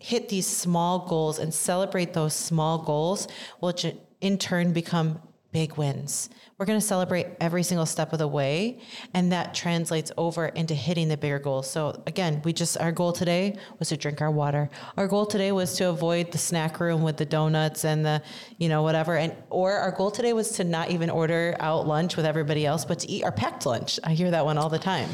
hit 0.01 0.29
these 0.29 0.47
small 0.47 1.05
goals 1.07 1.37
and 1.37 1.53
celebrate 1.53 2.13
those 2.13 2.33
small 2.33 2.79
goals, 2.79 3.27
which 3.59 3.85
in 4.19 4.35
turn 4.39 4.73
become 4.73 5.21
big 5.51 5.75
wins. 5.77 6.29
We're 6.57 6.65
going 6.65 6.79
to 6.79 6.85
celebrate 6.85 7.27
every 7.39 7.63
single 7.63 7.85
step 7.85 8.13
of 8.13 8.19
the 8.19 8.27
way, 8.27 8.79
and 9.13 9.31
that 9.31 9.53
translates 9.53 10.11
over 10.17 10.47
into 10.47 10.73
hitting 10.73 11.07
the 11.07 11.17
bigger 11.17 11.39
goals. 11.39 11.69
So 11.69 12.01
again, 12.07 12.41
we 12.43 12.53
just 12.53 12.77
our 12.77 12.91
goal 12.91 13.11
today 13.11 13.57
was 13.79 13.89
to 13.89 13.97
drink 13.97 14.21
our 14.21 14.31
water. 14.31 14.69
Our 14.97 15.07
goal 15.07 15.25
today 15.25 15.51
was 15.51 15.75
to 15.77 15.89
avoid 15.89 16.31
the 16.31 16.37
snack 16.37 16.79
room 16.79 17.01
with 17.01 17.17
the 17.17 17.25
donuts 17.25 17.83
and 17.83 18.05
the, 18.05 18.21
you 18.57 18.69
know, 18.69 18.83
whatever. 18.83 19.17
And 19.17 19.35
or 19.49 19.73
our 19.73 19.91
goal 19.91 20.11
today 20.11 20.33
was 20.33 20.51
to 20.51 20.63
not 20.63 20.91
even 20.91 21.09
order 21.09 21.55
out 21.59 21.87
lunch 21.87 22.15
with 22.15 22.25
everybody 22.25 22.65
else, 22.65 22.85
but 22.85 22.99
to 22.99 23.09
eat 23.09 23.23
our 23.23 23.31
packed 23.31 23.65
lunch. 23.65 23.99
I 24.03 24.13
hear 24.13 24.31
that 24.31 24.45
one 24.45 24.57
all 24.57 24.69
the 24.69 24.79
time. 24.79 25.09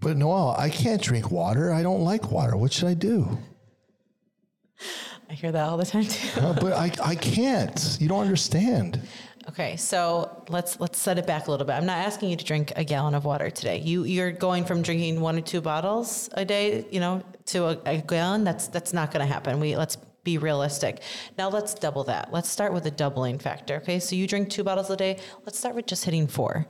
But 0.00 0.16
Noelle, 0.16 0.54
I 0.58 0.70
can't 0.70 1.02
drink 1.02 1.30
water. 1.30 1.72
I 1.72 1.82
don't 1.82 2.02
like 2.02 2.30
water. 2.30 2.56
What 2.56 2.72
should 2.72 2.88
I 2.88 2.94
do? 2.94 3.38
I 5.28 5.34
hear 5.34 5.52
that 5.52 5.68
all 5.68 5.76
the 5.76 5.86
time 5.86 6.04
too. 6.04 6.40
uh, 6.40 6.52
but 6.52 6.72
I, 6.72 6.92
I 7.02 7.14
can't. 7.14 7.96
You 8.00 8.08
don't 8.08 8.20
understand. 8.20 9.00
Okay, 9.48 9.76
so 9.76 10.44
let's 10.48 10.80
let's 10.80 10.98
set 10.98 11.18
it 11.18 11.26
back 11.26 11.48
a 11.48 11.50
little 11.50 11.66
bit. 11.66 11.74
I'm 11.74 11.84
not 11.84 11.98
asking 11.98 12.30
you 12.30 12.36
to 12.36 12.44
drink 12.44 12.72
a 12.76 12.84
gallon 12.84 13.14
of 13.14 13.24
water 13.24 13.50
today. 13.50 13.78
You 13.78 14.04
you're 14.04 14.32
going 14.32 14.64
from 14.64 14.80
drinking 14.80 15.20
one 15.20 15.36
or 15.36 15.42
two 15.42 15.60
bottles 15.60 16.30
a 16.32 16.44
day, 16.44 16.86
you 16.90 16.98
know, 16.98 17.22
to 17.46 17.66
a, 17.66 17.78
a 17.84 17.98
gallon. 17.98 18.44
That's 18.44 18.68
that's 18.68 18.92
not 18.94 19.12
going 19.12 19.26
to 19.26 19.30
happen. 19.30 19.60
We 19.60 19.76
let's 19.76 19.96
be 20.22 20.38
realistic. 20.38 21.02
Now 21.36 21.50
let's 21.50 21.74
double 21.74 22.04
that. 22.04 22.32
Let's 22.32 22.48
start 22.48 22.72
with 22.72 22.86
a 22.86 22.90
doubling 22.90 23.38
factor. 23.38 23.76
Okay, 23.76 24.00
so 24.00 24.16
you 24.16 24.26
drink 24.26 24.48
two 24.48 24.64
bottles 24.64 24.88
a 24.88 24.96
day. 24.96 25.18
Let's 25.44 25.58
start 25.58 25.74
with 25.74 25.86
just 25.86 26.04
hitting 26.06 26.26
four. 26.26 26.66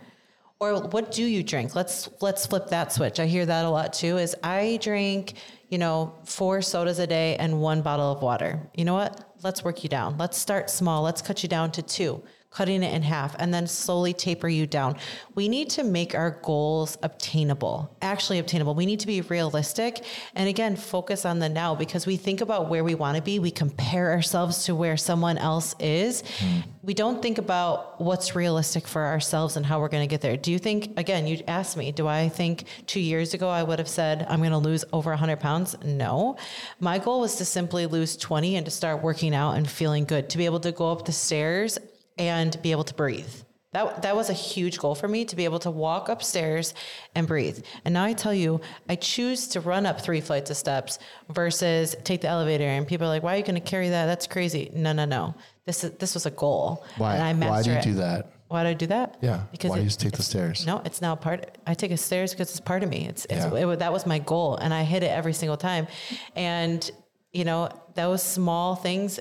Or 0.58 0.80
what 0.80 1.12
do 1.12 1.24
you 1.24 1.44
drink? 1.44 1.76
Let's 1.76 2.08
let's 2.20 2.44
flip 2.44 2.68
that 2.70 2.92
switch. 2.92 3.20
I 3.20 3.26
hear 3.26 3.46
that 3.46 3.64
a 3.64 3.70
lot 3.70 3.92
too. 3.92 4.18
Is 4.18 4.34
I 4.42 4.80
drink 4.82 5.34
you 5.74 5.78
know, 5.78 6.14
four 6.24 6.62
sodas 6.62 7.00
a 7.00 7.06
day 7.06 7.34
and 7.36 7.60
one 7.60 7.82
bottle 7.82 8.12
of 8.12 8.22
water. 8.22 8.60
You 8.76 8.84
know 8.84 8.94
what? 8.94 9.34
Let's 9.42 9.64
work 9.64 9.82
you 9.82 9.88
down. 9.88 10.16
Let's 10.18 10.38
start 10.38 10.70
small. 10.70 11.02
Let's 11.02 11.20
cut 11.20 11.42
you 11.42 11.48
down 11.48 11.72
to 11.72 11.82
two 11.82 12.22
cutting 12.54 12.82
it 12.84 12.94
in 12.94 13.02
half, 13.02 13.34
and 13.38 13.52
then 13.52 13.66
slowly 13.66 14.12
taper 14.12 14.48
you 14.48 14.66
down. 14.66 14.96
We 15.34 15.48
need 15.48 15.70
to 15.70 15.82
make 15.82 16.14
our 16.14 16.38
goals 16.42 16.96
obtainable, 17.02 17.94
actually 18.00 18.38
obtainable. 18.38 18.74
We 18.74 18.86
need 18.86 19.00
to 19.00 19.06
be 19.08 19.20
realistic 19.22 20.04
and 20.34 20.48
again, 20.48 20.76
focus 20.76 21.24
on 21.24 21.40
the 21.40 21.48
now 21.48 21.74
because 21.74 22.06
we 22.06 22.16
think 22.16 22.40
about 22.40 22.68
where 22.68 22.84
we 22.84 22.94
want 22.94 23.16
to 23.16 23.22
be. 23.22 23.38
We 23.38 23.50
compare 23.50 24.12
ourselves 24.12 24.64
to 24.66 24.74
where 24.74 24.96
someone 24.96 25.36
else 25.38 25.74
is. 25.80 26.22
Mm. 26.38 26.64
We 26.82 26.94
don't 26.94 27.20
think 27.20 27.38
about 27.38 28.00
what's 28.00 28.36
realistic 28.36 28.86
for 28.86 29.04
ourselves 29.04 29.56
and 29.56 29.66
how 29.66 29.80
we're 29.80 29.88
going 29.88 30.06
to 30.06 30.10
get 30.10 30.20
there. 30.20 30.36
Do 30.36 30.52
you 30.52 30.58
think, 30.58 30.98
again, 30.98 31.26
you 31.26 31.42
asked 31.48 31.76
me, 31.76 31.90
do 31.90 32.06
I 32.06 32.28
think 32.28 32.64
two 32.86 33.00
years 33.00 33.34
ago 33.34 33.48
I 33.48 33.62
would 33.62 33.78
have 33.78 33.88
said 33.88 34.26
I'm 34.28 34.38
going 34.40 34.50
to 34.50 34.58
lose 34.58 34.84
over 34.92 35.10
100 35.10 35.40
pounds? 35.40 35.76
No. 35.84 36.36
My 36.78 36.98
goal 36.98 37.20
was 37.20 37.36
to 37.36 37.44
simply 37.44 37.86
lose 37.86 38.16
20 38.16 38.56
and 38.56 38.64
to 38.64 38.70
start 38.70 39.02
working 39.02 39.34
out 39.34 39.52
and 39.52 39.68
feeling 39.68 40.04
good, 40.04 40.30
to 40.30 40.38
be 40.38 40.44
able 40.44 40.60
to 40.60 40.72
go 40.72 40.92
up 40.92 41.04
the 41.04 41.12
stairs 41.12 41.78
and 42.18 42.60
be 42.62 42.70
able 42.70 42.84
to 42.84 42.94
breathe. 42.94 43.32
That, 43.72 44.02
that 44.02 44.14
was 44.14 44.30
a 44.30 44.34
huge 44.34 44.78
goal 44.78 44.94
for 44.94 45.08
me 45.08 45.24
to 45.24 45.34
be 45.34 45.44
able 45.44 45.58
to 45.60 45.70
walk 45.70 46.08
upstairs 46.08 46.74
and 47.16 47.26
breathe. 47.26 47.64
And 47.84 47.92
now 47.94 48.04
I 48.04 48.12
tell 48.12 48.32
you, 48.32 48.60
I 48.88 48.94
choose 48.94 49.48
to 49.48 49.60
run 49.60 49.84
up 49.84 50.00
three 50.00 50.20
flights 50.20 50.48
of 50.50 50.56
steps 50.56 51.00
versus 51.28 51.96
take 52.04 52.20
the 52.20 52.28
elevator. 52.28 52.64
And 52.64 52.86
people 52.86 53.08
are 53.08 53.10
like, 53.10 53.24
why 53.24 53.34
are 53.34 53.38
you 53.38 53.42
going 53.42 53.56
to 53.56 53.60
carry 53.60 53.88
that? 53.88 54.06
That's 54.06 54.28
crazy. 54.28 54.70
No, 54.72 54.92
no, 54.92 55.06
no. 55.06 55.34
This 55.66 55.82
is, 55.82 55.90
this 55.92 56.14
was 56.14 56.24
a 56.24 56.30
goal. 56.30 56.84
Why? 56.98 57.16
And 57.16 57.44
I 57.44 57.48
why 57.48 57.62
do 57.62 57.70
you 57.70 57.76
it. 57.76 57.82
do 57.82 57.94
that? 57.94 58.30
Why 58.46 58.62
do 58.62 58.68
I 58.68 58.74
do 58.74 58.86
that? 58.86 59.16
Yeah. 59.20 59.42
Because 59.50 59.70
why 59.70 59.76
it, 59.76 59.78
do 59.80 59.82
you 59.82 59.88
just 59.88 60.00
take 60.00 60.12
the 60.12 60.22
stairs? 60.22 60.64
No, 60.64 60.80
it's 60.84 61.02
now 61.02 61.16
part. 61.16 61.58
I 61.66 61.74
take 61.74 61.90
a 61.90 61.96
stairs 61.96 62.30
because 62.30 62.50
it's 62.50 62.60
part 62.60 62.84
of 62.84 62.88
me. 62.88 63.08
It's, 63.08 63.24
it's 63.24 63.44
yeah. 63.44 63.72
it, 63.72 63.78
that 63.80 63.92
was 63.92 64.06
my 64.06 64.20
goal, 64.20 64.56
and 64.56 64.72
I 64.72 64.84
hit 64.84 65.02
it 65.02 65.10
every 65.10 65.32
single 65.32 65.56
time. 65.56 65.88
And 66.36 66.88
you 67.32 67.44
know, 67.44 67.70
those 67.96 68.22
small 68.22 68.76
things 68.76 69.18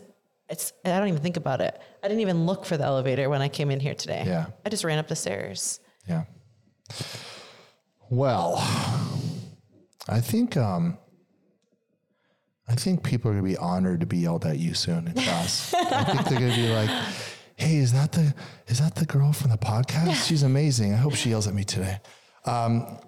it's 0.50 0.74
I 0.86 1.00
don't 1.00 1.08
even 1.08 1.22
think 1.22 1.38
about 1.38 1.62
it. 1.62 1.80
I 2.04 2.10
didn't 2.10 2.20
even 2.20 2.46
look 2.46 2.66
for 2.66 2.76
the 2.76 2.84
elevator 2.84 3.30
when 3.30 3.42
I 3.42 3.48
came 3.48 3.72
in 3.72 3.80
here 3.80 3.96
today. 3.96 4.24
Yeah. 4.26 4.48
I 4.66 4.70
just 4.70 4.84
ran 4.84 5.00
up 5.00 5.08
the 5.08 5.16
stairs. 5.16 5.80
Yeah. 6.08 6.26
Well, 8.10 8.56
I 10.10 10.20
think 10.20 10.58
um 10.58 10.98
I 12.68 12.76
think 12.76 13.04
people 13.04 13.32
are 13.32 13.34
gonna 13.36 13.48
be 13.48 13.58
honored 13.58 14.02
to 14.02 14.06
be 14.06 14.18
yelled 14.18 14.46
at 14.46 14.60
you 14.60 14.74
soon 14.74 15.08
in 15.08 15.14
class. 15.14 15.74
I 15.78 16.04
think 16.04 16.28
they're 16.28 16.40
gonna 16.40 16.56
be 16.56 16.70
like, 16.74 16.90
"Hey, 17.56 17.78
is 17.78 17.94
that 17.94 18.12
the 18.12 18.34
is 18.68 18.80
that 18.80 18.96
the 18.96 19.06
girl 19.06 19.32
from 19.32 19.52
the 19.52 19.58
podcast? 19.58 20.28
She's 20.28 20.44
amazing. 20.44 20.94
I 20.94 20.98
hope 20.98 21.16
she 21.16 21.30
yells 21.30 21.48
at 21.48 21.54
me 21.54 21.64
today." 21.64 22.00
Um, 22.46 23.00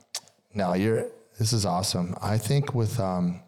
no, 0.54 0.74
you're. 0.74 1.08
This 1.38 1.52
is 1.52 1.66
awesome. 1.66 2.16
I 2.22 2.38
think 2.38 2.74
with 2.74 2.98
um, 3.00 3.42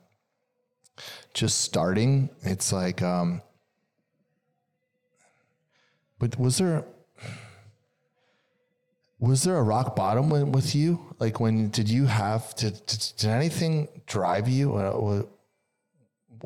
just 1.34 1.62
starting, 1.62 2.30
it's 2.42 2.74
like 2.74 3.02
um, 3.02 3.42
but 6.20 6.38
was 6.40 6.58
there 6.58 6.86
was 9.20 9.44
there 9.44 9.58
a 9.58 9.64
rock 9.64 9.96
bottom 9.96 10.30
with 10.52 10.76
you? 10.76 11.16
Like 11.20 11.40
when 11.40 11.70
did 11.70 11.90
you 11.90 12.06
have 12.06 12.54
to 12.56 12.72
did, 12.72 13.14
did 13.18 13.30
anything 13.30 13.88
drive 14.06 14.48
you? 14.48 14.78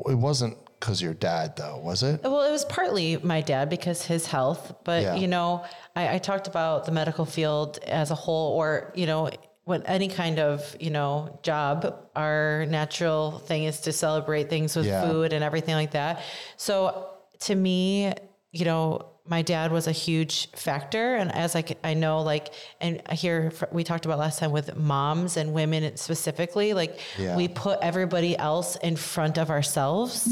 It 0.06 0.14
wasn't 0.14 0.56
because 0.80 1.00
your 1.00 1.14
dad 1.14 1.56
though, 1.56 1.78
was 1.78 2.02
it? 2.02 2.22
Well, 2.22 2.42
it 2.42 2.50
was 2.50 2.64
partly 2.64 3.16
my 3.18 3.40
dad 3.40 3.70
because 3.70 4.02
his 4.04 4.26
health, 4.26 4.74
but 4.84 5.02
yeah. 5.02 5.14
you 5.14 5.28
know, 5.28 5.64
I, 5.94 6.14
I 6.14 6.18
talked 6.18 6.48
about 6.48 6.86
the 6.86 6.92
medical 6.92 7.24
field 7.24 7.78
as 7.86 8.10
a 8.10 8.14
whole, 8.14 8.56
or 8.56 8.92
you 8.96 9.06
know, 9.06 9.30
what 9.64 9.82
any 9.86 10.08
kind 10.08 10.38
of 10.38 10.76
you 10.80 10.90
know 10.90 11.38
job 11.42 12.08
our 12.16 12.66
natural 12.66 13.38
thing 13.38 13.64
is 13.64 13.80
to 13.82 13.92
celebrate 13.92 14.50
things 14.50 14.74
with 14.74 14.86
yeah. 14.86 15.06
food 15.06 15.32
and 15.32 15.44
everything 15.44 15.74
like 15.74 15.92
that 15.92 16.20
so 16.56 17.10
to 17.38 17.54
me 17.54 18.12
you 18.50 18.64
know 18.64 19.11
my 19.24 19.40
dad 19.40 19.70
was 19.70 19.86
a 19.86 19.92
huge 19.92 20.50
factor. 20.50 21.14
And 21.14 21.32
as 21.32 21.54
I, 21.54 21.64
I 21.84 21.94
know 21.94 22.22
like 22.22 22.52
and 22.80 23.00
I 23.06 23.14
hear 23.14 23.52
we 23.70 23.84
talked 23.84 24.04
about 24.04 24.18
last 24.18 24.40
time 24.40 24.50
with 24.50 24.76
moms 24.76 25.36
and 25.36 25.52
women 25.52 25.96
specifically 25.96 26.74
like 26.74 26.98
yeah. 27.16 27.36
we 27.36 27.46
put 27.46 27.78
everybody 27.82 28.36
else 28.36 28.74
in 28.76 28.96
front 28.96 29.38
of 29.38 29.48
ourselves 29.48 30.28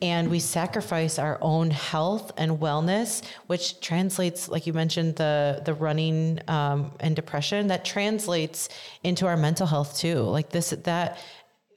and 0.00 0.28
we 0.28 0.40
sacrifice 0.40 1.20
our 1.20 1.38
own 1.40 1.70
health 1.70 2.32
and 2.36 2.58
wellness 2.58 3.22
which 3.46 3.80
translates 3.80 4.48
like 4.48 4.66
you 4.66 4.72
mentioned 4.72 5.14
the 5.16 5.62
the 5.64 5.74
running 5.74 6.40
um, 6.48 6.90
and 6.98 7.14
depression 7.14 7.68
that 7.68 7.84
translates 7.84 8.68
into 9.04 9.26
our 9.26 9.36
mental 9.36 9.66
health 9.66 9.96
too. 9.96 10.20
Like 10.20 10.50
this 10.50 10.70
that 10.70 11.18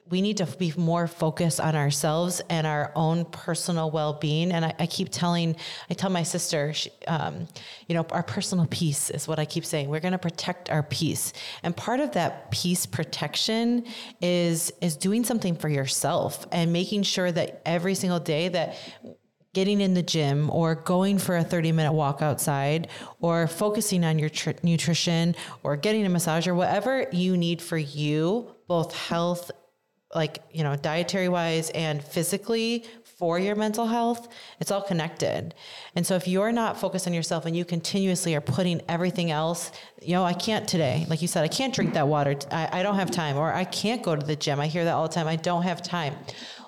we 0.08 0.22
need 0.22 0.36
to 0.36 0.46
be 0.46 0.72
more 0.76 1.06
focused 1.06 1.60
on 1.60 1.74
ourselves 1.74 2.40
and 2.48 2.66
our 2.66 2.92
own 2.94 3.24
personal 3.26 3.90
well-being. 3.90 4.52
And 4.52 4.64
i, 4.64 4.74
I 4.78 4.86
keep 4.86 5.08
telling 5.10 5.56
i 5.90 5.94
tell 5.94 6.10
my 6.10 6.22
sister 6.22 6.72
she, 6.72 6.90
um, 7.06 7.48
you 7.88 7.94
know 7.94 8.06
our 8.10 8.22
personal 8.22 8.66
peace 8.66 9.10
is 9.10 9.26
what 9.28 9.38
i 9.38 9.44
keep 9.44 9.64
saying. 9.64 9.88
We're 9.88 10.00
going 10.00 10.12
to 10.12 10.18
protect 10.18 10.70
our 10.70 10.82
peace. 10.82 11.32
And 11.62 11.76
part 11.76 12.00
of 12.00 12.12
that 12.12 12.50
peace 12.50 12.86
protection 12.86 13.86
is 14.20 14.72
is 14.80 14.96
doing 14.96 15.24
something 15.24 15.56
for 15.56 15.68
yourself 15.68 16.46
and 16.52 16.72
making 16.72 17.02
sure 17.02 17.30
that 17.32 17.62
every 17.64 17.94
single 17.94 18.20
day 18.20 18.48
that 18.48 18.76
getting 19.56 19.80
in 19.80 19.94
the 19.94 20.02
gym 20.02 20.50
or 20.50 20.74
going 20.74 21.16
for 21.18 21.34
a 21.34 21.42
30 21.42 21.72
minute 21.72 21.92
walk 21.92 22.20
outside 22.20 22.88
or 23.20 23.46
focusing 23.46 24.04
on 24.04 24.18
your 24.18 24.28
tr- 24.28 24.50
nutrition 24.62 25.34
or 25.62 25.76
getting 25.78 26.04
a 26.04 26.10
massage 26.10 26.46
or 26.46 26.54
whatever 26.54 27.06
you 27.10 27.38
need 27.38 27.62
for 27.62 27.78
you 27.78 28.46
both 28.68 28.94
health 28.94 29.50
like, 30.16 30.42
you 30.50 30.64
know, 30.64 30.74
dietary 30.74 31.28
wise 31.28 31.70
and 31.70 32.02
physically 32.02 32.84
for 33.04 33.38
your 33.38 33.54
mental 33.54 33.86
health, 33.86 34.28
it's 34.60 34.70
all 34.70 34.82
connected. 34.82 35.54
And 35.94 36.06
so 36.06 36.16
if 36.16 36.26
you're 36.26 36.52
not 36.52 36.80
focused 36.80 37.06
on 37.06 37.14
yourself 37.14 37.46
and 37.46 37.56
you 37.56 37.64
continuously 37.64 38.34
are 38.34 38.40
putting 38.40 38.80
everything 38.88 39.30
else, 39.30 39.70
you 40.02 40.14
know, 40.14 40.24
I 40.24 40.32
can't 40.32 40.66
today, 40.66 41.06
like 41.08 41.22
you 41.22 41.28
said, 41.28 41.44
I 41.44 41.48
can't 41.48 41.74
drink 41.74 41.94
that 41.94 42.08
water. 42.08 42.34
I, 42.50 42.82
don't 42.82 42.96
have 42.96 43.10
time, 43.10 43.36
or 43.36 43.52
I 43.52 43.64
can't 43.64 44.02
go 44.02 44.16
to 44.16 44.26
the 44.26 44.36
gym. 44.36 44.58
I 44.58 44.66
hear 44.66 44.84
that 44.84 44.92
all 44.92 45.06
the 45.06 45.14
time. 45.14 45.28
I 45.28 45.36
don't 45.36 45.62
have 45.62 45.82
time. 45.82 46.14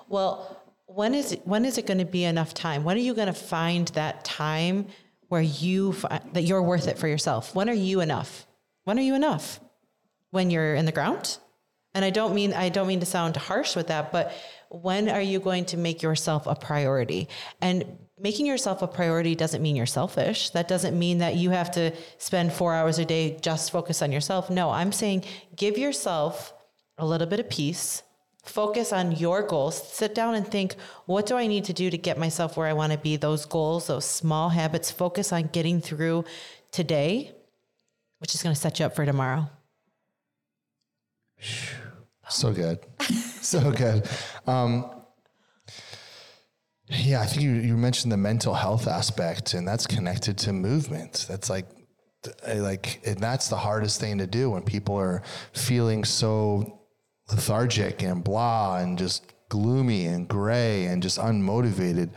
Well, 0.07 0.55
when 0.85 1.13
is 1.13 1.37
when 1.43 1.65
is 1.65 1.77
it 1.77 1.85
going 1.85 1.99
to 1.99 2.05
be 2.05 2.23
enough 2.23 2.53
time? 2.53 2.83
When 2.83 2.97
are 2.97 3.01
you 3.01 3.13
going 3.13 3.27
to 3.27 3.33
find 3.33 3.87
that 3.89 4.25
time 4.25 4.87
where 5.27 5.41
you 5.41 5.95
that 6.33 6.43
you're 6.43 6.63
worth 6.63 6.87
it 6.87 6.97
for 6.97 7.07
yourself? 7.07 7.53
When 7.53 7.69
are 7.69 7.73
you 7.73 8.01
enough? 8.01 8.47
When 8.85 8.97
are 8.97 9.03
you 9.03 9.13
enough? 9.13 9.59
When 10.31 10.49
you're 10.49 10.73
in 10.73 10.85
the 10.85 10.91
ground? 10.91 11.37
And 11.95 12.05
I 12.05 12.11
don't 12.11 12.35
mean 12.35 12.53
I 12.53 12.69
don't 12.69 12.87
mean 12.87 12.99
to 12.99 13.05
sound 13.05 13.35
harsh 13.35 13.75
with 13.75 13.87
that, 13.87 14.11
but 14.11 14.31
when 14.69 15.09
are 15.09 15.21
you 15.21 15.39
going 15.39 15.65
to 15.65 15.77
make 15.77 16.03
yourself 16.03 16.45
a 16.45 16.53
priority? 16.53 17.27
And 17.61 17.97
making 18.19 18.45
yourself 18.45 18.81
a 18.81 18.87
priority 18.87 19.33
doesn't 19.33 19.61
mean 19.61 19.75
you're 19.75 19.85
selfish. 19.85 20.51
That 20.51 20.67
doesn't 20.67 20.97
mean 20.97 21.17
that 21.17 21.35
you 21.35 21.49
have 21.49 21.71
to 21.71 21.91
spend 22.17 22.53
4 22.53 22.75
hours 22.75 22.99
a 22.99 23.05
day 23.05 23.39
just 23.41 23.71
focus 23.71 24.01
on 24.01 24.11
yourself. 24.11 24.49
No, 24.49 24.69
I'm 24.69 24.91
saying 24.91 25.23
give 25.55 25.77
yourself 25.77 26.53
a 26.97 27.05
little 27.05 27.27
bit 27.27 27.39
of 27.39 27.49
peace. 27.49 28.03
Focus 28.43 28.93
on 28.93 29.13
your 29.13 29.41
goals. 29.41 29.75
Sit 29.91 30.13
down 30.15 30.35
and 30.35 30.47
think, 30.47 30.75
what 31.05 31.25
do 31.25 31.35
I 31.35 31.47
need 31.47 31.65
to 31.65 31.73
do 31.73 31.89
to 31.89 31.97
get 31.97 32.17
myself 32.17 32.55
where 32.55 32.67
I 32.67 32.73
want 32.73 32.91
to 32.91 32.97
be? 32.97 33.15
Those 33.15 33.45
goals, 33.45 33.87
those 33.87 34.05
small 34.05 34.49
habits, 34.49 34.91
focus 34.91 35.33
on 35.33 35.49
getting 35.51 35.81
through 35.81 36.25
today, 36.71 37.31
which 38.19 38.35
is 38.35 38.43
going 38.43 38.55
to 38.55 38.59
set 38.59 38.79
you 38.79 38.85
up 38.85 38.95
for 38.95 39.05
tomorrow. 39.05 39.49
So 42.29 42.53
good. 42.53 42.79
so 43.41 43.71
good. 43.71 44.07
Um, 44.45 44.91
yeah, 46.87 47.21
I 47.21 47.25
think 47.25 47.41
you, 47.41 47.51
you 47.51 47.77
mentioned 47.77 48.11
the 48.11 48.17
mental 48.17 48.53
health 48.53 48.87
aspect, 48.87 49.53
and 49.53 49.67
that's 49.67 49.85
connected 49.87 50.37
to 50.39 50.53
movement. 50.53 51.25
That's 51.29 51.49
like, 51.49 51.67
like, 52.47 53.01
and 53.05 53.19
that's 53.19 53.47
the 53.47 53.57
hardest 53.57 53.99
thing 53.99 54.17
to 54.17 54.27
do 54.27 54.51
when 54.51 54.63
people 54.63 54.95
are 54.95 55.21
feeling 55.53 56.03
so 56.03 56.81
lethargic 57.29 58.01
and 58.01 58.23
blah 58.23 58.77
and 58.77 58.97
just 58.97 59.33
gloomy 59.49 60.05
and 60.05 60.27
gray 60.27 60.85
and 60.85 61.01
just 61.01 61.19
unmotivated. 61.19 62.09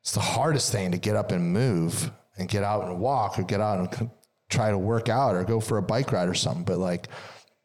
It's 0.00 0.12
the 0.12 0.20
hardest 0.20 0.72
thing 0.72 0.92
to 0.92 0.98
get 0.98 1.16
up 1.16 1.30
and 1.30 1.52
move 1.52 2.10
and 2.36 2.48
get 2.48 2.64
out 2.64 2.84
and 2.84 3.00
walk 3.00 3.38
or 3.38 3.42
get 3.42 3.60
out 3.60 4.00
and 4.00 4.10
try 4.50 4.70
to 4.70 4.78
work 4.78 5.08
out 5.08 5.34
or 5.34 5.44
go 5.44 5.60
for 5.60 5.78
a 5.78 5.82
bike 5.82 6.12
ride 6.12 6.28
or 6.28 6.34
something. 6.34 6.64
But 6.64 6.78
like, 6.78 7.08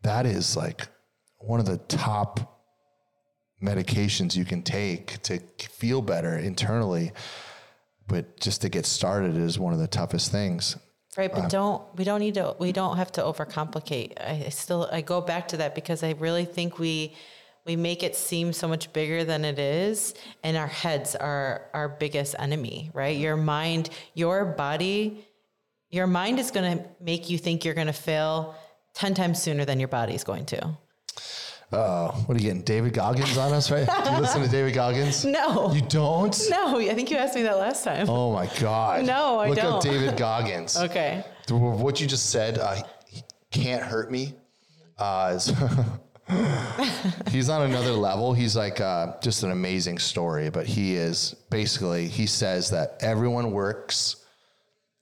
that 0.04 0.26
is 0.26 0.56
like 0.56 0.88
one 1.40 1.60
of 1.60 1.66
the 1.66 1.78
top 1.78 2.60
medications 3.62 4.36
you 4.36 4.46
can 4.46 4.62
take 4.62 5.22
to 5.24 5.40
feel 5.60 6.02
better 6.02 6.38
internally. 6.38 7.12
But 8.08 8.40
just 8.40 8.62
to 8.62 8.70
get 8.70 8.86
started 8.86 9.38
is 9.38 9.60
one 9.60 9.74
of 9.74 9.80
the 9.80 9.88
toughest 9.88 10.32
things. 10.32 10.78
Right, 11.18 11.32
but 11.32 11.46
um, 11.46 11.48
don't 11.50 11.96
we 11.98 12.04
don't 12.04 12.20
need 12.20 12.36
to 12.36 12.56
we 12.60 12.72
don't 12.72 12.98
have 12.98 13.12
to 13.14 13.22
overcomplicate. 13.22 14.14
I, 14.20 14.46
I 14.46 14.50
still 14.50 14.88
I 14.92 15.02
go 15.02 15.22
back 15.22 15.48
to 15.50 15.58
that 15.58 15.76
because 15.76 16.04
I 16.04 16.12
really 16.12 16.46
think 16.46 16.80
we 16.80 17.16
we 17.66 17.76
make 17.76 18.04
it 18.04 18.16
seem 18.16 18.54
so 18.54 18.68
much 18.68 18.92
bigger 18.94 19.24
than 19.24 19.44
it 19.44 19.60
is 19.60 20.14
and 20.44 20.56
our 20.56 20.68
heads 20.68 21.16
are 21.16 21.70
our 21.74 21.90
biggest 21.90 22.36
enemy, 22.40 22.90
right? 22.94 23.18
Your 23.18 23.38
mind, 23.38 23.90
your 24.14 24.46
body, 24.46 25.28
your 25.90 26.08
mind 26.08 26.40
is 26.40 26.52
going 26.52 26.78
to 26.78 26.86
make 27.02 27.30
you 27.30 27.38
think 27.38 27.66
you're 27.66 27.74
going 27.74 27.88
to 27.88 27.94
fail 27.94 28.56
10 29.00 29.14
times 29.14 29.42
sooner 29.42 29.64
than 29.64 29.80
your 29.80 29.88
body's 29.88 30.26
going 30.26 30.46
to. 30.46 30.78
Uh, 31.72 32.12
what 32.12 32.36
are 32.36 32.42
you 32.42 32.48
getting? 32.48 32.64
David 32.64 32.92
Goggins 32.94 33.38
on 33.38 33.54
us, 33.54 33.72
right? 33.72 33.88
Do 34.04 34.12
you 34.12 34.20
listen 34.20 34.42
to 34.42 34.50
David 34.50 34.74
Goggins? 34.74 35.24
No. 35.40 35.72
You 35.74 35.82
don't? 35.82 36.38
No, 36.50 36.78
I 36.78 36.94
think 36.94 37.10
you 37.10 37.16
asked 37.16 37.36
me 37.36 37.44
that 37.44 37.58
last 37.58 37.86
time. 37.86 38.10
Oh 38.10 38.34
my 38.34 38.48
God. 38.60 39.06
No, 39.06 39.40
I 39.40 39.48
Look 39.48 39.58
don't. 39.58 39.66
Look 39.68 39.76
up 39.76 39.84
David 39.84 40.18
Goggins. 40.18 40.76
Okay. 40.76 41.24
What 41.50 42.02
you 42.02 42.08
just 42.08 42.30
said, 42.30 42.58
uh, 42.58 42.82
can't 43.52 43.84
hurt 43.84 44.12
me. 44.12 44.34
Uh, 44.98 45.34
is 45.36 45.54
he's 47.32 47.48
on 47.48 47.62
another 47.62 47.94
level. 47.94 48.34
He's 48.34 48.58
like 48.58 48.82
uh, 48.82 49.14
just 49.22 49.44
an 49.44 49.52
amazing 49.52 49.98
story, 50.00 50.50
but 50.50 50.66
he 50.66 50.96
is 50.96 51.36
basically, 51.50 52.08
he 52.08 52.26
says 52.26 52.70
that 52.72 52.98
everyone 53.00 53.52
works 53.52 54.26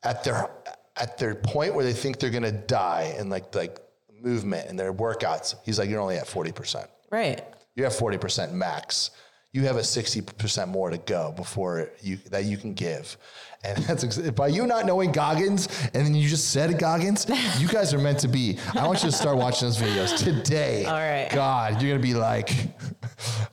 at 0.03 0.23
their 0.23 0.51
at 0.97 1.17
their 1.17 1.33
point 1.33 1.73
where 1.73 1.83
they 1.83 1.93
think 1.93 2.19
they're 2.19 2.29
gonna 2.29 2.51
die 2.51 3.15
and 3.17 3.29
like 3.31 3.55
like 3.55 3.79
movement 4.21 4.69
and 4.69 4.77
their 4.79 4.93
workouts. 4.93 5.55
He's 5.63 5.79
like, 5.79 5.89
you're 5.89 6.01
only 6.01 6.17
at 6.17 6.25
40%. 6.25 6.87
Right. 7.11 7.43
You're 7.75 7.87
at 7.87 7.93
40% 7.93 8.51
max. 8.53 9.11
You 9.53 9.63
have 9.63 9.77
a 9.77 9.81
60% 9.81 10.67
more 10.67 10.89
to 10.89 10.97
go 10.97 11.31
before 11.35 11.89
you 12.01 12.17
that 12.31 12.45
you 12.45 12.57
can 12.57 12.73
give. 12.73 13.17
And 13.63 13.77
that's 13.85 14.17
by 14.31 14.47
you 14.49 14.67
not 14.67 14.85
knowing 14.85 15.11
Goggins, 15.11 15.67
and 15.93 16.05
then 16.05 16.13
you 16.13 16.27
just 16.27 16.51
said 16.51 16.77
Goggins, 16.77 17.25
you 17.59 17.67
guys 17.67 17.93
are 17.93 17.97
meant 17.97 18.19
to 18.19 18.27
be. 18.27 18.59
I 18.75 18.85
want 18.85 19.03
you 19.03 19.09
to 19.09 19.15
start 19.15 19.37
watching 19.37 19.67
those 19.67 19.77
videos 19.77 20.17
today. 20.17 20.85
All 20.85 20.93
right. 20.93 21.29
God, 21.31 21.81
you're 21.81 21.91
gonna 21.91 22.03
be 22.03 22.13
like, 22.13 22.51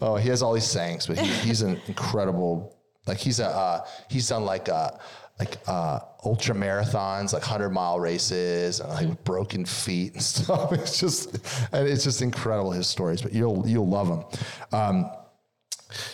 oh, 0.00 0.16
he 0.16 0.28
has 0.28 0.42
all 0.42 0.52
these 0.52 0.64
sayings, 0.64 1.06
but 1.06 1.18
he, 1.18 1.26
he's 1.46 1.62
an 1.62 1.80
incredible, 1.86 2.76
like 3.06 3.18
he's 3.18 3.40
a, 3.40 3.46
uh, 3.46 3.86
he's 4.10 4.28
done 4.28 4.44
like 4.44 4.68
a, 4.68 4.98
like 5.38 5.58
uh, 5.66 5.98
ultra 6.24 6.54
marathons, 6.54 7.32
like 7.32 7.42
hundred 7.42 7.70
mile 7.70 7.98
races, 7.98 8.80
and 8.80 8.92
like 8.92 9.24
broken 9.24 9.64
feet 9.64 10.14
and 10.14 10.22
stuff. 10.34 10.72
It's 10.72 11.00
just, 11.00 11.34
and 11.72 11.88
it's 11.88 12.04
just 12.04 12.22
incredible 12.22 12.70
his 12.70 12.86
stories. 12.86 13.22
But 13.22 13.32
you'll 13.32 13.66
you'll 13.66 13.88
love 13.88 14.08
them. 14.08 14.24
Um, 14.72 15.10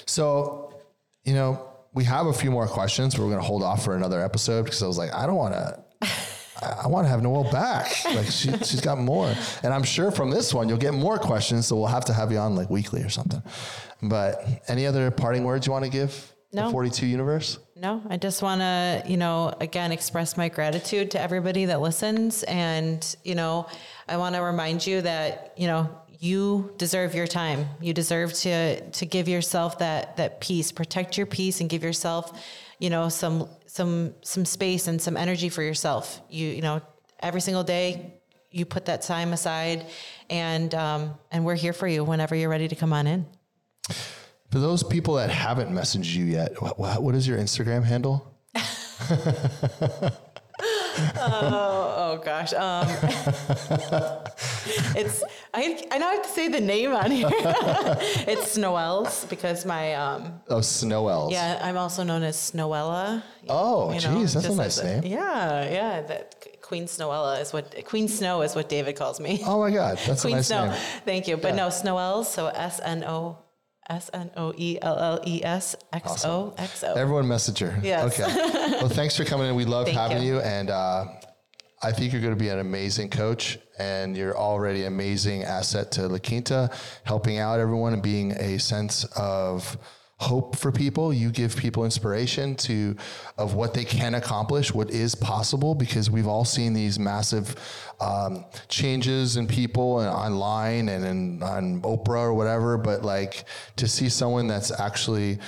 so, 0.06 0.80
you 1.24 1.34
know, 1.34 1.68
we 1.92 2.04
have 2.04 2.26
a 2.26 2.32
few 2.32 2.50
more 2.50 2.66
questions. 2.66 3.18
We're 3.18 3.26
going 3.26 3.38
to 3.38 3.44
hold 3.44 3.62
off 3.62 3.84
for 3.84 3.94
another 3.94 4.22
episode 4.22 4.64
because 4.64 4.82
I 4.82 4.86
was 4.86 4.98
like, 4.98 5.12
I 5.14 5.26
don't 5.26 5.36
want 5.36 5.54
to. 5.54 5.84
I 6.62 6.88
want 6.88 7.06
to 7.06 7.08
have 7.08 7.22
Noelle 7.22 7.50
back. 7.50 7.90
Like 8.04 8.26
she, 8.26 8.50
she's 8.58 8.82
got 8.82 8.98
more, 8.98 9.32
and 9.62 9.72
I'm 9.72 9.82
sure 9.82 10.10
from 10.10 10.28
this 10.30 10.52
one 10.52 10.68
you'll 10.68 10.76
get 10.76 10.92
more 10.92 11.18
questions. 11.18 11.66
So 11.66 11.76
we'll 11.76 11.86
have 11.86 12.04
to 12.06 12.12
have 12.12 12.30
you 12.30 12.36
on 12.36 12.54
like 12.54 12.68
weekly 12.68 13.02
or 13.02 13.08
something. 13.08 13.42
But 14.02 14.44
any 14.68 14.86
other 14.86 15.10
parting 15.10 15.44
words 15.44 15.66
you 15.66 15.72
want 15.72 15.86
to 15.86 15.90
give? 15.90 16.34
No. 16.53 16.66
The 16.66 16.72
42 16.72 17.07
universe. 17.07 17.59
No, 17.76 18.03
I 18.11 18.16
just 18.16 18.42
want 18.42 18.61
to, 18.61 19.05
you 19.07 19.16
know, 19.16 19.55
again, 19.61 19.92
express 19.92 20.36
my 20.36 20.48
gratitude 20.48 21.12
to 21.12 21.20
everybody 21.20 21.66
that 21.66 21.80
listens. 21.80 22.42
And, 22.42 23.16
you 23.24 23.36
know, 23.36 23.68
I 24.09 24.16
want 24.16 24.34
to 24.34 24.42
remind 24.42 24.84
you 24.84 25.01
that, 25.03 25.55
you 25.57 25.68
know, 25.68 25.88
you 26.18 26.74
deserve 26.76 27.14
your 27.14 27.26
time. 27.26 27.66
You 27.80 27.94
deserve 27.94 28.32
to, 28.34 28.80
to 28.90 29.07
give 29.07 29.28
yourself 29.28 29.78
that, 29.78 30.16
that 30.18 30.40
peace, 30.40 30.72
protect 30.72 31.16
your 31.16 31.26
peace 31.26 31.61
and 31.61 31.70
give 31.70 31.82
yourself, 31.82 32.38
you 32.78 32.90
know, 32.90 33.09
some, 33.09 33.48
some, 33.66 34.14
some 34.22 34.44
space 34.44 34.88
and 34.88 35.01
some 35.01 35.16
energy 35.16 35.48
for 35.48 35.62
yourself. 35.62 36.20
You, 36.28 36.48
you 36.48 36.62
know, 36.62 36.82
every 37.20 37.40
single 37.40 37.64
day 37.64 38.14
you 38.51 38.66
put 38.66 38.86
that 38.86 39.03
time 39.03 39.32
aside 39.32 39.86
and, 40.28 40.74
um, 40.74 41.14
and 41.30 41.44
we're 41.44 41.55
here 41.55 41.72
for 41.72 41.86
you 41.86 42.05
whenever 42.05 42.34
you're 42.34 42.51
ready 42.51 42.68
to 42.68 42.76
come 42.76 42.92
on 42.92 43.07
in. 43.07 43.26
For 44.51 44.59
those 44.59 44.82
people 44.82 45.14
that 45.14 45.30
haven't 45.30 45.70
messaged 45.70 46.14
you 46.14 46.24
yet, 46.24 46.61
what, 46.61 47.03
what 47.03 47.14
is 47.14 47.26
your 47.26 47.38
Instagram 47.38 47.84
handle? 47.84 48.26
Oh, 51.16 51.94
oh 51.96 52.22
gosh. 52.22 52.53
Um, 52.53 52.86
it's 54.96 55.22
I 55.55 55.82
I 55.90 55.98
know 55.98 56.09
I 56.09 56.14
have 56.14 56.22
to 56.22 56.28
say 56.28 56.48
the 56.48 56.61
name 56.61 56.92
on 56.92 57.11
here. 57.11 57.28
it's 57.32 58.53
Snowells 58.53 59.24
because 59.26 59.64
my 59.64 59.94
um 59.94 60.40
Oh, 60.48 60.61
Snowells. 60.61 61.32
yeah 61.32 61.59
I'm 61.62 61.76
also 61.76 62.03
known 62.03 62.22
as 62.22 62.36
Snowella. 62.36 63.22
Oh, 63.48 63.92
you 63.92 64.01
know, 64.01 64.20
geez, 64.20 64.34
that's 64.34 64.46
a 64.46 64.55
nice 64.55 64.78
as 64.78 64.84
name. 64.84 65.05
Yeah, 65.12 65.70
yeah. 65.70 66.03
That 66.03 66.46
Queen 66.61 66.84
Snowella 66.84 67.40
is 67.40 67.53
what 67.53 67.84
Queen 67.86 68.09
Snow 68.09 68.42
is 68.42 68.55
what 68.55 68.68
David 68.68 68.96
calls 68.96 69.20
me. 69.20 69.40
Oh 69.46 69.61
my 69.61 69.70
God, 69.70 69.98
that's 70.07 70.22
Queen 70.22 70.34
a 70.34 70.36
nice 70.38 70.48
Snow. 70.48 70.66
name. 70.66 70.80
Thank 71.05 71.28
you. 71.28 71.36
But 71.36 71.55
no, 71.55 71.70
Snowells. 71.70 72.32
So 72.32 72.48
S 72.48 72.80
N 72.84 73.05
O 73.05 73.38
S 73.91 74.09
N 74.14 74.30
O 74.36 74.55
E 74.57 74.78
L 74.80 74.97
L 74.99 75.20
E 75.26 75.45
S 75.45 75.76
X 75.93 76.24
O 76.24 76.55
X 76.57 76.84
O. 76.84 76.95
Everyone 76.95 77.28
message 77.28 77.59
her. 77.59 77.78
Yes. 77.82 78.18
Okay. 78.18 78.32
well, 78.80 78.88
thanks 78.88 79.16
for 79.16 79.24
coming 79.24 79.49
in. 79.49 79.55
We 79.55 79.64
love 79.64 79.86
Thank 79.86 79.99
having 79.99 80.22
you. 80.22 80.36
you. 80.36 80.41
And 80.41 80.70
uh, 80.70 81.07
I 81.82 81.93
think 81.93 82.12
you're 82.12 82.22
going 82.22 82.34
to 82.34 82.43
be 82.43 82.49
an 82.51 82.59
amazing 82.61 83.11
coach, 83.11 83.59
and 83.78 84.16
you're 84.16 84.36
already 84.36 84.82
an 84.82 84.88
amazing 84.88 85.45
asset 85.45 85.91
to 85.93 86.09
La 86.09 86.18
Quinta, 86.18 86.70
helping 87.05 87.38
out 87.38 87.59
everyone 87.59 87.93
and 87.93 88.03
being 88.03 88.32
a 88.32 88.59
sense 88.59 89.05
of 89.16 89.76
hope 90.20 90.54
for 90.54 90.70
people. 90.70 91.12
You 91.14 91.30
give 91.30 91.56
people 91.56 91.84
inspiration 91.84 92.54
to 92.56 92.94
of 93.38 93.54
what 93.54 93.72
they 93.72 93.84
can 93.84 94.14
accomplish, 94.14 94.72
what 94.72 94.90
is 94.90 95.14
possible, 95.14 95.74
because 95.74 96.10
we've 96.10 96.26
all 96.26 96.44
seen 96.44 96.74
these 96.74 96.98
massive 96.98 97.56
um, 98.00 98.44
changes 98.68 99.38
in 99.38 99.46
people 99.46 100.00
and 100.00 100.10
online 100.10 100.90
and 100.90 101.04
in, 101.06 101.42
on 101.42 101.80
Oprah 101.80 102.24
or 102.24 102.34
whatever. 102.34 102.76
But 102.76 103.02
like 103.02 103.44
to 103.76 103.88
see 103.88 104.10
someone 104.10 104.46
that's 104.46 104.70
actually 104.70 105.38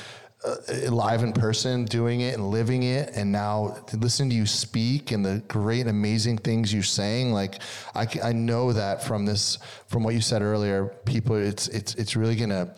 uh, 0.42 0.56
live 0.90 1.22
in 1.22 1.32
person, 1.34 1.84
doing 1.84 2.22
it 2.22 2.34
and 2.34 2.50
living 2.50 2.82
it, 2.82 3.10
and 3.14 3.30
now 3.30 3.76
listening 3.92 4.30
to 4.30 4.34
you 4.34 4.46
speak 4.46 5.12
and 5.12 5.24
the 5.24 5.42
great, 5.48 5.86
amazing 5.86 6.38
things 6.38 6.72
you're 6.72 6.82
saying. 6.82 7.32
Like 7.32 7.60
I, 7.94 8.08
I 8.24 8.32
know 8.32 8.72
that 8.72 9.04
from 9.04 9.26
this, 9.26 9.58
from 9.86 10.02
what 10.02 10.14
you 10.14 10.20
said 10.20 10.42
earlier, 10.42 10.86
people, 11.04 11.36
it's 11.36 11.68
it's 11.68 11.94
it's 11.94 12.16
really 12.16 12.36
gonna 12.36 12.74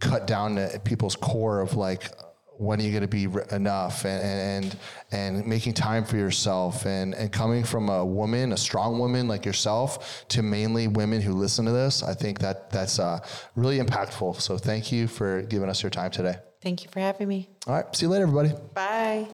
cut 0.00 0.26
down 0.26 0.56
to 0.56 0.80
people's 0.84 1.16
core 1.16 1.60
of 1.60 1.74
like 1.76 2.10
when 2.58 2.80
are 2.80 2.82
you 2.82 2.90
going 2.90 3.02
to 3.02 3.08
be 3.08 3.28
enough 3.54 4.04
and, 4.06 4.64
and 4.64 4.78
and 5.12 5.46
making 5.46 5.74
time 5.74 6.04
for 6.04 6.16
yourself 6.16 6.86
and 6.86 7.14
and 7.14 7.30
coming 7.30 7.62
from 7.62 7.88
a 7.90 8.04
woman 8.04 8.52
a 8.52 8.56
strong 8.56 8.98
woman 8.98 9.28
like 9.28 9.44
yourself 9.44 10.24
to 10.28 10.42
mainly 10.42 10.88
women 10.88 11.20
who 11.20 11.32
listen 11.34 11.66
to 11.66 11.70
this 11.72 12.02
i 12.02 12.14
think 12.14 12.38
that 12.38 12.70
that's 12.70 12.98
uh, 12.98 13.18
really 13.56 13.78
impactful 13.78 14.40
so 14.40 14.56
thank 14.56 14.90
you 14.90 15.06
for 15.06 15.42
giving 15.42 15.68
us 15.68 15.82
your 15.82 15.90
time 15.90 16.10
today 16.10 16.36
Thank 16.62 16.82
you 16.82 16.90
for 16.90 17.00
having 17.00 17.28
me. 17.28 17.48
all 17.66 17.74
right 17.74 17.94
see 17.94 18.06
you 18.06 18.10
later 18.10 18.22
everybody 18.22 18.52
Bye. 18.74 19.28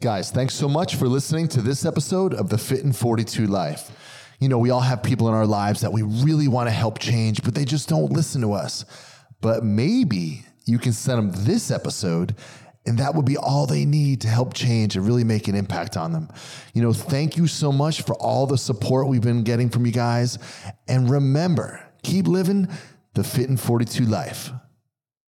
Guys, 0.00 0.30
thanks 0.30 0.54
so 0.54 0.66
much 0.66 0.96
for 0.96 1.06
listening 1.08 1.46
to 1.48 1.60
this 1.60 1.84
episode 1.84 2.32
of 2.32 2.48
the 2.48 2.56
Fit 2.56 2.80
in 2.80 2.92
42 2.94 3.46
Life. 3.46 3.90
You 4.40 4.48
know, 4.48 4.56
we 4.58 4.70
all 4.70 4.80
have 4.80 5.02
people 5.02 5.28
in 5.28 5.34
our 5.34 5.44
lives 5.44 5.82
that 5.82 5.92
we 5.92 6.00
really 6.00 6.48
want 6.48 6.68
to 6.68 6.72
help 6.72 6.98
change, 6.98 7.42
but 7.42 7.54
they 7.54 7.66
just 7.66 7.86
don't 7.86 8.10
listen 8.10 8.40
to 8.40 8.54
us. 8.54 8.86
But 9.40 9.64
maybe 9.64 10.44
you 10.66 10.78
can 10.78 10.92
send 10.92 11.18
them 11.18 11.44
this 11.44 11.70
episode 11.70 12.34
and 12.86 12.98
that 12.98 13.14
would 13.14 13.26
be 13.26 13.36
all 13.36 13.66
they 13.66 13.84
need 13.84 14.22
to 14.22 14.28
help 14.28 14.54
change 14.54 14.96
and 14.96 15.06
really 15.06 15.24
make 15.24 15.48
an 15.48 15.54
impact 15.54 15.96
on 15.96 16.12
them. 16.12 16.28
You 16.72 16.82
know, 16.82 16.92
thank 16.92 17.36
you 17.36 17.46
so 17.46 17.70
much 17.70 18.02
for 18.02 18.14
all 18.14 18.46
the 18.46 18.56
support 18.56 19.06
we've 19.06 19.20
been 19.20 19.42
getting 19.42 19.68
from 19.68 19.84
you 19.84 19.92
guys. 19.92 20.38
And 20.88 21.10
remember, 21.10 21.84
keep 22.02 22.26
living 22.26 22.68
the 23.14 23.22
Fit 23.22 23.48
in 23.48 23.56
42 23.56 24.04
life. 24.04 24.50